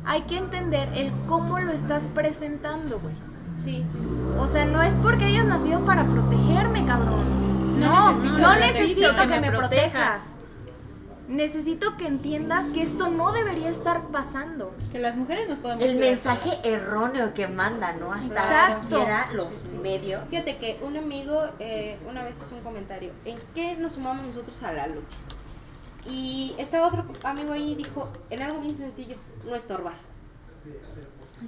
[0.04, 3.14] hay que entender el cómo lo estás presentando, güey.
[3.56, 4.38] Sí, sí, sí.
[4.38, 7.80] O sea, no es porque hayas nacido para protegerme, cabrón.
[7.80, 9.90] No, necesito no necesito que que, me me protejas.
[9.90, 10.33] protejas.
[11.28, 14.74] Necesito que entiendas que esto no debería estar pasando.
[14.92, 18.12] Que las mujeres nos podemos el mensaje erróneo que manda, ¿no?
[18.12, 18.82] Hasta Exacto.
[18.82, 20.28] siquiera los medios.
[20.28, 24.62] Fíjate que un amigo eh, una vez hizo un comentario, ¿en qué nos sumamos nosotros
[24.62, 25.16] a la lucha?
[26.06, 29.16] Y estaba otro amigo ahí y dijo, en algo bien sencillo,
[29.46, 29.94] no estorbar.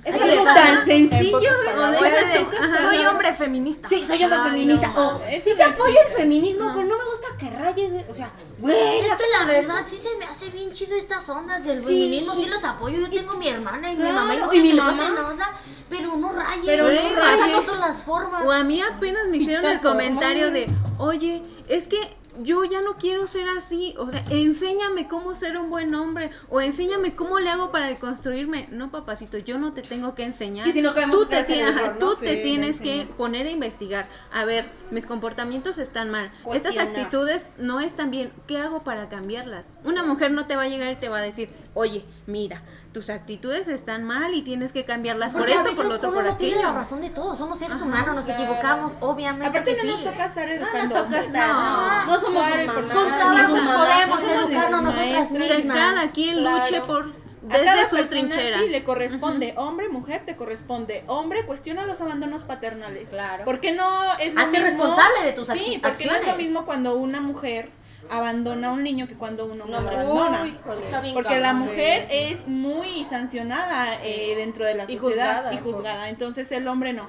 [0.05, 1.39] Es algo tan sencillo.
[1.39, 3.89] de- de, soy hombre feminista.
[3.89, 4.89] Sí, soy hombre Ay, feminista.
[4.89, 7.93] no, o sí te no apoyo el feminismo, pero no me gusta que rayes.
[8.11, 11.65] O sea, güey, Es que la verdad sí se me hace bien chido estas ondas
[11.65, 11.85] del Sí.
[11.87, 14.61] feminismo, sí los apoyo, yo tengo mi hermana y mi Claro, mamá y, no y
[14.61, 15.03] mi me mamá.
[15.03, 17.57] hace nada, pero no rayes, Pero no no esas rayes.
[17.57, 18.45] no son las formas.
[18.45, 20.69] O a mí apenas me hicieron el comentario de,
[20.99, 25.71] oye, es que yo ya no quiero ser así, o sea, enséñame cómo ser un
[25.71, 28.69] buen hombre, o enséñame cómo le hago para deconstruirme.
[28.71, 30.65] No, papacito, yo no te tengo que enseñar.
[30.65, 32.17] Que si no tú te, tienes, error, tú ¿no?
[32.17, 34.09] te tienes que poner a investigar.
[34.33, 36.33] A ver, mis comportamientos están mal.
[36.53, 38.33] Estas actitudes no están bien.
[38.47, 39.67] ¿Qué hago para cambiarlas?
[39.85, 42.63] Una mujer no te va a llegar y te va a decir, oye, mira,
[42.97, 45.95] tus actitudes están mal y tienes que cambiarlas por Porque a esto, veces por lo
[45.97, 49.47] otro, uno por no tiene la razón de todo, somos seres humanos, nos equivocamos, obviamente
[49.59, 49.89] Aparte que no sí.
[50.03, 50.95] nos toca estar no educando.
[50.95, 51.49] nos toca estar.
[51.49, 52.07] No.
[52.07, 55.49] No, somos Claro, por Con Ni trabajo sus mamás, podemos educarnos nosotras maestras.
[55.49, 55.77] Que mismas.
[55.77, 56.59] cada quien Claro.
[56.59, 58.59] luche por A cada desde su persona trinchera.
[58.61, 59.55] sí le corresponde.
[59.59, 61.05] Hombre, mujer, te corresponde.
[61.07, 63.11] Hombre, cuestiona los abandonos paternales.
[63.11, 63.45] Claro.
[63.45, 63.87] ¿Por qué no
[64.19, 64.85] es lo Hazte mismo?
[64.85, 66.37] responsable de tus Sí, acti- porque no es lo acciones.
[66.39, 67.69] mismo cuando una mujer
[68.11, 70.43] abandona a un niño que cuando un hombre No, lo abandona.
[70.43, 70.85] Uy, híjole.
[70.85, 75.55] Está bien Porque la mujer es muy sancionada eh, dentro de la Y sociedad juzgada,
[75.55, 76.09] y juzgada.
[76.09, 77.09] Entonces el hombre no.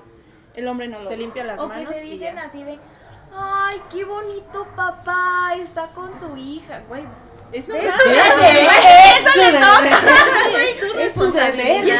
[0.56, 1.20] El hombre no lo Se es.
[1.20, 2.80] limpia las O que manos se dicen así de,
[3.36, 7.04] ay, qué bonito papá está con su hija, güey.
[7.52, 7.96] Es no Eso
[9.36, 10.02] le toca.
[10.98, 11.98] Es Es tu deber.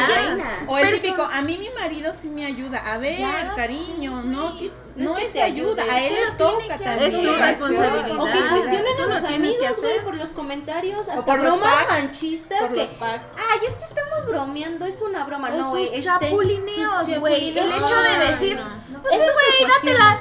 [0.66, 2.82] O el típico, a mí mi marido sí me ayuda.
[2.92, 6.14] A ver, Ya, cariño, sí, no, No no es que es ayuda, ayude, a él
[6.14, 6.98] es le toca también.
[6.98, 8.18] Es tu responsabilidad.
[8.18, 11.72] O que cuestionen a lo los amigos, güey, por los comentarios, hasta por los bromas
[11.72, 13.32] packs, manchistas por que, los packs.
[13.36, 17.56] ay, es que estamos bromeando, es una broma, O no, güey, este, chapulineos, güey.
[17.56, 18.60] El hecho de decir,
[19.02, 20.20] pues güey, dátela.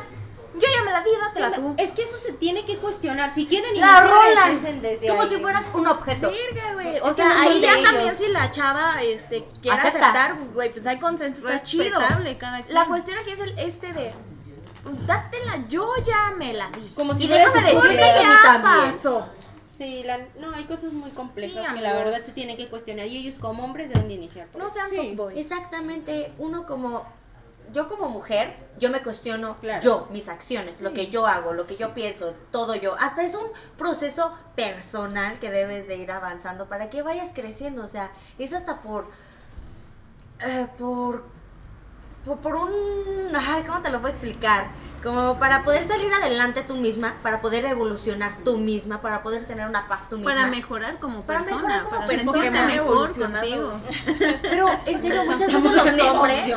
[0.59, 1.75] Yo ya me la di, dátela tú.
[1.77, 3.29] Es que eso se tiene que cuestionar.
[3.29, 5.29] Si quieren La rolan, desde como ahí.
[5.29, 6.31] si fueras un objeto.
[6.31, 6.99] Verga, güey.
[7.01, 7.91] O sea, ahí ya ellos.
[7.91, 10.09] también si la chava este, quiere Acepta.
[10.11, 11.83] aceptar, güey, pues hay consenso, está chido.
[11.99, 12.73] Respetable cada quien.
[12.73, 14.13] La cuestión aquí es el este de,
[14.83, 16.91] pues dátela, yo ya me la di.
[16.95, 19.27] Como si Y déjame decirte que ya pasó.
[19.67, 23.05] Sí, la- no, hay cosas muy complejas Sí, que la verdad se tienen que cuestionar
[23.05, 24.47] y ellos como hombres deben de iniciar.
[24.47, 24.95] por No sean Sí.
[24.95, 25.37] fuckboys.
[25.37, 27.05] Exactamente, uno como
[27.73, 29.81] yo como mujer, yo me cuestiono Claro.
[29.81, 32.95] yo, mis acciones, lo que yo hago, lo que yo pienso, todo yo.
[32.99, 33.47] Hasta es un
[33.77, 38.81] proceso personal que debes de ir avanzando para que vayas creciendo, o sea, es hasta
[38.81, 39.07] por
[40.39, 41.23] eh, por
[42.27, 42.71] por, por un
[43.35, 44.67] ay, ¿cómo te lo puedo explicar?
[45.03, 49.67] Como para poder salir adelante tú misma, para poder evolucionar tú misma, para poder tener
[49.67, 50.33] una paz tú misma.
[50.33, 52.31] Para mejorar como Para persona, mejorar como para persona.
[52.33, 53.81] sentirte Hemos mejor contigo.
[54.41, 56.55] Pero en serio, muchas veces los hombres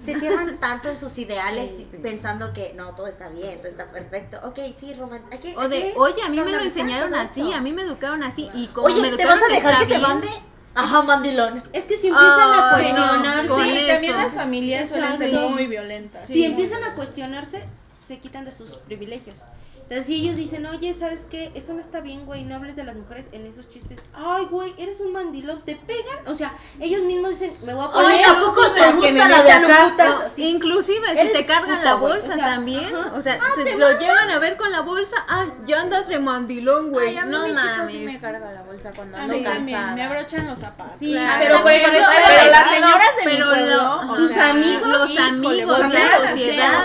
[0.00, 1.96] se cierran tanto en sus ideales Sí, sí.
[1.98, 4.40] pensando que no, todo está bien, todo está perfecto.
[4.44, 4.94] Ok, sí,
[5.40, 8.50] que- O de, oye, a mí me lo enseñaron así, a mí me educaron así.
[8.54, 10.28] Y como me ¿te educaron vas a dejar que te mande?
[10.76, 11.62] Ajá, mandilón.
[11.72, 13.48] Es que si empiezan a no, cuestionarse,
[13.80, 16.26] Sí, también las familias suelen ser muy violentas.
[16.26, 17.64] si empiezan a cuestionarse,
[18.06, 19.42] se quitan de sus privilegios.
[19.88, 21.52] Entonces, si ellos dicen, oye, ¿sabes qué?
[21.54, 24.00] Eso no está bien, güey, no hables de las mujeres en esos chistes.
[24.14, 26.26] Ay, güey, eres un mandilón, te pegan.
[26.26, 29.18] O sea, ellos mismos dicen, me voy a poner Oye, ¿a poco te gusta me
[29.28, 30.44] la de Sí.
[30.48, 33.12] Inclusive si te cargan puto, la bolsa o sea, también, ajá.
[33.16, 36.90] o sea, se lo llegan a ver con la bolsa, ah, ya andas de mandilón,
[36.90, 37.92] güey, Ay, a mí no mi mames.
[37.92, 39.94] sí me carga la bolsa cuando ando cansada.
[39.94, 40.94] me abrochan los zapatos.
[40.98, 41.40] Sí, Claro.
[41.40, 44.50] pero por ejemplo, pero, pero las señoras de mi pero pueblo, lo- o sus sea,
[44.50, 46.84] amigos, los amigos, volver la sociedad.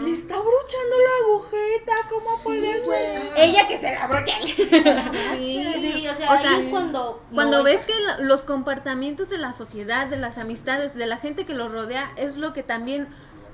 [0.00, 1.26] Le está abrochando la
[1.70, 3.22] agujeta, ¿cómo puede ser?
[3.36, 4.34] ella que se la abrocha.
[4.42, 9.52] Sí, Sí, o sea, ahí es cuando cuando no, ves que los comportamientos de la
[9.52, 13.08] sociedad, de las amistades, de la gente que los rodea, es lo que también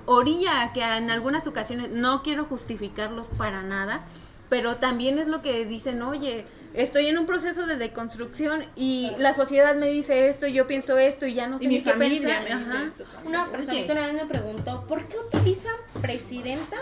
[0.06, 4.06] orilla a que en algunas ocasiones, no quiero justificarlos para nada,
[4.48, 9.34] pero también es lo que dicen, oye, estoy en un proceso de deconstrucción y la
[9.34, 11.90] sociedad me dice esto, yo pienso esto y ya no sé Y ni mi qué
[11.90, 12.74] familia pensar.
[12.78, 13.04] me dice esto.
[13.24, 16.76] Una personita una vez me preguntó, ¿por qué utilizan presidenta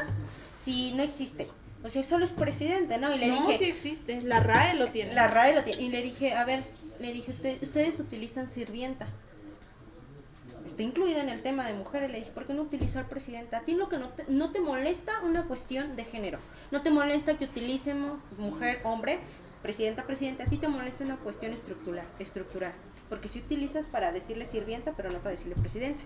[0.64, 1.48] si no existe?
[1.82, 3.14] O sea, solo es presidente, ¿no?
[3.14, 5.14] Y le no, dije, sí existe, la RAE lo tiene.
[5.14, 5.82] la RAE lo tiene.
[5.82, 6.64] Y le dije, a ver,
[6.98, 9.06] le dije, "Usted- ustedes utilizan sirvienta.
[10.64, 12.10] Está incluida en el tema de mujeres.
[12.10, 13.58] Le dije, ¿por qué no utilizar presidenta?
[13.58, 16.38] A ti lo que no te, no te molesta una cuestión de género.
[16.70, 19.18] No te molesta que utilicemos mujer, hombre,
[19.62, 20.42] presidenta, presidente.
[20.42, 22.06] A ti te molesta una cuestión estructural.
[22.18, 22.72] estructural.
[23.10, 26.00] Porque si utilizas para decirle sirvienta, pero no para decirle presidenta.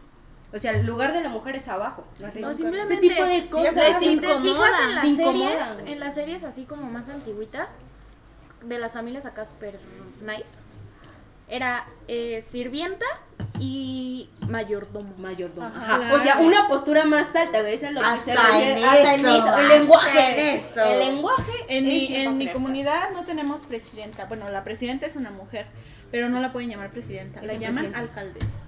[0.52, 2.06] O sea, el lugar de la mujer es abajo.
[2.36, 3.74] no simplemente Ese tipo de cosas.
[3.74, 7.08] se si te fijas incomodan, en las se series, en las series así como más
[7.10, 7.76] antiguitas,
[8.62, 9.78] de las familias acá super
[10.22, 10.54] nice,
[11.48, 13.04] era eh, sirvienta
[13.58, 15.14] y mayordomo.
[15.18, 15.66] mayordomo.
[15.66, 16.16] Ajá, claro.
[16.16, 17.74] O sea, una postura más alta, güey.
[17.74, 19.28] Eso es lo que Hasta se refiere- en hasta en eso.
[19.36, 20.18] El hasta lenguaje.
[20.50, 20.84] en eso.
[20.84, 21.52] El lenguaje.
[21.68, 24.24] En es mi, en mi comunidad no tenemos presidenta.
[24.26, 25.66] Bueno, la presidenta es una mujer,
[26.10, 27.42] pero no la pueden llamar presidenta.
[27.42, 27.98] La llaman presidenta.
[27.98, 28.60] alcaldesa.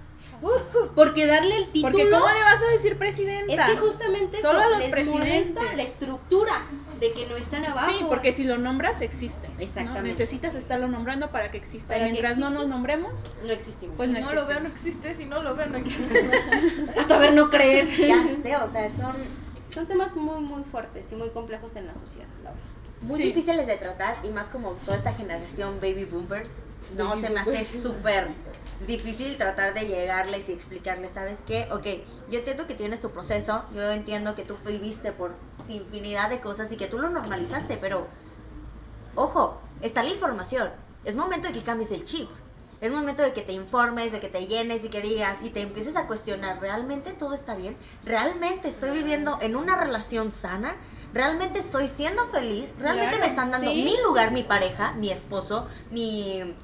[0.95, 1.91] Porque darle el título.
[1.91, 3.53] Porque ¿cómo le vas a decir presidenta?
[3.53, 5.29] Es que justamente Solo eso a los les presidentes.
[5.53, 6.61] molesta la estructura
[6.99, 7.91] de que no están abajo.
[7.91, 9.47] Sí, porque si lo nombras existe.
[9.49, 9.59] ¿no?
[9.59, 10.09] Exactamente.
[10.09, 11.93] Necesitas estarlo nombrando para que exista.
[11.93, 13.13] Para que mientras no nos nombremos,
[13.45, 13.97] no existimos.
[13.97, 15.13] pues Si no, no lo veo, no existe.
[15.13, 16.29] Si no lo veo, no existe.
[16.99, 17.87] Hasta ver no creer.
[18.07, 19.15] Ya sé, o sea, son
[19.69, 22.65] Son temas muy, muy fuertes y muy complejos en la sociedad, la verdad.
[23.01, 23.23] Muy Sí.
[23.23, 26.51] difíciles de tratar y más como toda esta generación baby boomers,
[26.95, 28.29] no Baby se me hace súper
[28.85, 31.67] difícil tratar de llegarles y explicarles, ¿sabes qué?
[31.71, 31.85] Ok,
[32.29, 35.33] yo entiendo que tienes tu proceso, yo entiendo que tú viviste por
[35.67, 38.07] infinidad de cosas y que tú lo normalizaste, pero
[39.15, 40.71] ojo, está la información,
[41.05, 42.29] es momento de que cambies el chip.
[42.81, 45.61] Es momento de que te informes, de que te llenes y que digas y te
[45.61, 47.77] empieces a cuestionar, ¿realmente todo está bien?
[48.03, 50.75] ¿Realmente estoy viviendo en una relación sana?
[51.13, 52.73] ¿Realmente estoy siendo feliz?
[52.79, 56.55] ¿Realmente Claro, me están dando sí, mi lugar, sí, mi pareja, mi esposo, mi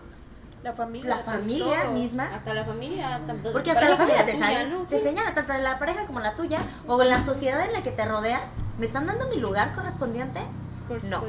[0.63, 1.17] La familia.
[1.17, 1.91] la familia todo.
[1.93, 2.33] misma?
[2.33, 4.83] Hasta la familia, tanto Porque hasta la familia te tuya, sale, ¿no?
[4.83, 5.03] te Sí.
[5.03, 7.91] señala, tanto de la pareja como la tuya, o en la sociedad en la que
[7.91, 8.43] te rodeas,
[8.79, 10.39] ¿me están dando mi lugar correspondiente?
[10.87, 11.23] Por No.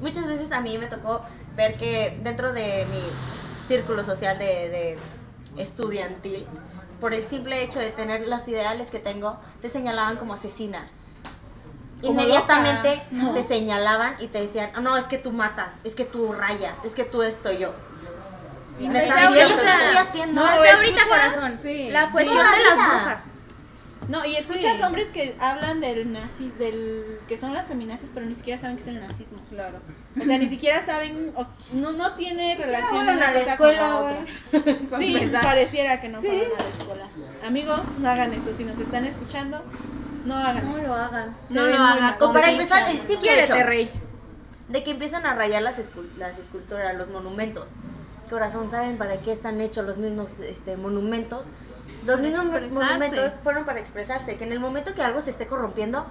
[0.00, 1.22] Muchas veces a mí me tocó
[1.56, 6.46] ver que dentro de mi círculo social de, de estudiantil,
[7.00, 10.88] por el simple hecho de tener los ideales que tengo, te señalaban como asesina.
[12.06, 13.02] Inmediatamente
[13.34, 16.78] te señalaban y te decían, "Oh, no, es que tú matas, es que tú rayas,
[16.84, 17.72] es que tú esto yo.
[18.80, 20.40] Y ¿Me estás viendo estoy haciendo?
[20.42, 21.08] No, ahorita, ¿escuchas?
[21.08, 21.58] corazón.
[21.62, 21.90] Sí.
[21.90, 23.32] La cuestión de la las brujas.
[24.08, 24.82] No, y escuchas Sí.
[24.82, 28.82] hombres que hablan del nazis, del que son las feminazis, pero ni siquiera saben qué
[28.82, 29.38] es el nazismo.
[29.48, 29.78] Claro.
[30.20, 33.56] O sea, ni siquiera saben, o- no, no tiene relación fueron una a la escuela,
[33.88, 34.16] con la güey.
[34.60, 34.98] otra.
[34.98, 37.08] Sí, pareciera que no fueron a la escuela.
[37.46, 38.52] Amigos, no hagan eso.
[38.52, 39.62] Si nos están escuchando,
[40.24, 41.36] no hagan No lo hagan.
[41.48, 42.16] Se No lo hagan.
[42.20, 43.90] O para empezar, el simple hecho rey.
[44.68, 47.72] de que empiezan a rayar las, escul- las esculturas, los monumentos.
[48.30, 51.46] Corazón, ¿saben para qué están hechos los mismos este, monumentos?
[52.06, 55.46] Los Para mismos monumentos fueron para expresarse, que en el momento que algo se esté
[55.46, 56.06] corrompiendo,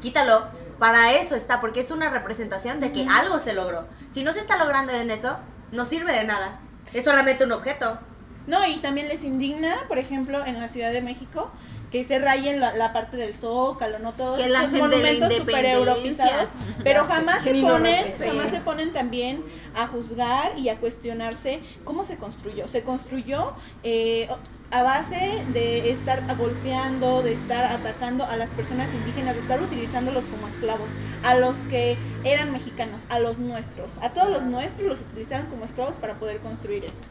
[0.00, 0.44] quítalo.
[0.78, 3.86] Para eso está, porque es una representación de que algo se logró.
[4.10, 5.38] Si no se está logrando en eso,
[5.72, 6.60] no sirve de nada.
[6.92, 7.98] Es solamente un objeto.
[8.46, 11.50] No, y también les indigna, por ejemplo, en la Ciudad de México,
[11.90, 16.50] que se rayen la, la parte del zócalo, no todos Que estos monumentos super europizados,
[16.82, 22.16] pero jamás se ponen, jamás se ponen también a juzgar y a cuestionarse cómo se
[22.16, 22.68] construyó.
[22.68, 24.28] Se construyó eh,
[24.70, 30.24] a base de estar golpeando, de estar atacando a las personas indígenas, de estar utilizándolos
[30.24, 30.88] como esclavos,
[31.22, 35.64] a los que eran mexicanos, a los nuestros, a todos los nuestros los utilizaron como
[35.64, 37.02] esclavos para poder construir eso.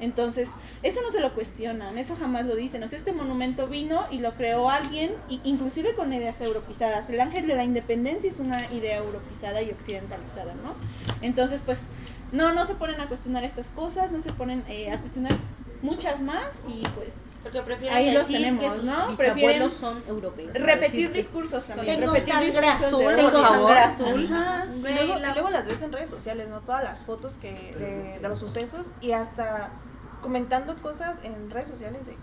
[0.00, 0.48] Entonces,
[0.82, 2.82] eso no se lo cuestionan, eso jamás lo dicen.
[2.82, 7.10] O sea, este monumento vino y lo creó alguien, y- inclusive con ideas europizadas.
[7.10, 10.74] El ángel de la independencia es una idea europisada y occidentalizada, ¿no?
[11.20, 11.80] Entonces, pues,
[12.32, 15.32] no, no se ponen a cuestionar estas cosas, no se ponen eh, a cuestionar
[15.80, 19.16] muchas más y pues Porque prefieren Ahí los decir tenemos, que sus ¿no?
[19.16, 20.52] Prefieren son europeos.
[20.54, 22.00] repetir discursos también.
[22.00, 23.68] Tengo repetir sangre discursos azul, de- Tengo por favor.
[23.68, 24.26] sangre azul.
[24.32, 24.66] Ajá.
[24.76, 26.60] Y luego, y luego las ves en redes sociales, ¿no?
[26.62, 29.70] Todas las fotos que de, de los sucesos y hasta
[30.20, 32.16] comentando cosas en redes sociales de,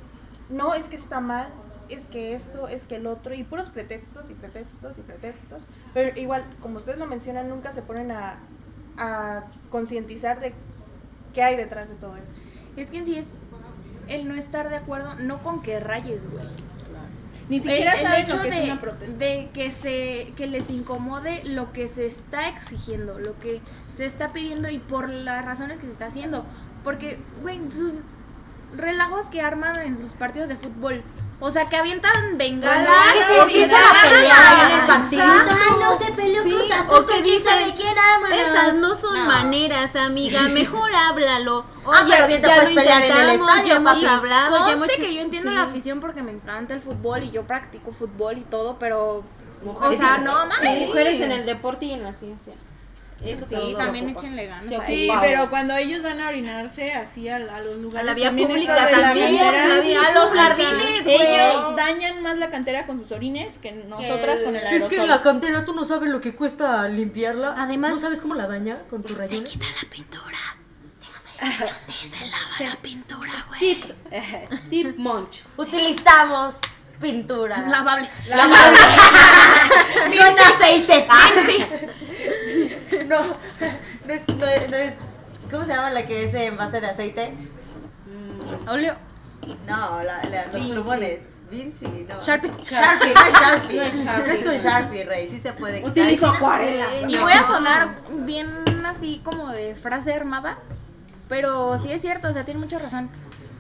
[0.50, 1.50] no, es que está mal,
[1.89, 5.68] es que esto, es que el otro, y puros pretextos y pretextos y pretextos.
[5.93, 8.39] Pero igual, como ustedes lo mencionan, nunca se ponen a,
[8.98, 10.54] a concientizar de
[11.34, 12.39] qué hay detrás de todo esto.
[12.76, 13.28] Es que en sí es
[14.08, 16.46] el no estar de acuerdo, no con que rayes, güey.
[17.50, 19.18] Ni El, siquiera el saben hecho lo que de, es una protesta.
[19.18, 23.62] de que se que les incomode lo que se está exigiendo, lo que
[23.93, 26.46] se está pidiendo y por las razones que se está haciendo.
[26.86, 27.92] Porque, güey, sus
[28.74, 31.04] relajos que arman en sus partidos de fútbol.
[31.42, 32.88] O sea, que avientan bengalas.
[33.14, 35.24] que se o empiezan a pelear en el partido.
[35.24, 37.94] Ay, no se peleó Sí, Cruz Azul o que dicen, sabe quién.
[38.40, 39.26] Esas no son No.
[39.26, 40.42] maneras, amiga.
[40.50, 41.66] Mejor háblalo.
[41.86, 44.72] Ah, Oye, pero bien te ya puedes pelear en el estadio, ya hemos hablado, ya
[44.72, 45.56] hemos Conste que yo entiendo sí.
[45.56, 49.24] la afición porque me encanta el fútbol y yo practico fútbol y todo, pero.
[49.64, 50.88] Mujeres o sea, no mames.
[50.88, 52.54] Mujeres en el deporte y en la ciencia.
[53.24, 54.70] Eso Sí, se también échenle ganas.
[54.70, 54.86] Se.
[54.86, 58.30] Sí, pero cuando ellos van a orinarse así a, a los lugares A la vía
[58.32, 61.16] pública la también, cantera, la vía A los jardines, güey.
[61.22, 65.22] ellos dañan más la cantera con sus orines que nosotras con el aerosol.
[65.22, 67.55] cantera tú no sabes lo que cuesta limpiarla.
[67.57, 69.47] Además- ¿No sabes cómo la daña con tu relleno?
[73.59, 75.43] Tip, eh, tip munch.
[75.57, 76.55] Utilizamos
[77.01, 77.57] pintura.
[77.68, 78.09] Lavable.
[78.28, 78.80] Lavable.
[80.18, 81.07] Con aceite.
[83.08, 84.94] no, no es, no es, no es-
[85.52, 87.34] ¿Cómo se llama la que es en base de aceite?
[88.68, 88.96] Óleo.
[89.68, 90.72] No, la, la- los Vinci.
[90.72, 91.22] plumones.
[91.52, 92.20] Vinci, no.
[92.22, 92.52] Sharpie.
[92.64, 93.78] Sharpie, no es Sharpie.
[93.78, 94.28] No es Sharpie.
[94.28, 95.28] No es con Sharpie, Rey.
[95.28, 95.84] Sí se puede.
[95.86, 96.86] Utilizo Ay, acuarela.
[97.08, 97.90] Y voy a sonar
[98.26, 98.50] bien
[98.86, 100.58] así como de frase armada,
[101.30, 103.10] pero sí es cierto, o sea, tiene mucha razón.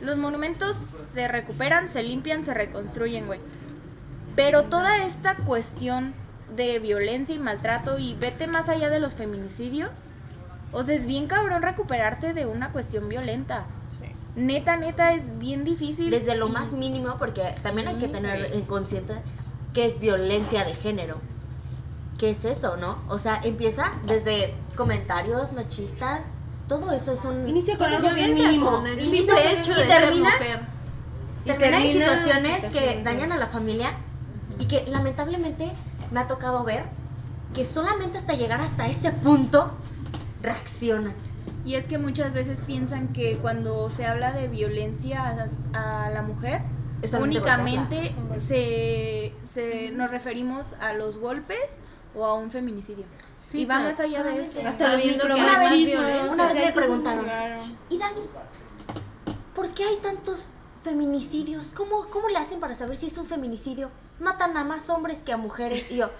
[0.01, 0.75] Los monumentos
[1.13, 3.39] se recuperan, se limpian, se reconstruyen, güey.
[4.35, 6.13] Pero toda esta cuestión
[6.55, 10.07] de violencia y maltrato y vete más allá de los feminicidios,
[10.71, 13.65] o sea, es bien cabrón recuperarte de una cuestión violenta.
[13.99, 14.07] Sí.
[14.35, 16.09] Neta, neta, es bien difícil.
[16.11, 19.13] Desde lo y- más mínimo, porque también hay que tener en consciente
[19.73, 21.17] que es violencia de género.
[22.17, 22.97] ¿Qué es eso, no?
[23.09, 26.23] O sea, empieza desde comentarios machistas.
[26.67, 27.47] Todo eso es un.
[27.47, 28.71] Inicia con algo mínimo.
[28.71, 30.59] con el Y simple hecho y de ser termina- mujer.
[31.45, 33.93] y termina en termina en situaciones que dañan a la familia
[34.59, 35.71] y que lamentablemente
[36.11, 36.83] me ha tocado ver
[37.53, 39.71] que solamente hasta llegar hasta ese punto
[40.41, 41.13] reaccionan.
[41.63, 46.21] Y es que muchas veces piensan que cuando se habla de violencia a, a la
[46.21, 46.61] mujer,
[47.19, 51.81] únicamente se, se- nos referimos a los golpes
[52.15, 53.05] o a un feminicidio.
[53.49, 54.59] Sí, y va más allá de eso.
[54.65, 55.97] Hasta viendo Una más vez,
[56.31, 57.25] una vez me preguntaron,
[57.89, 58.21] y Dani,
[59.55, 60.45] ¿por qué hay tantos
[60.83, 61.67] feminicidios?
[61.75, 63.89] ¿Cómo, ¿Cómo le hacen para saber si es un feminicidio?
[64.19, 65.85] Matan a más hombres que a mujeres.
[65.89, 66.09] Y yo,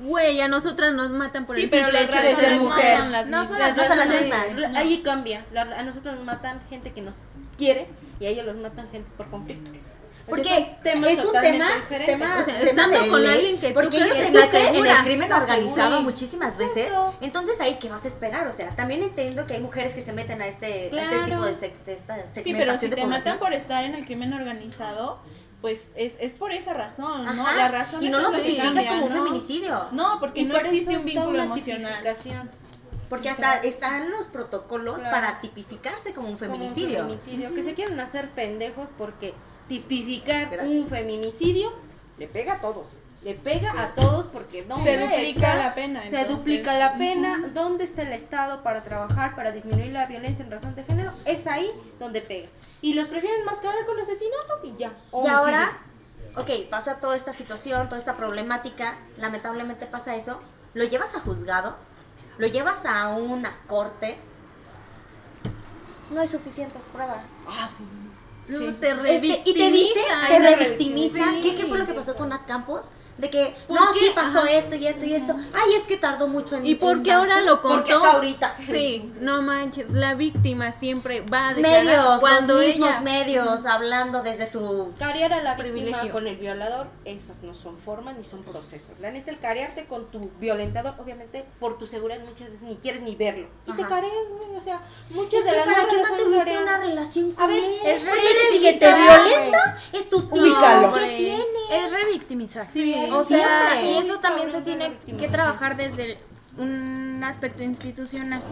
[0.00, 2.64] Güey, a nosotras nos matan por Sí, el pero las hecho de ser razones no
[2.68, 2.98] mujer.
[2.98, 3.48] son las No mismas.
[3.48, 4.76] son las- no son las razones- mismas.
[4.76, 5.44] Ahí cambia.
[5.52, 7.24] La- a nosotros nos matan gente que nos
[7.56, 7.88] quiere
[8.20, 9.70] y a ellos los matan gente por conflicto.
[10.28, 13.88] Porque es un tema, tema, O sea, tema estando con ley, alguien que tú porque
[13.96, 16.00] crees ellos se meten en el crimen organizado segura.
[16.00, 17.16] muchísimas veces, Exacto.
[17.22, 20.12] entonces ahí qué vas a esperar, o sea, también entiendo que hay mujeres que se
[20.12, 22.96] meten a este, a este tipo de, sec- de esta segmentación Sí, pero si de
[22.96, 23.08] te población.
[23.10, 25.18] matan por estar en el crimen organizado,
[25.60, 27.46] pues es, es por esa razón, ¿no?
[27.46, 29.24] Ajá, La razón y no lo tipificas como un ¿no?
[29.24, 32.04] feminicidio, No, porque Y no por existe un vínculo emocional.
[33.08, 35.10] porque hasta están los protocolos Claro.
[35.10, 37.54] para tipificarse como un como un feminicidio.
[37.54, 39.34] Que se quieren hacer pendejos porque
[39.68, 40.72] tipificar Gracias.
[40.76, 41.72] un feminicidio
[42.18, 42.88] le pega a todos.
[43.28, 45.54] Le pega a todos porque ¿dónde Se duplica está?
[45.56, 46.36] la pena, Se entonces.
[46.38, 47.50] duplica la pena.
[47.52, 51.12] ¿Dónde está el Estado para trabajar, para disminuir la violencia en razón de género?
[51.26, 52.48] Es ahí donde pega.
[52.80, 54.92] Y los prefieren mascarar con asesinatos y ya.
[55.12, 55.72] Y ahora,
[56.36, 60.40] ok, pasa toda esta situación, toda esta problemática, lamentablemente pasa eso,
[60.72, 61.76] lo llevas a juzgado,
[62.38, 64.16] lo llevas a una corte,
[66.10, 67.30] no hay suficientes pruebas.
[67.46, 67.84] Ah, sí.
[68.46, 71.30] Luego te Este, y te dice, te y la revictimiza.
[71.32, 71.40] Sí.
[71.42, 72.86] ¿Qué, ¿Qué fue lo que pasó con Nat Campos?
[73.18, 73.98] De que, ¿Por no, qué?
[73.98, 74.50] sí pasó Ajá.
[74.52, 75.34] esto y esto y esto.
[75.52, 77.76] Ay, es que tardó mucho en ¿Y por en qué ahora lo contó?
[77.78, 78.56] Porque ahorita.
[78.64, 83.66] Sí, no manches, la víctima siempre va a declarar Medios, cuando los mismos ella medios,
[83.66, 84.92] hablando desde su...
[84.98, 86.12] Carear a la víctima Privilegio.
[86.12, 88.98] con el violador, esas no son formas ni son procesos.
[89.00, 93.02] La neta, el carearte con tu violentador, obviamente, por tu seguridad muchas veces ni quieres
[93.02, 93.48] ni verlo.
[93.66, 94.56] Y te carean, güey.
[94.56, 96.62] O sea, muchas Es de las para qué son mantuviste careadas.
[96.62, 97.74] una relación con A ver, él.
[97.84, 98.12] es re-
[98.52, 100.42] si que te violenta, es tu tío.
[100.42, 100.92] Ubícalo.
[100.92, 101.84] ¿Qué tiene?
[101.84, 102.66] Es revictimizar.
[102.66, 106.18] Sí, o sea, y eso también se tiene que trabajar desde
[106.56, 108.42] un aspecto institucional.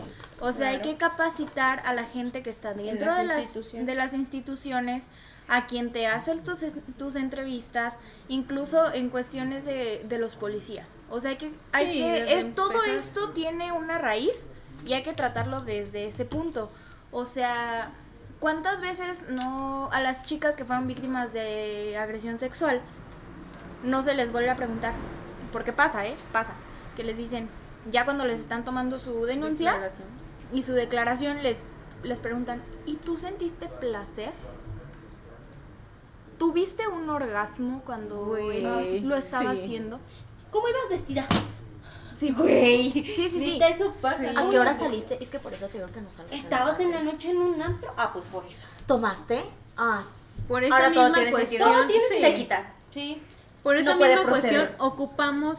[0.41, 3.95] O sea, hay que capacitar a la gente que está dentro las de las, de
[3.95, 5.09] las instituciones,
[5.49, 6.65] a quien te hace tus,
[6.99, 7.99] tus entrevistas,
[8.29, 10.97] incluso en cuestiones de, de los policías.
[11.09, 14.47] O sea, hay que, hay Sí, que es, todo esto tiene una raíz
[14.85, 16.71] y hay que tratarlo desde ese punto.
[17.13, 17.93] O sea,
[18.41, 22.83] ¿cuántas veces no a las chicas que fueron víctimas de agresión sexual
[23.83, 24.95] no se les vuelve a preguntar?
[25.53, 26.17] Porque pasa, ¿eh?
[26.33, 26.53] Pasa.
[26.97, 27.49] Que les dicen,
[27.91, 30.09] ya cuando les están tomando su denuncia Declaración.
[30.53, 31.61] y su declaración, les,
[32.03, 34.33] les preguntan, ¿y tú sentiste placer?
[36.39, 39.63] ¿Tuviste un orgasmo cuando él lo estaba sí.
[39.63, 39.99] haciendo?
[40.51, 41.27] ¿Cómo ibas vestida?
[42.15, 42.93] Sí, Güey.
[42.93, 43.61] Sí, sí, sí.
[43.63, 44.19] Eso pasa.
[44.21, 44.27] Sí.
[44.37, 45.19] ¿A qué hora saliste?
[45.23, 46.33] Es que por eso te digo que no salgas.
[46.33, 47.93] ¿Estabas en la noche en un antro?
[47.97, 48.67] Ah, pues por eso.
[48.87, 49.45] ¿Tomaste?
[49.77, 50.03] Ah,
[50.49, 51.63] Por esa Ahora todo misma tiene cuestión.
[51.63, 51.79] sentido.
[51.79, 52.21] Todo tiene sí.
[52.21, 52.73] se quita.
[52.91, 53.23] Sí.
[53.67, 55.59] Por esa No misma cuestión ocupamos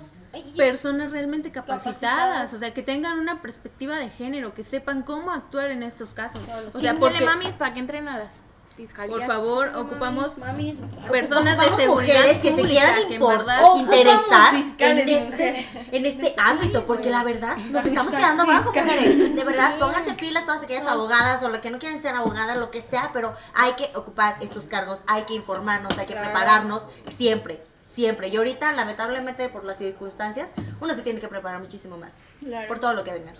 [0.55, 2.53] personas realmente capacitadas, Capacitadas.
[2.53, 6.39] o sea, que tengan una perspectiva de género, que sepan cómo actuar en estos casos.
[6.73, 8.39] O sea, porque, mamis para que entren a las
[8.77, 9.17] fiscalías.
[9.17, 10.77] por favor, ocupamos Mamis,
[11.11, 15.09] personas de seguridad mujeres que se pública quieran que en impor- verdad o interesar en
[15.09, 19.35] este, en este ámbito, porque la verdad nos estamos quedando abajo, mujeres.
[19.35, 22.69] De verdad, pónganse pilas todas aquellas abogadas o las que no quieren ser abogadas, lo
[22.71, 27.59] que sea, pero hay que ocupar estos cargos, hay que informarnos, hay que prepararnos siempre.
[27.97, 28.27] Siempre.
[28.27, 32.13] Y ahorita, lamentablemente, por las circunstancias, uno se tiene que preparar muchísimo más.
[32.41, 32.67] Claro.
[32.67, 33.33] Por todo lo que venga.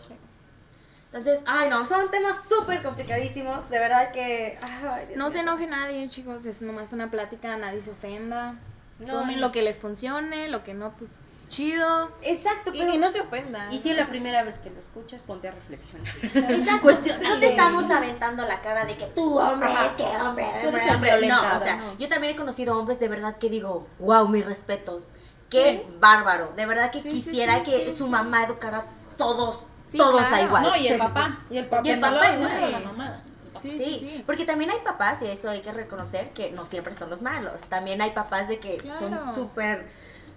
[1.13, 3.69] Entonces, ay no, son temas súper complicadísimos.
[3.69, 4.57] De verdad que.
[4.59, 8.55] ay, No se enoje nadie, chicos, es nomás una plática, nadie se ofenda.
[8.97, 11.11] No, Tomen lo que les funcione, lo que no, pues
[11.47, 12.11] chido.
[12.21, 12.93] Exacto, pero.
[12.93, 13.71] y no se ofendan.
[13.73, 16.07] Y si es la primera vez que lo escuchas, ponte a reflexionar.
[16.23, 16.89] Exacto.
[17.23, 21.27] No te estamos aventando la cara de que tú, hombre, es que hombre, hombre, hombre.
[21.27, 21.97] No, o sea, no.
[21.97, 25.07] yo también he conocido hombres de verdad que digo, wow, mis respetos.
[25.49, 26.51] Qué bárbaro.
[26.57, 30.43] De verdad que Sí, quisiera sí, que su mamá educara a todos, todos a claro.
[30.45, 30.63] igual.
[30.63, 31.39] No, y el papá.
[31.49, 31.81] Y el papá.
[31.87, 32.71] Y el papá igual.
[32.71, 33.21] la mamada.
[33.61, 34.23] Sí, Sí, sí, sí.
[34.25, 37.61] porque también hay papás, y eso hay que reconocer, que no siempre son los malos.
[37.63, 38.99] También hay papás de que Claro.
[38.99, 39.87] son súper,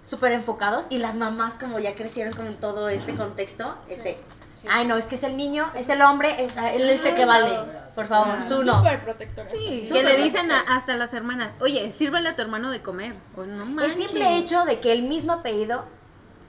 [0.05, 4.19] súper enfocados y las mamás como ya crecieron con todo este contexto, este,
[4.69, 7.25] ay no, es que es el niño, es el hombre, es, él es el que
[7.25, 7.81] vale.
[7.95, 8.79] Por favor, tú no.
[8.79, 9.49] Súper protectora.
[9.51, 13.15] Sí, que le dicen a- hasta las hermanas, oye, sírvale a tu hermano de comer.
[13.35, 15.85] Pues no El simple hecho de que el mismo apellido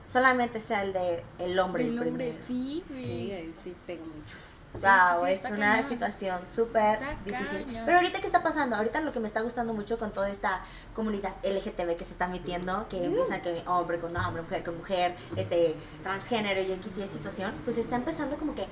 [0.07, 2.37] solamente sea el de el hombre el El hombre, primero.
[2.47, 3.03] sí, güey.
[3.05, 4.35] Sí, sí, pega mucho.
[4.73, 5.87] Wow, sí, es una cañón.
[5.87, 7.65] situación súper difícil.
[7.65, 7.83] cañón.
[7.85, 8.75] Pero ahorita, ¿qué está pasando?
[8.75, 10.61] Ahorita lo que me está gustando mucho con toda esta
[10.95, 15.15] comunidad LGTB que se está metiendo, que empieza que hombre con hombre, mujer con mujer,
[15.35, 18.67] este transgénero y X y situación, pues está empezando como que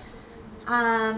[0.66, 1.14] a,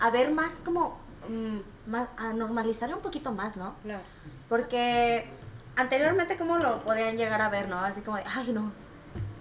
[0.00, 0.98] a ver más como,
[1.28, 3.74] mm, más, a normalizarlo un poquito más, ¿no?
[3.82, 4.02] Claro.
[4.48, 5.28] Porque
[5.76, 7.78] anteriormente como lo podían llegar a ver, ¿no?
[7.78, 8.72] Así como, de, ay no,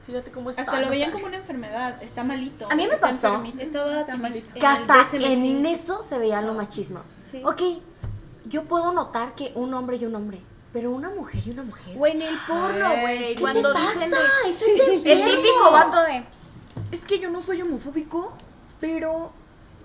[0.07, 0.63] fíjate cómo está.
[0.63, 2.01] Hasta lo veían como una enfermedad.
[2.01, 2.67] Está malito.
[2.71, 3.27] A mí me está pasó.
[3.35, 3.61] enfermito,
[3.99, 4.53] Está malito.
[4.59, 5.67] que hasta el en DSM-5.
[5.67, 7.01] eso se veía lo machismo.
[7.23, 7.41] Sí.
[7.45, 7.61] Ok,
[8.45, 10.41] yo puedo notar que un hombre y un hombre,
[10.73, 11.95] pero una mujer y una mujer.
[11.99, 13.35] O en el porno, güey.
[13.35, 14.23] ¿Qué Cuando te dicen pasa?
[14.43, 15.25] de- Eso es El enfermo.
[15.25, 16.23] típico vato de.
[16.91, 18.33] Es que yo no soy homofóbico,
[18.79, 19.31] pero.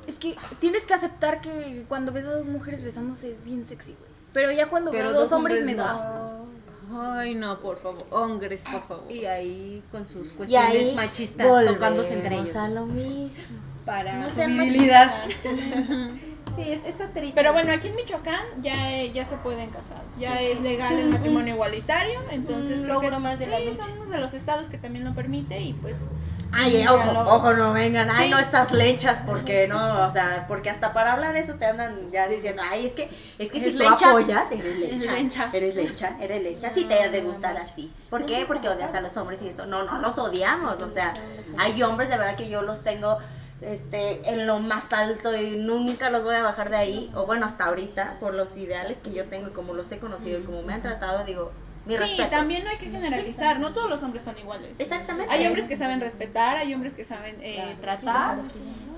[0.06, 3.92] Es que tienes que aceptar que cuando ves a dos mujeres besándose es bien sexy,
[3.98, 4.10] güey.
[4.32, 6.46] Pero ya cuando Pero veo a dos dos hombres, hombres me da no.
[6.94, 8.04] Ay, no, por favor.
[8.10, 9.10] Hombres, por favor.
[9.10, 12.56] Y ahí con sus cuestiones ahí machistas tocándose entre ellos.
[12.56, 13.56] a lo mismo.
[13.84, 15.12] Para No su virilidad.
[16.54, 17.32] Sí, es- está triste.
[17.34, 20.02] Pero bueno, aquí en Michoacán ya, eh, ya se pueden casar.
[20.18, 22.20] Ya es legal el matrimonio igualitario.
[22.30, 23.84] Entonces Un creo que logro más de la sí, lucha.
[23.84, 25.96] somos de los estados que también lo permite y pues
[26.54, 28.10] Ay, ojo, lo- ojo, no vengan.
[28.10, 28.30] Ay, Sí.
[28.30, 32.28] no estás lenchas, porque no, o sea, porque hasta para hablar eso te andan ya
[32.28, 34.10] diciendo, ay, es que, es que si tú lencha.
[34.10, 35.12] apoyas, eres lencha.
[35.12, 35.50] lencha.
[35.52, 36.70] Eres lencha, eres lencha.
[36.74, 37.92] Sí te has de gustar así.
[38.10, 38.44] ¿Por qué?
[38.46, 39.66] Porque odias a los hombres y esto.
[39.66, 40.80] No, no los odiamos.
[40.82, 41.14] O sea,
[41.58, 43.18] hay hombres de verdad que yo los tengo
[43.62, 47.10] este, en lo más alto y nunca los voy a bajar de ahí.
[47.14, 50.38] O bueno, hasta ahorita, por los ideales que yo tengo y como los he conocido
[50.40, 51.52] y como me han tratado, digo,
[51.84, 52.30] mi sí, respeto.
[52.30, 54.78] también no hay que generalizar, no todos los hombres son iguales.
[54.78, 55.32] Exactamente.
[55.32, 58.38] Hay hombres que saben respetar, hay hombres que saben eh, tratar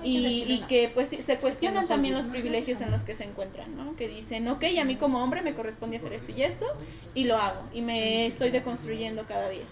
[0.03, 3.95] y, y que pues se cuestionan también los privilegios en los que se encuentran, ¿no?
[3.95, 6.65] Que dicen, ok, a mí como hombre me corresponde hacer esto y esto
[7.15, 9.65] y lo hago y me estoy deconstruyendo cada día.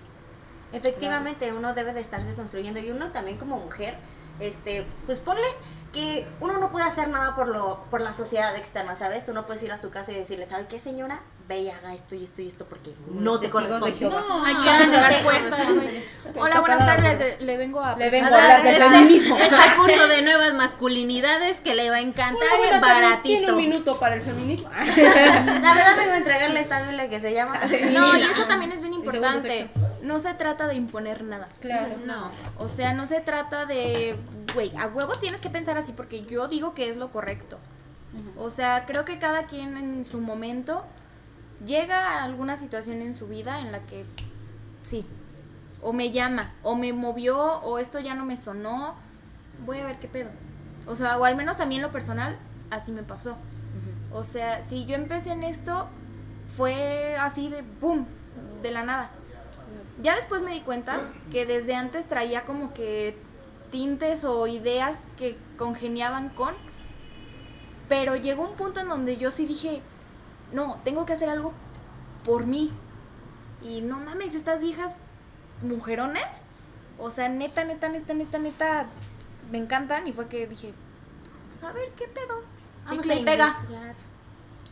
[0.74, 3.96] Efectivamente, uno debe de estarse construyendo y uno también como mujer,
[4.40, 5.44] este, pues ponle
[5.92, 9.24] que uno no puede hacer nada por lo por la sociedad externa, ¿sabes?
[9.24, 11.22] Tú no puedes ir a su casa y decirle, ¿sabe qué, señora?
[11.48, 13.98] Ve y haga esto y esto y esto porque no te corresponde.
[14.00, 15.60] No, Hay que Ah, puertas.
[16.40, 17.42] Hola, buenas tardes.
[17.42, 19.38] Le, vengo a Le vengo a hablar de feminismo.
[19.38, 23.56] Este curso de nuevas masculinidades que le va a encantar y baratito.
[23.58, 24.70] minuto para el feminismo.
[24.70, 27.60] La verdad vengo a entregarle esta Biblia que se llama
[27.92, 29.70] No, y eso también es bien importante.
[30.02, 31.50] no se trata de imponer nada.
[31.60, 31.96] Claro.
[32.06, 32.32] No.
[32.58, 34.16] O sea, no se trata de,
[34.54, 37.60] güey, a huevo tienes que pensar así porque yo digo que es lo correcto.
[38.38, 40.86] O sea, creo que cada quien en su momento
[41.66, 44.06] llega a alguna situación en su vida en la que
[44.84, 45.06] sí,
[45.82, 48.96] o me llama, o me movió, o esto ya no me sonó,
[49.66, 50.30] voy a ver qué pedo.
[50.88, 52.38] O sea, o al menos a mí en lo personal,
[52.70, 53.38] así me pasó.
[54.12, 55.88] O sea, si yo empecé en esto,
[56.48, 58.06] fue así de boom,
[58.62, 59.10] de la nada.
[60.02, 63.18] Ya después me di cuenta que desde antes traía como que
[63.72, 66.54] tintes o ideas que congeniaban con,
[67.90, 69.82] pero llegó un punto en donde yo sí dije,
[70.54, 71.54] no, tengo que hacer algo
[72.24, 72.72] por mí.
[73.62, 74.96] Y no mames, estas viejas
[75.62, 76.26] mujerones,
[76.98, 78.86] o sea, neta, neta, neta, neta, neta,
[79.52, 80.08] me encantan.
[80.08, 80.74] Y fue que dije,
[81.50, 82.42] pues a ver qué pedo.
[82.86, 83.58] Vamos Chicle a y pega.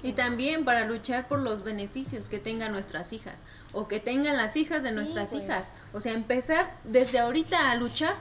[0.03, 3.35] Y también para luchar por los beneficios que tengan nuestras hijas
[3.71, 5.43] o que tengan las hijas de Sí, nuestras güey.
[5.45, 5.65] hijas.
[5.93, 8.15] O sea, empezar desde ahorita a luchar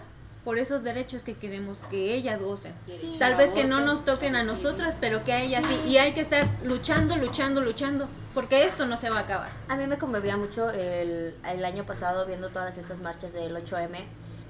[0.44, 2.74] por esos derechos que queremos que ellas gocen.
[2.86, 3.16] Sí.
[3.18, 5.90] Tal vez que no nos toquen a nosotras, pero que a ellas sí.
[5.90, 9.50] Y hay que estar luchando, luchando, luchando, porque esto no se va a acabar.
[9.68, 13.98] A mí me conmovía mucho el, el año pasado viendo todas estas marchas del 8M,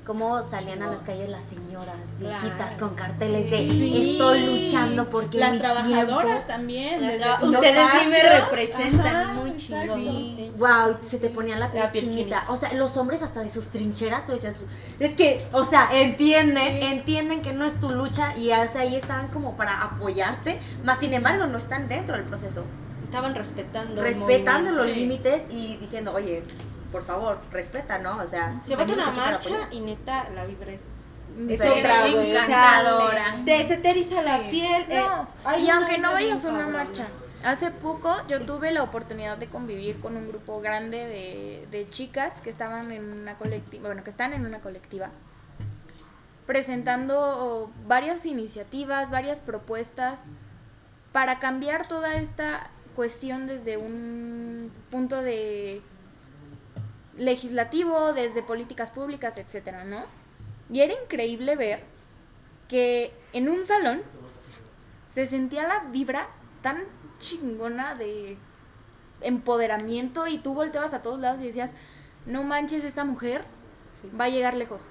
[0.06, 5.52] cómo salían a las calles las señoras viejitas con carteles de estoy luchando porque Las
[5.52, 6.46] mis trabajadoras tiempos".
[6.46, 7.20] también.
[7.20, 9.94] Las tra- Ustedes sí me representan Ajá, muy exacto.
[9.96, 10.52] chingón.
[10.58, 12.44] Wow, se te ponía la piel chinita.
[12.48, 14.56] O sea, los hombres hasta de sus trincheras, tú decías,
[14.98, 18.96] es que, o sea, entienden, entienden que no es tu lucha y o sea, ahí
[18.96, 22.64] estaban como para apoyarte, más sin embargo no están dentro del proceso,
[23.04, 24.00] Estaban respetando.
[24.02, 26.42] respetando los límites y diciendo, oye,
[26.92, 28.18] por favor, respeta, ¿no?
[28.18, 30.88] O sea, Se vas a una marcha y neta la vibra es
[31.48, 33.24] Es otra, güey, o sea, encantadora.
[33.44, 34.84] te se te eriza la piel.
[34.88, 37.06] eh, No, y aunque no vayas a una marcha.
[37.42, 42.40] Hace poco yo tuve la oportunidad de convivir con un grupo grande de, de chicas
[42.42, 45.08] que estaban en una colectiva, bueno, que están en una colectiva,
[46.46, 50.20] presentando varias iniciativas, varias propuestas
[51.12, 55.80] para cambiar toda esta cuestión desde un punto de
[57.20, 60.04] legislativo, desde políticas públicas, etcétera, ¿no?
[60.70, 61.84] Y era increíble ver
[62.66, 64.02] que en un salón
[65.12, 66.28] se sentía la vibra
[66.62, 66.84] tan
[67.18, 68.38] chingona de
[69.20, 71.72] empoderamiento y tú volteabas a todos lados y decías,
[72.24, 73.44] no manches, esta mujer
[74.18, 74.88] va a llegar lejos.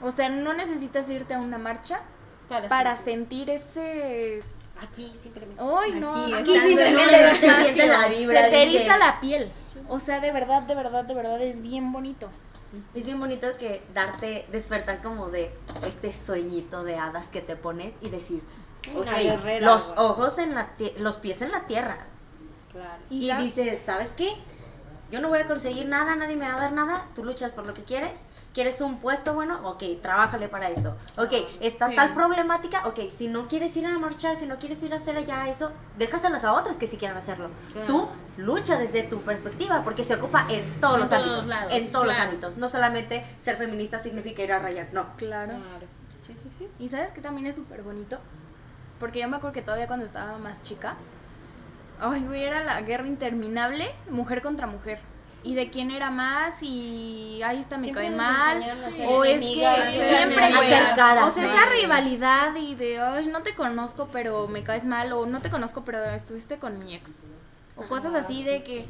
[0.00, 2.00] O sea, no necesitas irte a una marcha
[2.48, 4.40] Para, sentir ese...
[4.82, 5.62] Aquí simplemente.
[5.62, 6.12] ¡Ay, no!
[6.12, 9.52] Aquí, Aquí simplemente te siente la vibra, se te eriza la piel.
[9.88, 12.28] O sea, de verdad, de verdad, de verdad, es bien bonito.
[12.94, 15.50] Es bien bonito que darte, despertar como de
[15.86, 18.42] este sueñito de hadas que te pones y decir,
[18.94, 20.68] Una ok, guerrera, los ojos en la
[20.98, 22.06] los pies en la tierra.
[22.72, 23.02] Claro.
[23.08, 24.34] Y, sabes- dices, ¿sabes qué?
[25.10, 27.66] Yo no voy a conseguir nada, nadie me va a dar nada, tú luchas por
[27.66, 28.22] lo que quieres.
[28.56, 29.60] ¿Quieres un puesto bueno?
[29.68, 30.96] Ok, trabájale para eso.
[31.18, 31.30] Ok,
[31.60, 31.94] está Sí.
[31.94, 35.14] tal problemática, ok, si no quieres ir a marchar, si no quieres ir a hacer
[35.18, 37.50] allá eso, déjaselas a otras que sí quieran hacerlo.
[37.70, 37.86] Claro.
[37.86, 41.46] Tú lucha desde tu perspectiva, porque se ocupa en todos En los todos ámbitos.
[41.48, 42.56] lados, en todos los ámbitos.
[42.56, 45.04] No solamente ser feminista significa ir a rayar, no.
[45.18, 45.52] Claro.
[45.52, 45.86] Claro.
[46.26, 46.66] Sí, sí, sí.
[46.78, 48.16] Y sabes que también es súper bonito.
[48.98, 50.96] Porque yo me acuerdo que todavía cuando estaba más chica,
[52.00, 54.98] ay, güey, era la guerra interminable, mujer contra mujer.
[55.46, 58.64] Y de quién era más, y ahí está me cae mal.
[59.08, 61.28] O es que siempre O sea, ¿no?
[61.28, 65.12] esa rivalidad y de, ay, no te conozco, pero me caes mal.
[65.12, 67.10] O no te conozco, pero estuviste con mi ex.
[67.76, 68.84] O cosas así de que.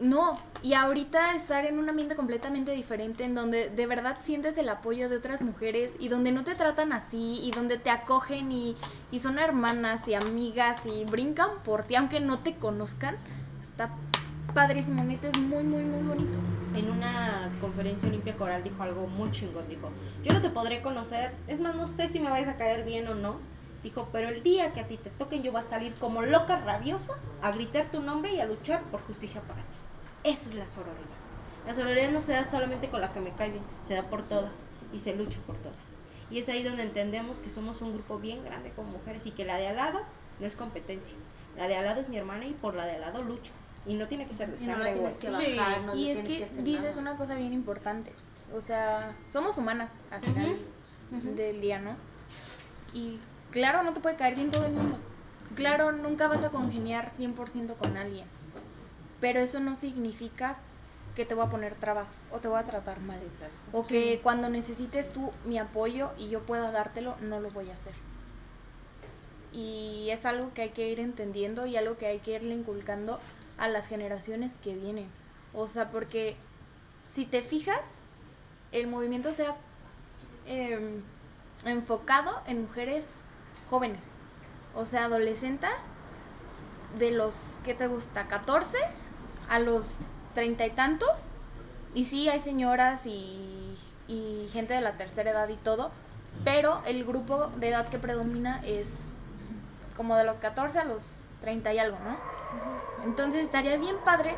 [0.00, 4.68] No, y ahorita estar en un ambiente completamente diferente en donde de verdad sientes el
[4.68, 8.76] apoyo de otras mujeres y donde no te tratan así y donde te acogen y,
[9.10, 13.16] y son hermanas y amigas y brincan por ti aunque no te conozcan,
[13.68, 13.90] está
[14.52, 16.38] padrísimo, neta, es muy, muy, muy bonito.
[16.74, 19.68] En una conferencia Olimpia Coral dijo algo muy chingón.
[19.68, 19.90] Dijo:
[20.22, 21.34] Yo no te podré conocer.
[21.46, 23.40] Es más, no sé si me vayas a caer bien o no.
[23.82, 26.56] Dijo: Pero el día que a ti te toquen, yo voy a salir como loca,
[26.56, 29.78] rabiosa, a gritar tu nombre y a luchar por justicia para ti.
[30.24, 31.18] Esa es la sororidad.
[31.66, 33.52] La sororidad no se da solamente con la que me cae
[33.86, 35.76] se da por todas y se lucha por todas.
[36.30, 39.44] Y es ahí donde entendemos que somos un grupo bien grande como mujeres y que
[39.44, 40.00] la de al lado
[40.40, 41.16] no es competencia.
[41.56, 43.52] La de al lado es mi hermana y por la de al lado lucho.
[43.86, 45.40] Y no tiene que ser de Y no sangre la tienes que hueso.
[45.40, 45.56] Sí.
[45.56, 47.00] bajar, no y es que hacer dices nada.
[47.00, 48.12] una cosa bien importante.
[48.54, 50.58] O sea, somos humanas al final
[51.10, 51.96] del día, ¿no?
[52.92, 53.20] Y
[53.50, 54.98] claro, no te puede caer bien todo el mundo.
[55.54, 58.26] Claro, nunca vas a congeniar 100% con alguien.
[59.20, 60.58] Pero eso no significa
[61.18, 63.18] que te voy a poner trabas o te voy a tratar mal.
[63.72, 67.74] O que cuando necesites tú mi apoyo y yo pueda dártelo, no lo voy a
[67.74, 67.94] hacer.
[69.52, 73.18] Y es algo que hay que ir entendiendo y algo que hay que irle inculcando
[73.58, 75.08] a las generaciones que vienen.
[75.52, 76.36] O sea, porque
[77.08, 78.00] si te fijas,
[78.72, 79.56] el movimiento sea
[80.46, 81.02] em,
[81.64, 83.10] enfocado en mujeres
[83.68, 84.14] jóvenes,
[84.74, 85.86] o sea, adolescentes
[86.98, 88.28] de los, ¿qué te gusta?
[88.28, 88.78] 14
[89.48, 89.94] a los
[90.34, 91.28] treinta y tantos.
[91.94, 93.76] Y sí, hay señoras y,
[94.06, 95.90] y gente de la tercera edad y todo,
[96.44, 98.94] pero el grupo de edad que predomina es
[99.96, 101.02] como de los 14 a los
[101.40, 102.16] 30 y algo, ¿no?
[103.04, 104.36] Entonces estaría bien padre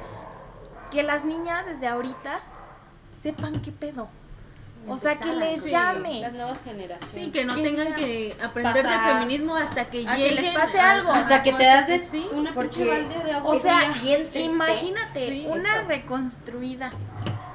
[0.90, 2.40] que las niñas desde ahorita
[3.22, 4.08] sepan qué pedo.
[4.88, 6.20] O sea, que les Sí, llame.
[6.22, 7.10] Las nuevas generaciones.
[7.26, 10.80] Sí, que no Que tengan que aprender de feminismo hasta que a que les pase
[10.80, 11.12] a- algo.
[11.12, 13.54] Hasta que te das de Sí, una porque- de agua.
[13.54, 15.86] O sea, bien imagínate, Sí, una eso.
[15.88, 16.92] reconstruida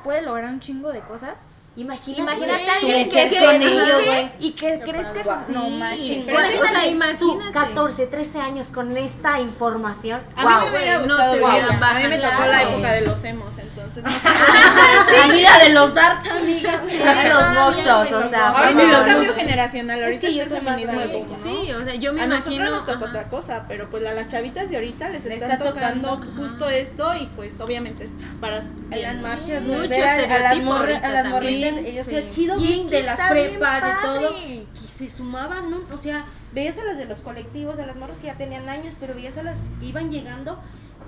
[0.03, 1.41] puede lograr un chingo de cosas.
[1.77, 3.29] Imagínate, Imagínate a alguien que con
[3.59, 4.31] crezca ellos, güey.
[4.39, 6.23] y que crezca Sí, no manches.
[6.25, 7.51] pero, o sea, Imagínate tú, imagínate.
[7.73, 10.21] 14, 13 años con esta información.
[10.37, 10.51] A wow.
[10.51, 13.53] mí me hubiera no te hubieran A mí me tocó la época de los emos,
[13.59, 14.03] entonces.
[14.05, 16.81] A mí la de los darts, amiga.
[17.29, 21.41] los boxos, o sea, es un cambio generacional, ahorita es el feminismo de ¿no?
[21.41, 22.75] Sí, o sea, yo me a nosotros imagino.
[22.77, 26.69] nos tocó otra cosa, pero pues a las chavitas de ahorita les está tocando, justo
[26.69, 30.73] esto y pues obviamente es para las marchas, Mucho a, a las, estereotipo
[31.69, 32.15] ellos Sí.
[32.15, 34.65] se chido Y bien que de las está prepas, de todo, padre.
[34.83, 35.81] y se sumaban, ¿no?
[35.93, 38.93] o sea, veías a las de los colectivos, a las morras que ya tenían años,
[38.99, 40.57] pero veías a las que iban llegando,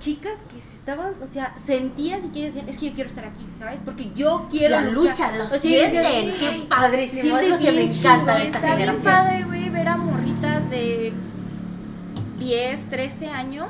[0.00, 3.24] chicas que se estaban, o sea, sentías y que decían, es que yo quiero estar
[3.24, 3.80] aquí, ¿sabes?
[3.84, 5.34] Porque yo quiero La lucha, luchar".
[5.36, 8.58] lo O sea, sienten, "Ay, qué padrísimo, siente es lo que me encanta de esta
[8.58, 9.02] Está generación.
[9.04, 11.12] padre, güey, ver a morritas de
[12.38, 13.68] 10, 13 años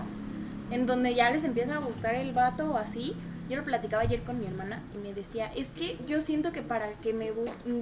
[0.70, 3.14] en donde ya les empieza a gustar el vato o así.
[3.48, 6.62] Yo lo platicaba ayer con mi hermana y me decía, es que yo siento que
[6.62, 7.30] para que me,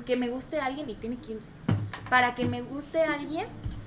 [0.04, 1.48] que me guste alguien, y tiene 15,
[2.08, 3.46] para que me guste alguien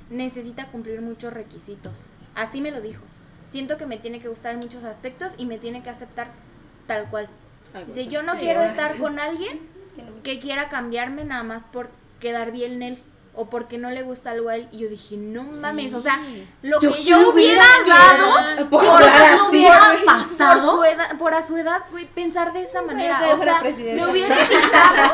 [0.09, 2.07] necesita cumplir muchos requisitos.
[2.35, 3.01] Así me lo dijo.
[3.49, 6.27] Siento que me tiene que gustar en muchos aspectos y me tiene que aceptar
[6.85, 7.29] tal cual.
[7.87, 9.59] Dice, yo no Sí, quiero estar con alguien
[10.23, 11.89] que quiera cambiarme nada más por
[12.19, 13.03] quedar bien en él
[13.39, 14.67] o porque no le gusta algo a él.
[14.71, 16.19] Y yo dije, no mames, o sea,
[16.61, 19.01] lo Yo que yo hubiera dado Por por,
[19.49, 20.61] hubiera pasado.
[20.61, 23.21] por su edad, por a su edad, güey, pensar de esa manera.
[23.33, 25.13] O sea, me hubiera evitado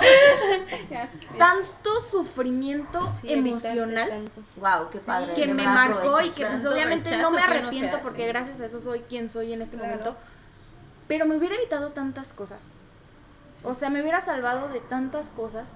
[1.38, 4.42] tanto sufrimiento Sí, emocional tanto.
[4.58, 5.34] Wow, qué padre.
[5.34, 8.80] que me marcó y que pues obviamente rechazo no me arrepiento porque gracias a eso
[8.80, 9.92] soy quien soy en este Claro.
[9.92, 10.16] momento.
[11.08, 12.68] Pero me hubiera evitado tantas cosas.
[13.64, 15.76] O sea, me hubiera salvado de tantas cosas.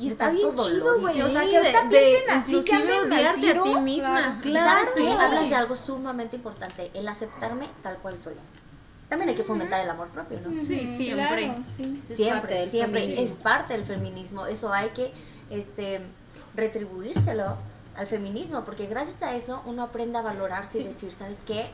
[0.00, 1.14] Y está tanto bien chido, y güey.
[1.14, 4.38] Sí, o sea, que de- ahorita de piensen así, que anden al a ti misma.
[4.42, 4.70] Claro.
[4.70, 5.12] ¿Sabes qué?
[5.12, 8.34] Hablas de algo sumamente importante, el aceptarme tal cual soy.
[9.08, 10.50] También hay que fomentar el amor propio, ¿no?
[10.64, 11.44] Sí, siempre.
[11.46, 11.82] Claro, sí.
[12.02, 13.24] Eso es parte Siempre, siempre feminismo.
[13.24, 14.46] es parte del feminismo.
[14.46, 15.12] Eso hay que
[15.50, 16.00] este
[16.54, 17.56] retribuírselo
[17.96, 21.66] al feminismo, porque gracias a eso uno aprende a valorarse y decir, ¿sabes qué?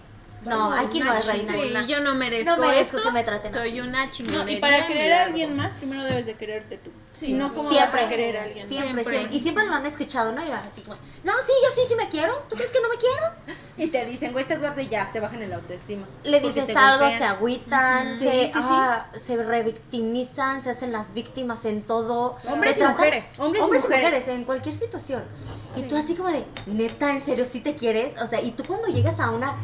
[0.45, 1.53] No, aquí no es reina.
[1.55, 3.81] Sí, una- yo no merezco, No merezco esto, que me traten Soy así.
[3.81, 4.59] una No, chingonería.
[4.59, 6.91] y para querer a alguien más, primero debes de quererte tú.
[7.15, 7.27] Sí.
[7.27, 7.93] Si no, ¿cómo Siempre.
[7.95, 9.07] vas a querer a alguien Siempre, más?
[9.07, 9.37] Siempre.
[9.37, 10.45] Y siempre lo han escuchado, ¿no?
[10.45, 12.45] Y van así como, no, sí, yo sí, sí me quiero.
[12.51, 13.57] ¿Tú crees que no me quiero?
[13.79, 16.07] Y te dicen, güey, estás gorda y ya, te bajan el autoestima.
[16.25, 17.19] Le dices algo, golpean.
[17.19, 22.37] se agüitan, se, ah, se revictimizan, se hacen las víctimas en todo.
[22.49, 23.33] Hombres y mujeres.
[23.39, 24.05] Hombres y Hombres y mujeres.
[24.11, 25.25] mujeres, en cualquier situación.
[25.77, 28.19] Y tú así como de, neta, en serio, sí te quieres.
[28.23, 29.57] O sea, y tú cuando llegas a una...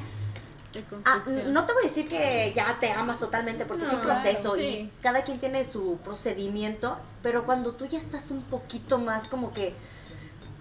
[1.04, 4.02] Ah, no te voy a decir que ya te amas totalmente porque es un No,
[4.02, 8.98] proceso claro, y cada quien tiene su procedimiento, pero cuando tú ya estás un poquito
[8.98, 9.74] más como que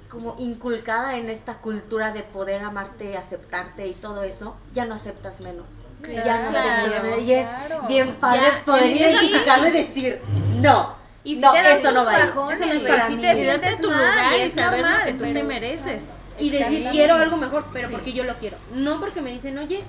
[0.09, 5.39] como inculcada en esta cultura de poder amarte, aceptarte y todo eso, ya no aceptas
[5.39, 5.65] menos.
[6.03, 7.21] ya no Claro, aceptas menos.
[7.23, 7.81] Y es claro.
[7.87, 10.19] bien padre Ya, poder identificarlo y decir,
[10.59, 13.21] no, Y si no, te eso no va bajones, Eso no es para si mí.
[13.21, 16.03] te sientes tu mal, lugar y saber lo normal, que tú te mereces.
[16.39, 17.93] Y decir, quiero algo mejor, pero Sí.
[17.93, 18.57] porque yo lo quiero.
[18.73, 19.81] No porque me dicen, oye,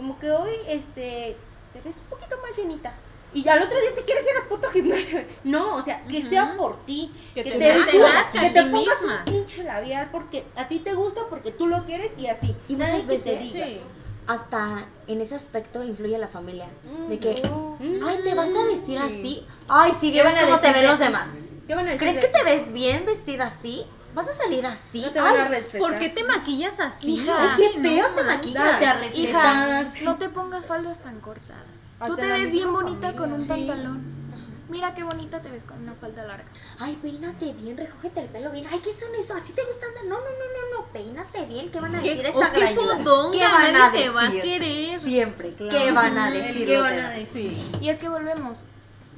[0.00, 1.36] como que hoy, este,
[1.74, 2.94] te ves un poquito más llenita.
[3.34, 5.22] Y al otro día te quieres ir al puto gimnasio.
[5.44, 7.12] No, o sea, que sea por ti.
[7.34, 7.92] Que Que, te te, gusta,
[8.32, 9.18] Te que te pongas misma.
[9.26, 12.56] un pinche labial porque a ti te gusta, porque tú lo quieres y así.
[12.66, 13.66] Y Nadie muchas que te veces- diga.
[13.66, 13.80] Sí.
[14.26, 16.66] Hasta en ese aspecto influye la familia.
[17.08, 17.42] De Mm, que,
[17.80, 19.04] mm, ay, te vas a vestir sí.
[19.06, 19.46] así.
[19.68, 21.28] Ay, sí, ¿Qué vieras van a cómo te ven de los demás.
[21.66, 22.00] ¿Qué van a decir?
[22.00, 23.84] ¿Crees de que te ves bien vestida así?
[24.14, 25.02] ¿Vas a salir así?
[25.02, 25.80] No te van a respetar.
[25.80, 27.14] ¿Por qué te maquillas así?
[27.14, 28.64] Hija, Ay, qué No, feo te maquillas.
[28.64, 30.02] Date a Hija, respetar.
[30.02, 31.56] no te pongas faldas tan cortas.
[31.98, 33.16] Tú Hasta te en la ves bien bonita familia.
[33.20, 33.48] con un Sí.
[33.48, 34.20] pantalón.
[34.68, 36.44] Mira qué bonita te ves con una falda larga.
[36.78, 38.66] Ay, peínate bien, recógete el pelo bien.
[38.70, 39.34] Ay, ¿qué son eso?
[39.34, 39.90] ¿Así te gustan?
[40.08, 41.70] No, no, no, no, no, peínate bien.
[41.72, 44.20] ¿Qué van a ¿Qué, decir o esta qué fodonga, ¿Qué van a nadie te va
[44.20, 44.42] a decir?
[44.42, 45.00] querer.
[45.00, 45.54] Siempre.
[45.54, 45.76] Claro.
[45.76, 47.58] ¿Qué van a decir ¿Qué van a decir?
[47.80, 48.64] Y es que volvemos.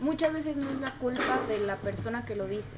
[0.01, 2.77] Muchas veces no es la culpa de la persona que lo dice.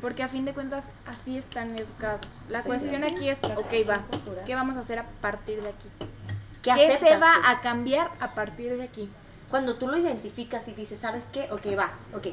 [0.00, 2.46] Porque a fin de cuentas así están educados.
[2.48, 4.04] La cuestión aquí es, ok, va,
[4.44, 5.88] ¿qué vamos a hacer a partir de aquí?
[6.62, 7.48] ¿Qué ¿Qué se va tú?
[7.48, 9.10] a cambiar a partir de aquí?
[9.54, 11.48] cuando tú lo identificas y dices, ¿sabes qué?
[11.52, 12.26] Ok, va, ok.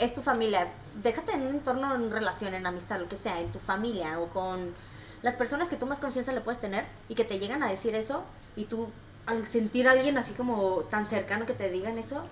[0.00, 0.66] Es tu familia.
[1.00, 4.28] Déjate en un entorno, en relación, en amistad, lo que sea, en tu familia o
[4.28, 4.74] con
[5.22, 7.94] las personas que tú más confianza le puedes tener y que te llegan a decir
[7.94, 8.24] eso
[8.56, 8.88] y tú
[9.26, 12.26] al sentir a alguien así como tan cercano que te digan eso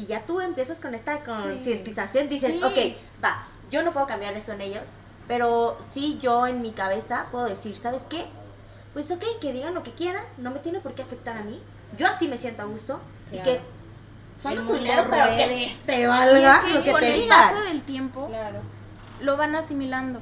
[0.00, 2.62] y ya tú empiezas con esta concientización, dices, Sí.
[2.62, 4.88] ok, va, yo no puedo cambiar eso en ellos,
[5.28, 8.26] pero sí yo en mi cabeza puedo decir, ¿sabes qué?
[8.94, 11.60] Pues ok, que digan lo que quieran, no me tiene por qué afectar a mí.
[11.96, 13.00] Yo así me siento a gusto
[13.30, 13.60] y que
[14.42, 17.14] son El lo mundo culero, pero que te valga es que lo que con te
[17.14, 17.38] el digan.
[17.38, 18.60] paso del tiempo Claro.
[19.20, 20.20] lo van asimilando.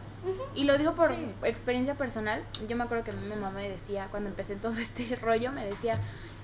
[0.54, 1.32] Y lo digo por Sí.
[1.44, 2.42] experiencia personal.
[2.68, 5.98] Yo me acuerdo que mi mamá me decía, cuando empecé todo este rollo, me decía,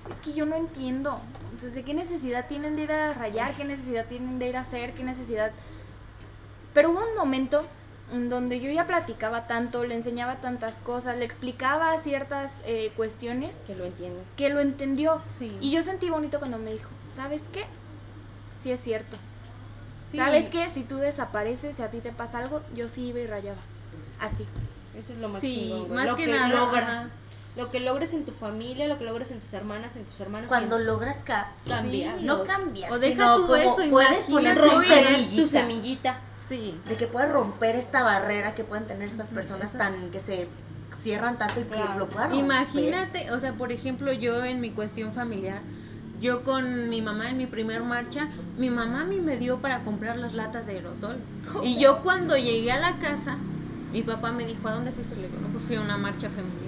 [0.09, 1.19] es que yo no entiendo.
[1.45, 3.55] Entonces, ¿de qué necesidad tienen de ir a rayar?
[3.55, 4.93] ¿Qué necesidad tienen de ir a hacer?
[4.93, 5.51] ¿Qué necesidad?
[6.73, 7.65] Pero hubo un momento
[8.11, 13.61] en donde yo ya platicaba tanto, le enseñaba tantas cosas, le explicaba ciertas eh, cuestiones
[13.65, 14.23] Que lo entienden.
[14.35, 15.21] que lo entendió.
[15.39, 15.57] Sí.
[15.61, 17.65] Y yo sentí bonito cuando me dijo, ¿sabes qué?
[18.59, 19.17] Sí es cierto.
[20.11, 20.17] Sí.
[20.17, 20.69] ¿Sabes qué?
[20.69, 23.57] Si tú desapareces, si a ti te pasa algo, yo sí iba y rayaba.
[24.19, 24.45] Así.
[24.95, 25.91] Eso es lo más Sí, chingón, güey.
[25.97, 26.89] más lo que que, nada, logras.
[26.89, 27.09] ajá.
[27.55, 30.47] Lo que logres en tu familia, lo que logres en tus hermanas, en tus hermanos.
[30.49, 32.21] Cuando logras ca- cambiar.
[32.21, 36.19] no cambiar, O deja tú eso, puedes poner tu semillita, tu semillita.
[36.47, 36.79] Sí.
[36.87, 40.47] de que puedes romper esta barrera que pueden tener estas personas tan que se
[40.95, 42.33] cierran tanto y que lo puedan romper.
[42.37, 45.61] Imagínate, o sea, por ejemplo, yo en mi cuestión familiar,
[46.21, 48.27] yo con mi mamá en mi primer marcha,
[48.57, 51.17] mi mamá a mí me dio para comprar las latas de aerosol.
[51.63, 53.37] Y yo cuando llegué a la casa,
[53.91, 55.15] mi papá me dijo, ¿a dónde fuiste?
[55.15, 56.64] Le digo, no, pues fui a una marcha feminista.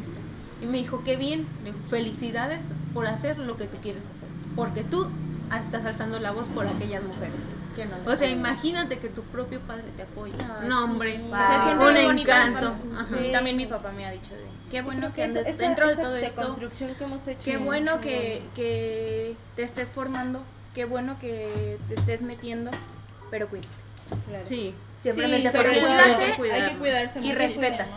[0.62, 1.46] Y me dijo, qué bien,
[1.90, 2.62] felicidades
[2.94, 4.28] por hacer lo que tú quieres hacer.
[4.56, 5.08] Porque tú
[5.64, 7.44] estás alzando la voz por aquellas mujeres.
[7.76, 10.34] Que no O sea, imagínate que tu propio padre te apoya.
[10.40, 10.84] Ay, no, sí.
[10.84, 11.64] hombre, Se Wow.
[11.64, 12.76] siente un encanto.
[13.10, 13.32] Sí.
[13.32, 16.16] También mi papá me ha dicho de qué bueno que esa- dentro de esa todo
[16.18, 16.42] esto.
[16.42, 17.40] construcción que hemos hecho.
[17.46, 20.42] Qué bueno que, que te estés formando.
[20.74, 22.72] Qué bueno que te estés metiendo.
[23.30, 23.68] Pero cuida.
[24.28, 24.44] Claro.
[24.44, 24.74] Sí.
[25.00, 27.88] Simplemente Sí, porque pero cuídate, hay que que cuidarse Y respeta.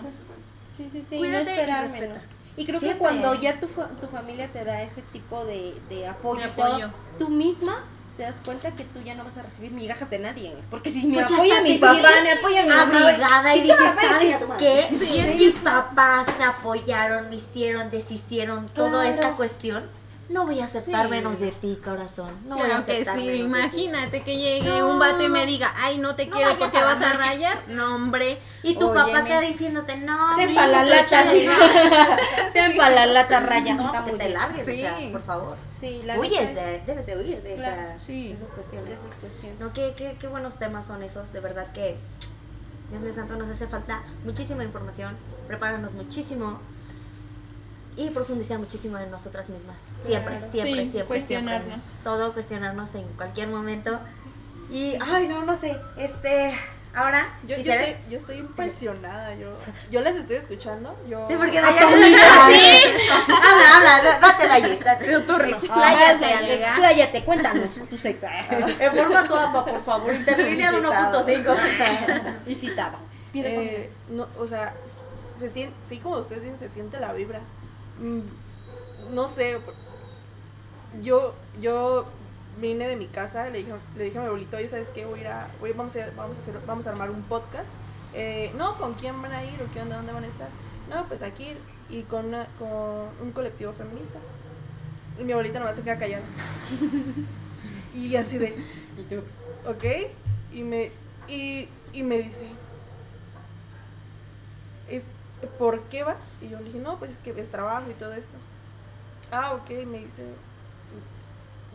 [0.76, 1.16] Sí, sí, sí.
[1.16, 2.06] Cuídate no y respeta.
[2.06, 2.22] menos.
[2.60, 2.92] Y creo Siempre.
[2.92, 6.66] que cuando ya tu, fa- tu familia te da ese tipo de, de apoyo, todo,
[6.66, 6.90] apoyo.
[7.18, 7.82] tú misma
[8.18, 10.54] te das cuenta que tú ya no vas a recibir migajas de nadie.
[10.70, 13.08] Porque si me Porque apoya mi papá, me apoya mi mamá.
[13.08, 14.86] abrigada y Sí, dices, ¿sabes qué?
[14.86, 15.06] madre".
[15.06, 19.08] Y es mis papás me apoyaron, me hicieron, deshicieron toda Claro.
[19.08, 19.88] esta cuestión.
[20.30, 21.10] No voy a aceptar Sí.
[21.10, 22.30] menos de ti, corazón.
[22.46, 23.82] No voy a que aceptar sí, menos de ti.
[23.84, 26.84] imagínate que llegue un vato y me diga, ay, no te No quiero porque a
[26.84, 27.64] vas a rayar.
[27.66, 28.38] No, hombre.
[28.62, 31.44] Y tu papá queda diciéndote, no, Te mijo, pa' la lata, sí.
[31.46, 32.52] ganas".
[32.52, 33.74] Te pa' la lata raya.
[33.74, 34.72] No, que te largues, Sí.
[34.72, 35.56] o sea, por favor.
[35.66, 38.28] Sí, la Huyes, de- debes de huir de, Claro, esa- sí.
[38.28, 39.00] de esas cuestiones.
[39.58, 41.96] No, qué, qué, qué buenos temas son esos, de verdad que,
[42.90, 45.16] Dios mío santo, nos hace falta muchísima información,
[45.48, 46.60] prepararnos muchísimo
[48.00, 49.82] y profundizar muchísimo en nosotras mismas.
[50.02, 50.52] Siempre, Claro.
[50.52, 51.66] siempre, Sí, siempre, cuestionarnos.
[51.68, 51.90] siempre.
[52.04, 54.00] Todo cuestionarnos en cualquier momento.
[54.70, 56.54] Y, ay, no, no sé, este,
[56.94, 57.28] ahora...
[57.42, 59.52] Yo, yo, estoy, yo estoy impresionada, yo,
[59.90, 61.26] yo les estoy escuchando, yo...
[61.28, 61.96] Sí, porque Dayana...
[62.48, 62.82] Sí.
[63.28, 65.12] Habla, habla, da- date, Dayis, date.
[65.12, 66.68] Expláyate, Ah, amiga.
[66.68, 68.26] Expláyate, cuéntanos tu sexo.
[68.80, 72.44] En forma tu amba, por favor, interlínea de 1.5.
[72.46, 72.98] Visitaba.
[73.34, 74.74] Eh, no, o sea,
[75.36, 77.40] se siente, sí, como ustedes dicen, se siente la vibra.
[78.00, 78.20] Mm,
[79.14, 79.58] No sé,
[81.02, 82.06] yo, yo
[82.60, 85.04] vine de mi casa, le dije, le dije a mi abuelito, oye, ¿sabes qué?
[85.06, 87.68] Voy a ir a, voy- vamos, a, vamos, a hacer, vamos a armar un podcast.
[88.14, 89.96] Eh, no, ¿con quién van a ir o qué onda?
[89.96, 90.48] ¿Dónde van a estar?
[90.88, 91.48] No, pues aquí
[91.88, 94.18] y con, una- con un colectivo feminista.
[95.18, 96.24] Y mi abuelita nomás se queda callada.
[97.94, 98.56] y así de,
[99.66, 99.84] ¿ok?
[100.52, 100.90] Y me,
[101.28, 102.46] y, y me dice,
[104.88, 105.06] es,
[105.58, 106.36] ¿por qué vas?
[106.40, 108.36] Y yo le dije, no, pues es que es trabajo y todo esto.
[109.30, 110.24] Ah, ok, me dice,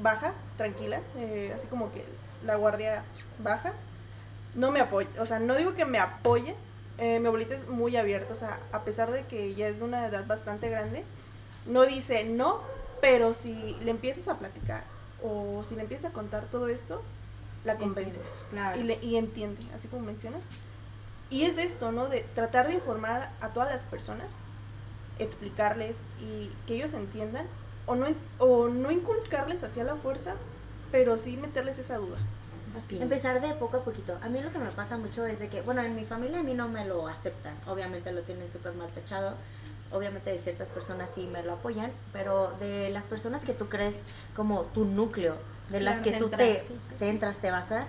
[0.02, 2.06] baja, tranquila, eh, así como que
[2.44, 3.04] la guardia
[3.40, 3.74] baja.
[4.54, 6.56] No me apoya, o sea, no digo que me apoye,
[6.98, 9.86] eh, mi abuelita es muy abierta, o sea, a pesar de que ya es de
[9.86, 11.04] una edad bastante grande,
[11.66, 12.62] no dice no,
[13.02, 14.84] pero si le empiezas a platicar
[15.22, 17.02] o si le empiezas a contar todo esto,
[17.66, 18.80] la convences Claro.
[18.80, 20.46] y, le, y entiende, así como mencionas.
[21.30, 22.08] Y es esto, ¿no?
[22.08, 24.38] De tratar de informar a todas las personas,
[25.20, 27.48] explicarles y que ellos entiendan,
[27.86, 28.08] o no,
[28.40, 30.36] o no inculcarles hacia la fuerza,
[30.92, 32.18] pero sí meterles esa duda.
[32.78, 33.02] Así.
[33.02, 34.18] Empezar de poco a poquito.
[34.22, 36.44] A mí lo que me pasa mucho es de que, bueno, en mi familia a
[36.44, 37.56] mí no me lo aceptan.
[37.68, 39.36] Obviamente lo tienen súper mal tachado.
[39.92, 44.00] Obviamente de ciertas personas sí me lo apoyan, pero de las personas que tú crees
[44.36, 45.38] como tu núcleo,
[45.70, 46.96] de las que tú te sí, sí.
[46.98, 47.86] centras, te basas,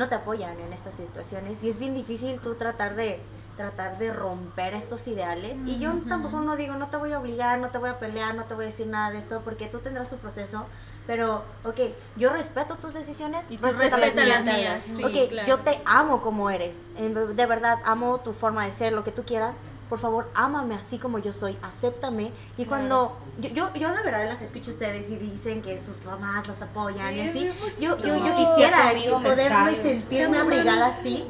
[0.00, 1.62] no te apoyan en estas situaciones.
[1.62, 3.20] Y es bien difícil tú tratar de
[3.56, 5.58] tratar de romper estos ideales.
[5.66, 8.34] Y yo tampoco no digo, no te voy a obligar, no te voy a pelear,
[8.34, 10.64] no te voy a decir nada de esto, porque tú tendrás tu proceso,
[11.06, 11.78] pero, ok,
[12.16, 14.46] yo respeto tus decisiones, Y tú respeta las mías.
[14.46, 15.48] mías, sí, ok, claro.
[15.48, 19.24] yo te amo como eres, de verdad, amo tu forma de ser, lo que tú
[19.24, 19.56] quieras.
[19.90, 22.30] Por favor, ámame así como yo soy, acéptame.
[22.56, 26.04] Y cuando yo, yo, yo la verdad las escucho a ustedes y dicen que sus
[26.04, 27.50] mamás las apoyan y así.
[27.80, 31.26] Yo, yo, yo No, quisiera poderme sentirme abrigada así.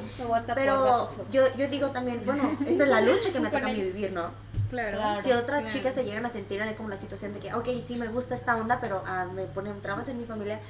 [0.54, 3.80] Pero yo, yo digo también, bueno, esta es la lucha que me toca a mí
[3.80, 4.30] vivir, ¿no?
[4.68, 5.22] Claro.
[5.22, 5.74] Si otras claro.
[5.74, 8.34] chicas se llegan a sentir en como la situación de que, ok, sí me gusta
[8.34, 10.60] esta onda, pero ah, me ponen trabas en mi familia,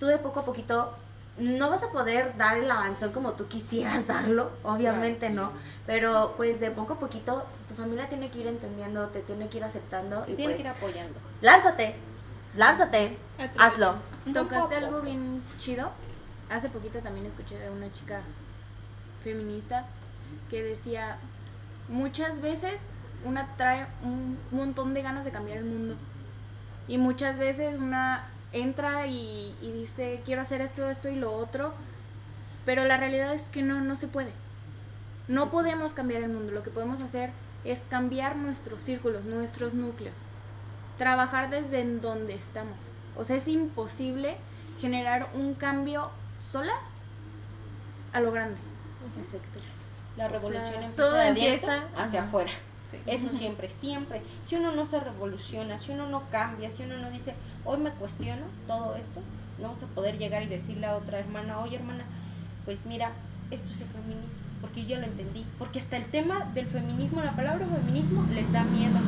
[0.00, 0.94] tú de poco a poquito
[1.38, 5.52] no vas a poder dar el avanzón como tú quisieras darlo, obviamente no,
[5.86, 9.58] pero pues de poco a poquito tu familia tiene que ir entendiendo, te tiene que
[9.58, 11.18] ir aceptando y Tiene pues que ir apoyando.
[11.40, 11.96] lánzate,
[12.56, 13.16] lánzate,
[13.58, 13.96] hazlo.
[14.32, 15.90] Tocaste algo bien chido.
[16.50, 18.20] Hace poquito también escuché de una chica
[19.22, 19.86] feminista
[20.50, 21.18] que decía,
[21.88, 22.92] muchas veces
[23.24, 25.96] una trae un montón de ganas de cambiar el mundo.
[26.86, 31.74] Y muchas veces una entra y, y dice, quiero hacer esto, esto y lo otro.
[32.64, 34.32] Pero la realidad es que no, no se puede.
[35.28, 36.52] No podemos cambiar el mundo.
[36.52, 37.30] Lo que podemos hacer
[37.64, 40.24] es cambiar nuestros círculos, nuestros núcleos.
[40.98, 42.78] Trabajar desde en donde estamos.
[43.16, 44.36] O sea, es imposible
[44.80, 46.78] generar un cambio solas
[48.12, 48.56] a lo grande.
[49.18, 49.60] Exacto.
[50.16, 52.28] La revolución sea, empieza todo de adentro empieza- hacia ajá.
[52.28, 52.50] afuera.
[53.04, 53.10] Sí.
[53.10, 54.22] Eso siempre, siempre.
[54.42, 57.34] Si uno no se revoluciona, si uno no cambia, si uno no dice,
[57.64, 59.20] hoy me cuestiono todo esto,
[59.58, 62.04] no vas a poder llegar y decirle a otra hermana, oye hermana,
[62.64, 63.12] pues mira,
[63.50, 65.44] esto es el feminismo, porque yo lo entendí.
[65.58, 68.98] Porque hasta el tema del feminismo, la palabra feminismo, les da miedo.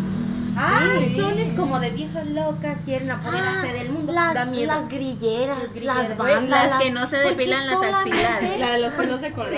[0.58, 0.80] Ah,
[1.14, 4.12] son es como de viejas locas, quieren apoderarse Ah, del mundo.
[4.14, 4.66] Las, da miedo.
[4.68, 6.08] las grilleras, Las grilleras.
[6.08, 8.58] las bandas, las que no se depilan las axilares.
[8.58, 9.52] La de los pelos de color.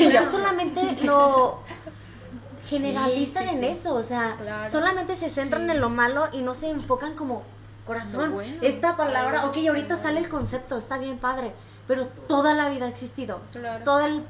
[0.00, 1.58] Ellos solamente lo
[2.78, 4.72] generalizan Sí, sí, en eso, o sea, Claro.
[4.72, 7.42] solamente se centran en lo malo y no se enfocan como
[7.86, 8.32] corazón.
[8.32, 8.56] Bueno.
[8.62, 11.52] Esta palabra, ok, ahorita sale el concepto, está bien padre,
[11.86, 13.40] pero toda la vida ha existido.
[13.52, 13.84] Claro.
[13.84, 14.22] Todo el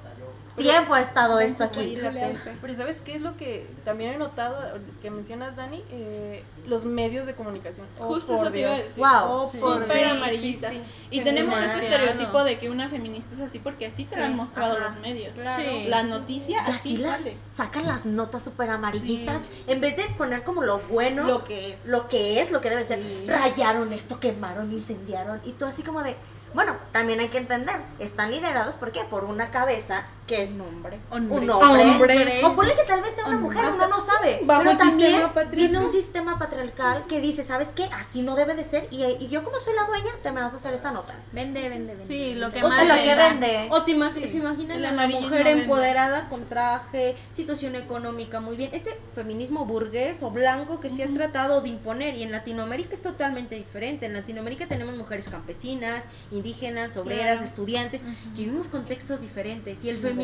[0.56, 1.98] tiempo ha estado esto aquí.
[2.60, 5.82] Pero ¿sabes qué es lo que también he notado que mencionas, Dani?
[5.90, 7.86] Eh, los medios de comunicación.
[7.98, 8.86] Oh, Justo por eso te iba a Dios.
[8.86, 9.02] decir.
[9.02, 9.30] Wow.
[9.30, 10.10] Oh, por Dios.
[10.12, 10.72] amarillistas.
[10.72, 10.82] sí.
[11.10, 14.36] Y tenemos este estereotipo de que una feminista es así porque así te lo han
[14.36, 14.90] mostrado ajá.
[14.90, 15.32] los medios.
[15.32, 15.62] Claro.
[15.62, 15.86] Sí.
[15.88, 17.36] La noticia Y así así las sale.
[17.52, 21.86] sacan las notas súper amarillistas, en vez de poner como lo bueno, Lo que es.
[21.86, 23.00] lo que es, lo que debe ser.
[23.02, 23.24] Sí.
[23.26, 25.40] Rayaron esto, quemaron, incendiaron.
[25.44, 26.16] Y tú así como de,
[26.54, 29.04] bueno, también hay que entender, están liderados, ¿por qué?
[29.04, 30.98] Por una cabeza que es Un hombre.
[31.10, 31.82] un hombre.
[31.84, 32.40] Hombre.
[32.44, 34.40] O ponle que tal vez sea una mujer, uno no sabe.
[34.44, 35.22] Bajo pero también
[35.52, 37.84] viene un sistema patriarcal que dice, ¿sabes qué?
[37.92, 38.88] Así no debe de ser.
[38.90, 41.14] Y, y yo como soy la dueña, te me vas a hacer esta nota.
[41.32, 42.06] Vende, vende, vende.
[42.06, 43.68] Sí, lo que O más sea, lo que vende.
[43.70, 48.56] O te imag- se imaginan El a la mujer empoderada con traje, situación económica muy
[48.56, 48.70] bien.
[48.72, 53.02] Este feminismo burgués o blanco que se ha tratado de imponer y en Latinoamérica es
[53.02, 54.06] totalmente diferente.
[54.06, 57.44] En Latinoamérica tenemos mujeres campesinas, indígenas, obreras, Claro.
[57.44, 58.00] estudiantes,
[58.34, 60.21] que vivimos contextos diferentes y el feminismo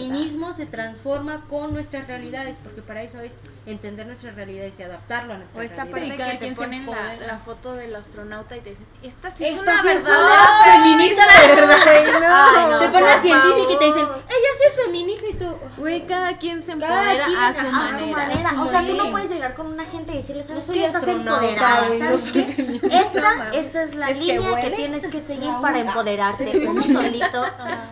[0.56, 3.34] se transforma con nuestras realidades porque para eso es
[3.66, 6.08] entender nuestras realidades y adaptarlo a O nuestras esta realidades.
[6.10, 9.30] parte cada que te quien se ponen la, foto del astronauta y te dicen, esta
[9.30, 11.76] sí es Esta una sí es una feminista de verdad.
[11.86, 15.56] Ay, no, te ponen la científica y te dicen, ella sí es feminista y tú.
[15.76, 17.98] Güey, cada quien se Cada empodera quien a a su a manera.
[17.98, 18.50] su manera.
[18.50, 20.86] su O sea, tú no puedes llegar con una gente y decirle, ¿sabes soy qué?
[20.86, 21.88] Estás empoderada.
[21.88, 22.80] no ¿Sabes qué?
[22.82, 26.66] Esta, esta es la Es línea que, tienes que seguir para empoderarte.
[26.68, 27.44] Uno solito,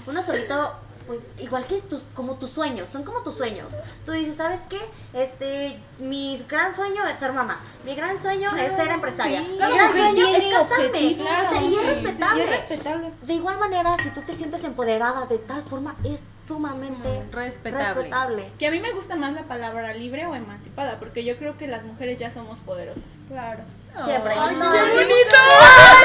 [0.07, 0.75] uno solito,
[1.07, 3.73] pues igual que tus, como tus sueños, son como tus sueños.
[4.05, 4.79] Tú dices, ¿sabes qué?
[5.13, 7.61] Este, mi gran sueño es ser mamá.
[7.85, 9.43] Mi gran sueño es ser empresaria.
[9.43, 10.87] mi gran sueño es casarme.
[10.87, 11.27] objetivos.
[11.29, 12.41] O sea, y es Sí, respetable.
[12.41, 13.13] y es respetable.
[13.23, 17.85] De igual manera, si tú te sientes empoderada de tal forma, es sumamente Respetable.
[17.95, 18.53] respetable.
[18.59, 21.67] Que a mí me gusta más la palabra libre o emancipada, porque yo creo que
[21.67, 23.05] las mujeres ya somos poderosas.
[23.29, 23.63] Claro.
[24.05, 24.35] Siempre.
[24.39, 24.89] Ay, no, qué Ay,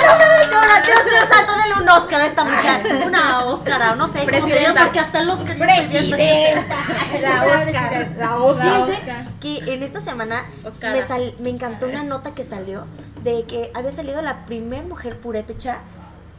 [0.02, 2.84] no me llora, Dios mío santo, dele un Oscar a esta muchacha.
[3.06, 5.58] Una Oscar, no sé cómo se porque hasta el Oscar.
[5.58, 6.76] Presidenta.
[7.22, 8.12] La Oscar.
[8.18, 8.86] La Oscar.
[8.86, 10.94] Fíjense que en esta semana Oscara.
[10.94, 12.86] me, sal- me encantó una nota que salió
[13.24, 15.80] de que había salido la primer mujer purépecha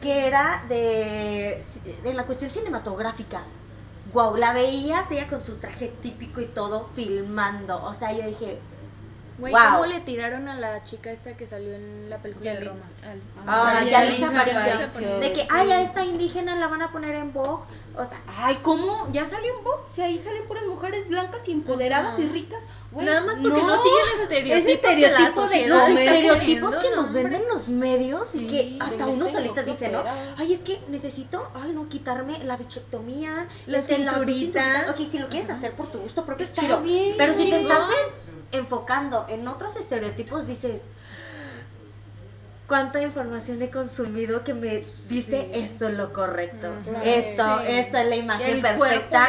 [0.01, 1.63] que era de,
[2.03, 3.43] de la cuestión cinematográfica.
[4.13, 7.81] Wow, la veías ella con su traje típico y todo filmando.
[7.83, 8.59] O sea, yo dije,
[9.37, 9.61] Güey, Wow.
[9.71, 12.81] ¿cómo le tiraron a la chica esta que salió en la película de Yali- Roma?
[13.03, 14.29] al- Ah, ya Yalitza
[15.19, 15.47] De que, sí.
[15.51, 17.63] ay, a esta indígena la van a poner en Vogue.
[17.95, 19.07] O sea, Ay, ¿cómo?
[19.11, 19.83] Ya salió un Vogue.
[19.93, 22.59] Si ahí salen puras mujeres blancas y empoderadas y ricas.
[22.91, 26.89] Güey, Nada más porque no, siguen estereotipos Ese estereotipo de, de la los estereotipos que
[26.91, 30.03] nos no, venden los medios y que hasta de uno solita dice, ¿no?
[30.37, 34.85] Ay, es que necesito, ay, no, quitarme la bichectomía, La este, cinturita.
[34.91, 36.81] Ok, si lo quieres hacer por tu gusto propio, Está chido.
[36.81, 38.23] bien, Pero si te estás en-
[38.53, 40.81] enfocando en otros estereotipos, dices,
[42.67, 46.71] cuánta información he consumido que me dice esto es lo correcto.
[46.85, 47.03] Claro.
[47.05, 47.65] Esto, Sí.
[47.73, 49.27] esta es la imagen El perfecta.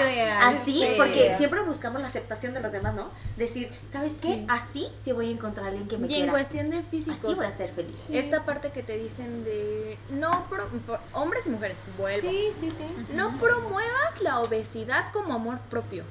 [0.48, 0.94] Así, sí.
[0.96, 3.10] porque siempre buscamos la aceptación de los demás, ¿no?
[3.36, 4.28] Decir, ¿sabes qué?
[4.28, 4.46] Sí.
[4.48, 6.32] Así sí voy a encontrar a alguien que me Y en quiera.
[6.32, 8.06] cuestión de Así físicos, voy a ser feliz.
[8.10, 12.30] esta parte que te dicen de no pro- pro- hombres y mujeres, vuelvo.
[12.30, 13.14] Sí, sí, sí.
[13.14, 16.04] No promuevas la obesidad como amor propio.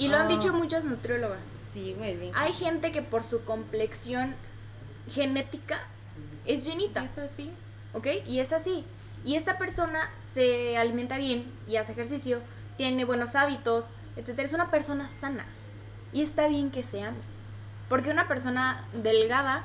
[0.00, 0.28] Y lo han Ah.
[0.28, 1.46] dicho muchas nutriólogas.
[1.72, 2.32] Sí, güey, bien.
[2.34, 4.34] Hay gente que por su complexión
[5.10, 5.78] genética
[6.46, 7.50] es llenita, Eso sí.
[7.92, 8.06] ¿ok?
[8.26, 8.84] Y es así.
[9.24, 12.40] Y esta persona se alimenta bien y hace ejercicio,
[12.76, 14.46] tiene buenos hábitos, etcétera.
[14.46, 15.44] Es una persona sana.
[16.12, 17.18] Y está bien que se ame.
[17.88, 19.64] Porque una persona delgada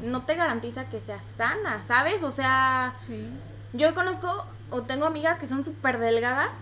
[0.00, 2.22] no te garantiza que sea sana, ¿sabes?
[2.22, 3.28] O sea, Sí.
[3.72, 6.56] yo conozco o tengo amigas que son súper delgadas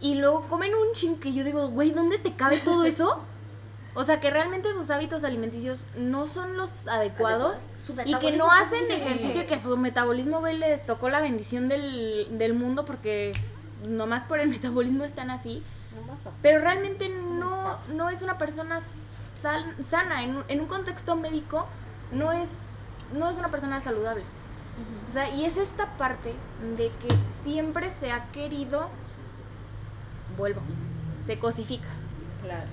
[0.00, 3.20] y luego comen un chin que yo digo, güey, ¿dónde te cabe todo eso?
[3.94, 7.66] O sea, que realmente sus hábitos alimenticios no son los adecuados
[8.04, 8.92] y que no hacen sí.
[8.92, 13.32] ejercicio, que a su metabolismo, güey, les tocó la bendición del, del mundo porque
[13.84, 15.64] nomás por el metabolismo están así.
[16.42, 18.78] Pero realmente no, no es una persona
[19.42, 20.22] sal- sana.
[20.22, 21.66] En, un- en un contexto médico
[22.12, 22.50] no es,
[23.12, 24.22] no es una persona saludable.
[25.08, 26.32] O sea, y es esta parte
[26.76, 27.08] de que
[27.42, 28.90] siempre se ha querido,
[30.38, 30.62] vuelvo,
[31.26, 31.88] se cosifica.
[32.42, 32.66] Claro.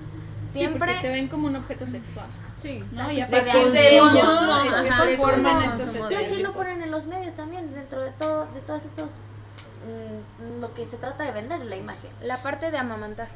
[0.52, 2.26] Siempre Siempre te ven como un objeto sexual.
[2.56, 2.82] Sí.
[2.92, 3.10] ¿no?
[3.12, 6.06] Y que a se partir vea de ello, se de forman consumo, estos consumo.
[6.08, 9.10] Pero sí lo ponen en los medios también, dentro de todo, de todos estos
[9.86, 12.10] mm, lo que se trata de vender, la imagen.
[12.22, 13.28] la parte de amamantar.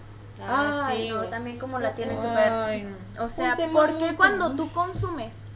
[0.42, 2.84] Ah, Ay, sí, no, también como la tienen súper.
[3.14, 3.24] No.
[3.24, 5.48] O sea, ¿por qué cuando tú consumes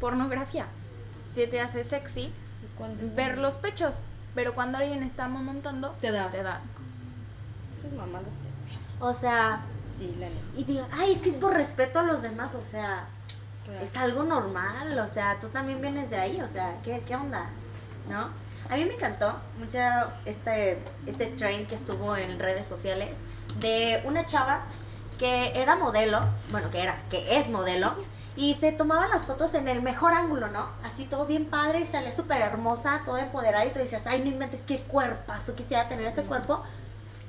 [0.00, 0.66] pornografía
[1.32, 2.32] se te hace sexy
[3.02, 4.00] ¿Y ver los pechos?
[4.34, 6.34] Pero cuando alguien está amamantando, Te das.
[6.34, 6.70] te das.
[7.88, 8.32] Esas mamadas.
[9.00, 9.60] O sea,
[9.96, 10.40] Sí, la neta.
[10.56, 13.06] y digan, ay, es que es por respeto a los demás, o sea,
[13.64, 13.80] Claro.
[13.80, 17.46] es algo normal, o sea, tú también vienes de ahí, o sea, ¿qué, qué onda?
[18.08, 18.28] ¿No?
[18.70, 19.78] A mí me encantó mucho
[20.24, 23.16] este, este trend que estuvo en redes sociales
[23.60, 24.62] de una chava
[25.18, 26.20] que era modelo,
[26.50, 27.92] bueno, que era, que es modelo,
[28.36, 30.68] y se tomaban las fotos en el mejor ángulo, ¿no?
[30.84, 34.26] Así todo bien padre, y salía súper hermosa, toda empoderada, y tú decías, ay, no
[34.26, 36.62] inventes, qué cuerpazo, quisiera tener ese cuerpo.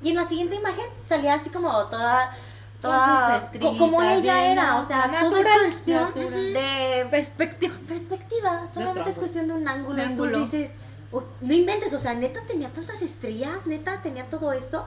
[0.01, 2.31] Y en la siguiente imagen salía así como toda,
[2.81, 6.53] toda, sus co- como estritas, ella era, o sea, todo es Natural, cuestión natural.
[6.53, 7.75] de Perspectiva.
[7.87, 10.39] perspectiva, solamente es cuestión de un ángulo, De y tú ángulo.
[10.39, 10.71] dices,
[11.11, 14.85] "Oh, no inventes, o sea, neta tenía tantas estrellas, neta tenía todo esto,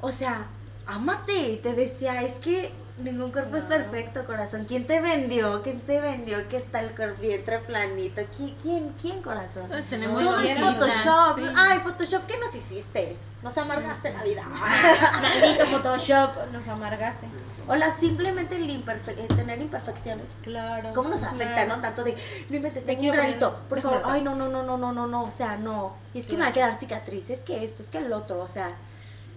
[0.00, 0.46] o sea,
[0.86, 5.62] amate, y te decía, es que ningún cuerpo es perfecto, corazón, ¿quién te vendió?
[5.62, 8.22] ¿Quién te vendió que está el cuerpo vientre planito?
[8.36, 9.66] ¿Quién, quién, quién corazón?
[9.68, 11.38] Pues tenemos Todo es Photoshop.
[11.38, 11.44] sí.
[11.56, 13.16] Ay, Photoshop, ¿qué nos hiciste?
[13.42, 14.42] Nos amargaste la vida.
[15.22, 17.26] Maldito Photoshop, nos amargaste.
[17.66, 20.26] Hola, simplemente el imperfe- eh, tener imperfecciones.
[20.42, 20.90] Claro.
[20.94, 21.80] ¿Cómo nos afecta, no?
[21.80, 22.14] Tanto de,
[22.50, 24.02] no inventes, tengo un granito, por favor.
[24.04, 25.94] Ay, no, no, no, no, no, no, no, o sea, no.
[26.12, 28.40] Y es que me va a quedar cicatriz, es que esto, es que el otro,
[28.40, 28.72] o sea,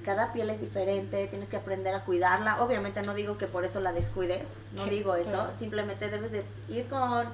[0.07, 2.63] cada piel es diferente, tienes que aprender a cuidarla.
[2.63, 6.87] Obviamente no digo que por eso la descuides, no digo eso, simplemente debes de ir
[6.87, 7.27] con,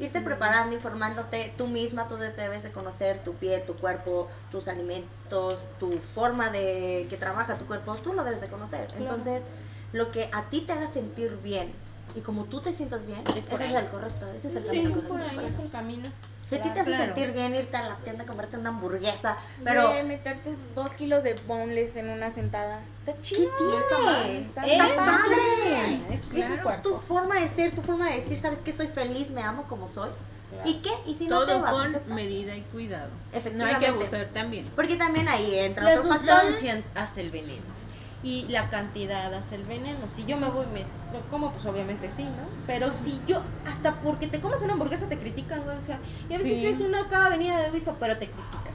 [0.00, 5.56] irte preparando, informándote tú misma, tú debes de conocer tu piel, tu cuerpo, tus alimentos,
[5.78, 8.88] tu forma de que trabaja tu cuerpo, tú lo debes de conocer.
[8.98, 9.44] Entonces,
[9.92, 11.72] lo que a ti te haga sentir bien
[12.16, 13.72] y como tú te sientas bien, Es por ese ahí.
[13.76, 15.12] es el correcto, ese es el Sí, camino es correcto.
[15.14, 15.62] por ahí, por es eso.
[15.62, 16.08] el camino.
[16.48, 17.06] Si a ti te hace Claro.
[17.06, 21.24] sentir bien irte a la tienda a comerte una hamburguesa, pero Güey, meterte dos kilos
[21.24, 22.80] de boneless en una sentada.
[23.00, 23.50] Está ¿qué chido.
[23.58, 24.38] tiene?
[24.42, 24.96] Está Está, padre.
[24.96, 26.00] padre.
[26.14, 26.82] Es Es claro.
[26.82, 29.88] tu forma de ser, tu forma de decir, sabes que soy feliz, me amo como
[29.88, 30.10] soy.
[30.64, 30.90] ¿Y qué?
[31.04, 32.14] ¿Y si no te con aceptar?
[32.14, 33.08] medida y cuidado.
[33.08, 33.86] No hay que Efectivamente.
[33.88, 34.70] abusar también.
[34.76, 36.28] Porque también ahí entra La otro factor.
[36.42, 37.75] sustancia hace el veneno.
[38.26, 40.08] Y la cantidad hace el veneno.
[40.08, 40.84] Si yo me voy, me
[41.30, 42.48] como, pues obviamente sí, ¿no?
[42.66, 45.76] Pero si yo, hasta porque te comes una hamburguesa te critican, güey.
[45.76, 46.66] O sea, y a veces Sí.
[46.66, 48.74] es una cada venida de visto, pero te critican.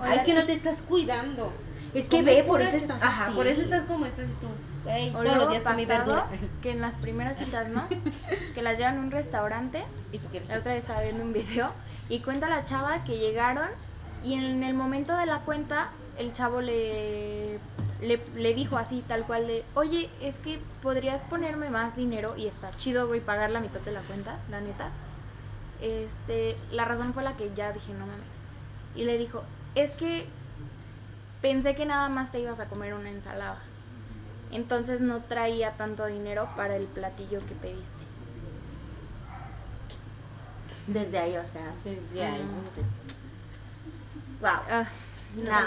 [0.00, 1.52] Ah, es que no te estás cuidando.
[1.94, 3.34] Es que ve, por eso estás Ajá, así.
[3.34, 4.46] por eso estás como estás y tú.
[4.46, 6.28] O todos luego los días comí pasado, verdura.
[6.62, 7.88] que en las primeras citas, ¿no?
[8.54, 9.82] que las llevan a un restaurante.
[10.12, 11.72] Y tú quieres La otra vez estaba viendo un video
[12.08, 13.68] y cuenta la chava que llegaron
[14.22, 17.58] y en el momento de la cuenta el chavo le,
[18.02, 22.46] le, le dijo así, tal cual de, oye, es que podrías ponerme más dinero y
[22.46, 24.90] está chido, güey, pagar la mitad de la cuenta, la neta.
[25.80, 28.26] Este, la razón fue la que ya dije, no mames.
[28.96, 29.44] Y le dijo,
[29.76, 30.26] es que
[31.40, 33.60] pensé que nada más te ibas a comer una ensalada.
[34.50, 38.02] Entonces no traía tanto dinero para el platillo que pediste.
[40.88, 41.72] Desde ahí, o sea.
[42.14, 42.36] Ya,
[44.40, 44.50] Wow.
[44.68, 44.88] Ah,
[45.34, 45.60] No,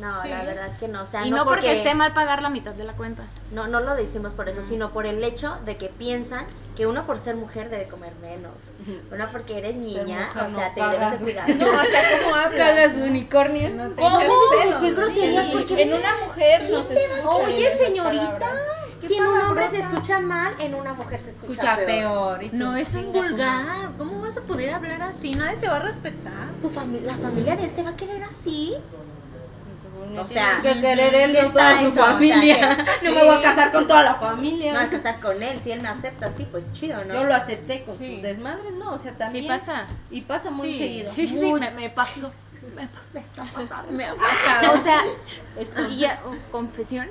[0.00, 0.28] no, Sí.
[0.28, 1.02] la verdad es que no.
[1.02, 3.24] O sea, y no, porque porque esté mal pagar la mitad de la cuenta.
[3.52, 6.46] No, no lo decimos por eso, sino por el hecho de que piensan
[6.76, 8.52] que uno por ser mujer debe comer menos.
[9.10, 10.98] Una porque eres niña, o no sea, te pagas.
[10.98, 11.48] debes de cuidar.
[11.56, 12.54] No, hasta cómo hablas.
[12.58, 13.72] Cagas unicornios.
[13.74, 14.20] No te ¿Cómo?
[14.20, 14.80] echas pedos.
[14.82, 15.52] Decir groserías Sí.
[15.52, 16.94] porque en una mujer no se
[17.24, 18.24] Oye, señorita.
[18.38, 18.60] palabras.
[19.06, 22.38] Si en un hombre se escucha mal, en una mujer se escucha, Escucha peor.
[22.40, 22.54] peor.
[22.54, 23.90] No, es un vulgar.
[23.98, 25.32] ¿Cómo vas a poder hablar así?
[25.32, 26.48] Nadie te va a respetar.
[26.60, 28.74] Tu fami- la familia de él te va a querer así.
[30.14, 31.92] No O sea, que querer él ¿qué no toda está su eso?
[31.92, 32.76] O sea, familia.
[33.00, 34.72] que- no me voy a casar con toda la familia.
[34.72, 35.58] Me voy a casar con él.
[35.62, 37.14] Si él me acepta así, pues chido, ¿no?
[37.14, 38.14] Yo lo acepté con Sí.
[38.14, 39.44] sus desmadres, no, o sea, también.
[39.44, 39.86] Sí pasa.
[40.10, 41.10] Y pasa muy Sí, seguido.
[41.12, 42.30] Sí, sí, Muy- me, me pasó.
[42.76, 43.92] Me pasó, me está pasando.
[43.92, 45.02] Me O sea,
[45.90, 47.08] y ya, oh, confesión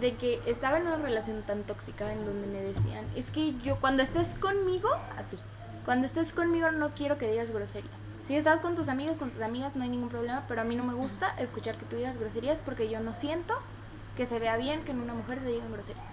[0.00, 3.80] de que estaba en una relación tan tóxica en donde me decían, es que yo
[3.80, 5.38] cuando estés conmigo, así,
[5.84, 8.00] cuando estés conmigo no quiero que digas groserías.
[8.24, 10.74] Si estás con tus amigos, con tus amigas, no hay ningún problema, pero a mí
[10.74, 13.54] no me gusta escuchar que tú digas groserías porque yo no siento
[14.16, 16.04] que se vea bien que en una mujer se digan groserías.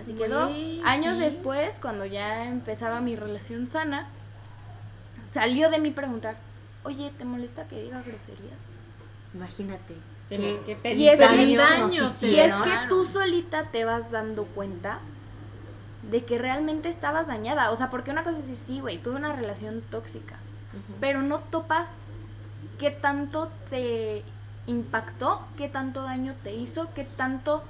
[0.00, 0.50] Así quedó.
[0.84, 1.20] Años sí.
[1.20, 4.08] después, cuando ya empezaba mi relación sana,
[5.34, 6.36] salió de mí preguntar,
[6.84, 8.74] oye, ¿te molesta que diga groserías?
[9.34, 9.94] Imagínate.
[10.96, 11.24] Y es que-
[12.08, 12.26] sí.
[12.28, 15.00] Y es que tú solita te vas dando cuenta
[16.10, 17.70] de que realmente estabas dañada.
[17.72, 20.36] O sea, porque una cosa es decir, sí, güey, tuve una relación tóxica.
[21.00, 21.88] Pero no topas
[22.78, 24.22] qué tanto te
[24.66, 27.64] impactó, qué tanto daño te hizo, qué tanto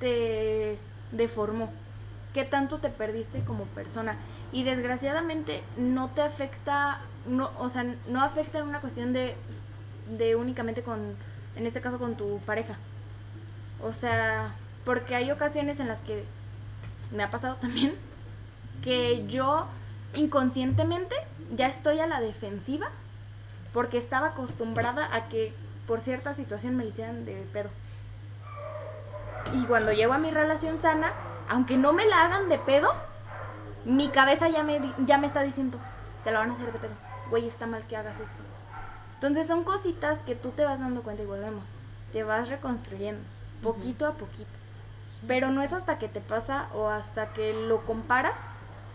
[0.00, 0.78] te
[1.12, 1.70] deformó,
[2.34, 4.16] qué tanto te perdiste como persona.
[4.52, 9.36] Y desgraciadamente no te afecta, no, o sea, no afecta en una cuestión de,
[10.18, 11.14] de únicamente con,
[11.56, 12.76] en este caso con tu pareja.
[13.82, 14.54] O sea,
[14.84, 16.24] porque hay ocasiones en las que
[17.12, 17.96] me ha pasado también
[18.82, 19.66] que yo
[20.14, 21.14] inconscientemente
[21.54, 22.88] ya estoy a la defensiva
[23.72, 25.52] porque estaba acostumbrada a que
[25.86, 27.70] por cierta situación me hicieran de pedo.
[29.52, 31.12] Y cuando llego a mi relación sana,
[31.48, 32.92] aunque no me la hagan de pedo,
[33.84, 35.78] mi cabeza ya me, ya me está diciendo,
[36.24, 36.92] te la van a hacer de pedo.
[37.30, 38.42] Güey, está mal que hagas esto.
[39.20, 41.64] Entonces son cositas que tú te vas dando cuenta y volvemos.
[42.10, 43.20] Te vas reconstruyendo,
[43.62, 44.48] poquito a poquito.
[45.28, 48.46] Pero no es hasta que te pasa o hasta que lo comparas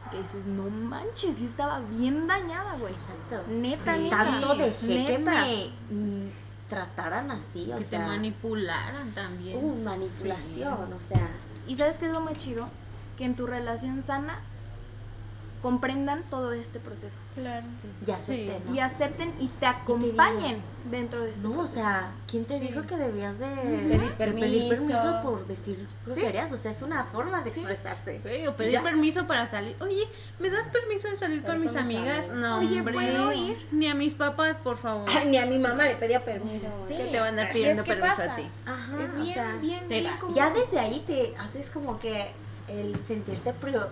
[0.10, 2.93] que dices, no manches, sí estaba bien dañada, güey.
[2.93, 3.43] Exacto.
[3.52, 4.18] Neta, neta.
[4.23, 5.31] Tanto dejé que Neta.
[5.45, 6.30] me mm,
[6.69, 8.07] trataran así, o Que te sea.
[8.07, 9.57] manipularan también.
[9.64, 11.30] uh, manipulación, o sea.
[11.68, 12.68] Y sabes qué es lo más chido?
[13.18, 14.39] Que en tu relación sana
[15.66, 17.18] comprendan todo este proceso.
[17.34, 17.66] Claro.
[18.06, 18.76] Y acepté, ¿no?
[18.76, 20.62] Y acepten y te acompañen
[20.92, 21.80] dentro de este No, o proceso.
[21.80, 22.68] sea, ¿quién te Sí.
[22.68, 25.20] dijo que debías de, Pedir de pedir permiso.
[25.24, 26.52] por decir groserías?
[26.52, 27.62] O sea, es una forma de Sí.
[27.62, 28.20] expresarse.
[28.48, 29.76] O Sí, pedir permiso para salir.
[29.82, 30.04] Oye,
[30.40, 32.30] ¿me das permiso de salir con mis con mis amigas?
[32.30, 32.38] amigas.
[32.38, 32.94] No, Oye, hombre.
[32.94, 33.68] ¿puedo ir?
[33.72, 35.10] Ni a mis papás, por favor.
[35.10, 36.68] Ay, ni a mi mamá le pedía permiso.
[36.78, 36.96] Sí.
[36.96, 38.34] Que te van a andar pidiendo es que permiso pasa.
[38.34, 38.48] a ti.
[38.68, 42.34] Ajá, es o bien, sea, bien, bien ya desde ahí te haces como que
[42.68, 43.90] el sentirte prio-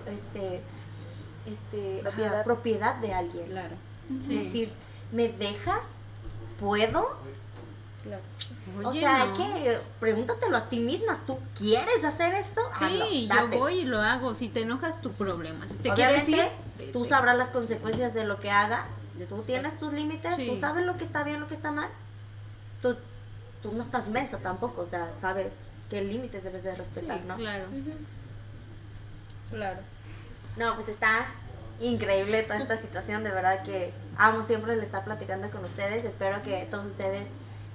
[1.45, 2.43] este, ajá, Propiedad.
[2.43, 3.49] propiedad de alguien.
[3.49, 3.75] Claro.
[4.21, 4.37] Sí.
[4.37, 4.69] Decir,
[5.11, 5.81] ¿me dejas?
[6.59, 7.17] ¿Puedo?
[8.83, 9.33] o Oye, sea, no.
[9.33, 11.21] que pregúntatelo a ti misma.
[11.25, 12.61] ¿Tú quieres hacer esto?
[12.73, 13.53] Hazlo, Sí, date.
[13.55, 14.33] yo voy y lo hago.
[14.35, 15.65] Si te enojas, tu problema.
[15.67, 16.51] Si te quieres Obviamente,
[16.85, 18.93] ir, tú sabrás las consecuencias de lo que hagas.
[19.29, 20.47] Tú tienes tus límites, Sí.
[20.47, 21.89] tú sabes lo que está bien, lo que está mal.
[22.81, 22.97] Tú,
[23.61, 25.53] tú no estás mensa tampoco, o sea, sabes
[25.89, 27.35] qué límites debes de respetar, Sí, ¿no?
[27.35, 27.65] claro.
[29.51, 29.79] Claro.
[30.55, 31.25] No, pues está
[31.79, 36.05] increíble toda esta situación, de verdad que amo siempre el estar platicando con ustedes.
[36.05, 37.27] Espero que todos ustedes,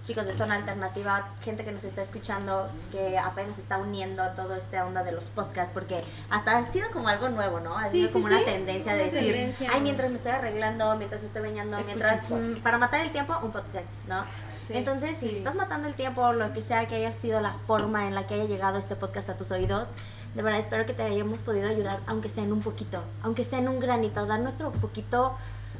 [0.04, 4.56] chicos de Zona Alternativa, gente que nos está escuchando, que apenas está uniendo a toda
[4.56, 7.76] esta onda de los podcasts, porque hasta ha sido como algo nuevo, ¿no?
[7.76, 8.44] Ha sido sí, como una sí.
[8.44, 9.70] tendencia de decir, tendencia.
[9.72, 13.36] ay, mientras me estoy arreglando, mientras me estoy bañando, mientras, mm, para matar el tiempo,
[13.42, 14.24] un podcast, ¿no?
[14.68, 18.06] Sí, Entonces, si estás matando el tiempo, lo que sea que haya sido la forma
[18.06, 19.88] en la que haya llegado este podcast a tus oídos,
[20.34, 23.60] de verdad espero que te hayamos podido ayudar, aunque sea en un poquito, aunque sea
[23.60, 25.34] en un granito, dar nuestro poquito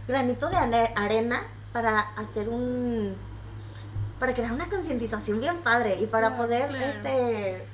[0.06, 1.42] granito de arena
[1.74, 3.14] para hacer un
[4.18, 6.84] para crear una concientización bien padre y para poder claro.
[6.86, 7.64] este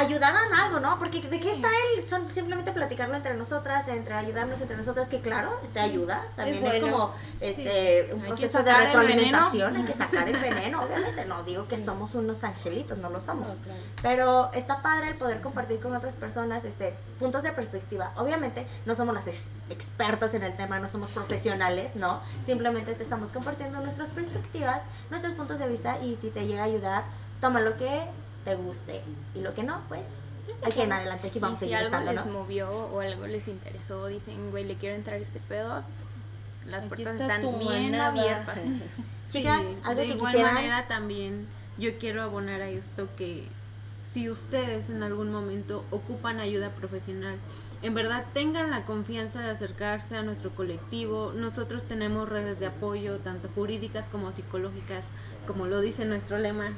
[0.00, 0.98] ayudar en algo, ¿no?
[0.98, 5.20] Porque de qué está el son simplemente platicarlo entre nosotras, entre ayudarnos entre nosotros, que
[5.20, 6.90] claro, te ayuda, también es, bueno.
[6.90, 11.42] como este un Hay que proceso de retroalimentación, hay que sacar el veneno, obviamente no
[11.44, 13.56] digo que somos unos angelitos, no lo somos.
[13.56, 13.80] No, claro.
[14.02, 18.12] Pero está padre el poder compartir con otras personas este, puntos de perspectiva.
[18.16, 22.20] Obviamente no somos las ex- expertas en el tema, no somos profesionales, ¿no?
[22.42, 26.66] Simplemente te estamos compartiendo nuestras perspectivas, nuestros puntos de vista y si te llega a
[26.66, 27.04] ayudar,
[27.40, 28.04] toma lo que
[28.44, 29.00] te guste
[29.34, 30.06] y lo que no, pues
[30.64, 32.32] aquí en adelante aquí Y vamos a si seguir algo estando, les ¿no?
[32.32, 35.84] movió o algo les interesó, dicen, güey, le quiero entrar a este pedo,
[36.16, 36.34] pues,
[36.72, 38.06] las Aquí puertas está están bien manada.
[38.08, 38.64] abiertas.
[39.30, 41.46] Chicas, Sí, algo de que igual quisieran- manera también
[41.78, 43.46] yo quiero abonar a esto que
[44.08, 47.36] si ustedes en algún momento ocupan ayuda profesional,
[47.82, 51.32] en verdad tengan la confianza de acercarse a nuestro colectivo.
[51.34, 55.04] Nosotros tenemos redes de apoyo, tanto jurídicas como psicológicas,
[55.46, 56.72] como lo dice nuestro lema.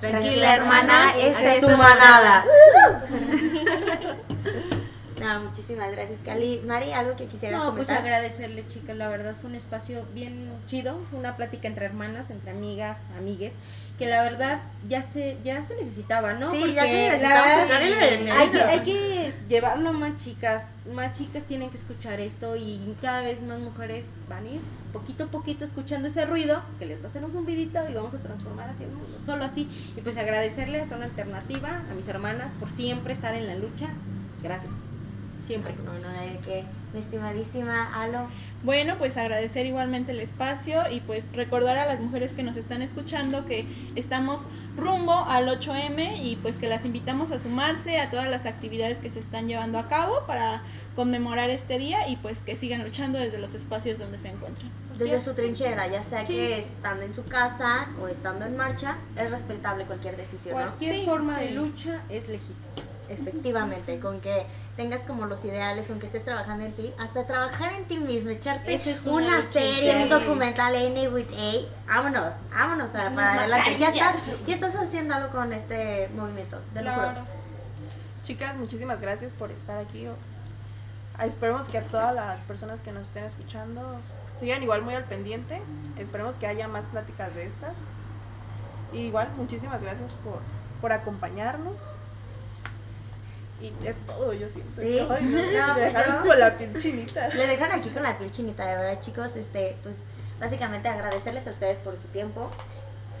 [0.00, 2.44] Tranquila, hermana, esta es tu manada.
[5.20, 6.60] No, muchísimas gracias, Cali.
[6.66, 8.96] Mari, ¿algo que quisieras No, pues agradecerle, chicas.
[8.96, 13.56] La verdad fue un espacio bien chido, una plática entre hermanas, entre amigas, amigues,
[13.98, 16.50] que la verdad ya se ya se necesitaba, ¿no?
[16.50, 18.34] Sí, ya se Porque necesitaba sacar el veneno.
[18.34, 22.96] hay que, hay que llevarlo a más chicas, más chicas tienen que escuchar esto y
[23.00, 24.60] cada vez más mujeres van a ir
[24.92, 28.14] poquito a poquito escuchando ese ruido, que les va a hacer un zumbidito y vamos
[28.14, 29.68] a transformar así el mundo, solo así.
[29.96, 33.88] Y pues agradecerles a una alternativa, a mis hermanas, por siempre estar en la lucha.
[34.42, 34.72] Gracias.
[35.48, 35.74] Siempre.
[35.82, 38.26] No, no, de que, mi estimadísima Alo.
[38.64, 42.82] Bueno, pues agradecer igualmente el espacio y pues recordar a las mujeres que nos están
[42.82, 43.64] escuchando que
[43.96, 44.42] estamos
[44.76, 49.08] rumbo al 8M y pues que las invitamos a sumarse a todas las actividades que
[49.08, 50.62] se están llevando a cabo para
[50.94, 54.70] conmemorar este día y pues que sigan luchando desde los espacios donde se encuentran.
[54.98, 59.30] Desde su trinchera, ya sea que estando en su casa o estando en marcha, es
[59.30, 60.62] respetable cualquier decisión, ¿no?
[60.66, 61.44] Cualquier Sí, forma sí.
[61.46, 62.87] de lucha es legítima.
[63.08, 67.72] Efectivamente, con que tengas como los ideales, con que estés trabajando en ti, hasta trabajar
[67.72, 71.26] en ti mismo, echarte es una una serie, un documental N with
[71.88, 73.76] A, vámonos, vámonos a- para adelante.
[73.78, 74.14] Ya estás,
[74.46, 77.24] ya estás haciendo algo con este movimiento, te lo juro.
[78.24, 80.06] Chicas, muchísimas gracias por estar aquí.
[81.24, 83.98] Esperemos que a todas las personas que nos estén escuchando
[84.38, 85.60] sigan igual muy al pendiente.
[85.96, 87.78] Esperemos que haya más pláticas de estas.
[88.92, 90.40] Y igual, muchísimas gracias por,
[90.80, 91.96] por acompañarnos.
[93.60, 94.80] Y es todo, yo siento.
[94.80, 94.98] Sí.
[95.10, 97.28] Ay, no, No, me pues dejaron yo- con la piel chinita.
[97.34, 99.34] Le dejan aquí con la piel chinita, de verdad, chicos.
[99.36, 100.02] Este, pues
[100.40, 102.50] básicamente agradecerles a ustedes por su tiempo.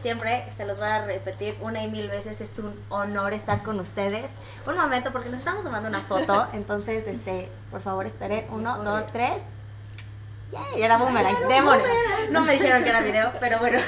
[0.00, 3.80] Siempre se los voy a repetir una y mil veces, es un honor estar con
[3.80, 4.30] ustedes.
[4.64, 8.46] Un momento, porque nos estamos tomando una foto, entonces, este, por favor, esperen.
[8.50, 9.32] Uno, dos, tres.
[10.52, 11.88] Yay, era boomerang, demonios.
[12.30, 13.78] No me dijeron que era video, pero bueno.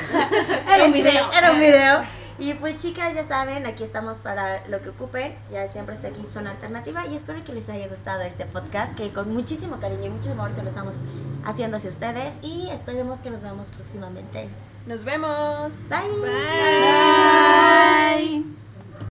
[0.66, 1.32] Era un Este, video.
[1.32, 2.00] Era un video.
[2.40, 5.36] Y pues chicas, ya saben, aquí estamos para lo que ocupen.
[5.52, 9.12] Ya siempre está aquí Zona Alternativa y espero que les haya gustado este podcast, que
[9.12, 11.02] con muchísimo cariño y mucho amor se lo estamos
[11.44, 14.48] haciendo hacia ustedes y esperemos que nos veamos próximamente.
[14.86, 15.86] Nos vemos.
[15.90, 15.98] Bye.
[18.42, 18.69] Bye.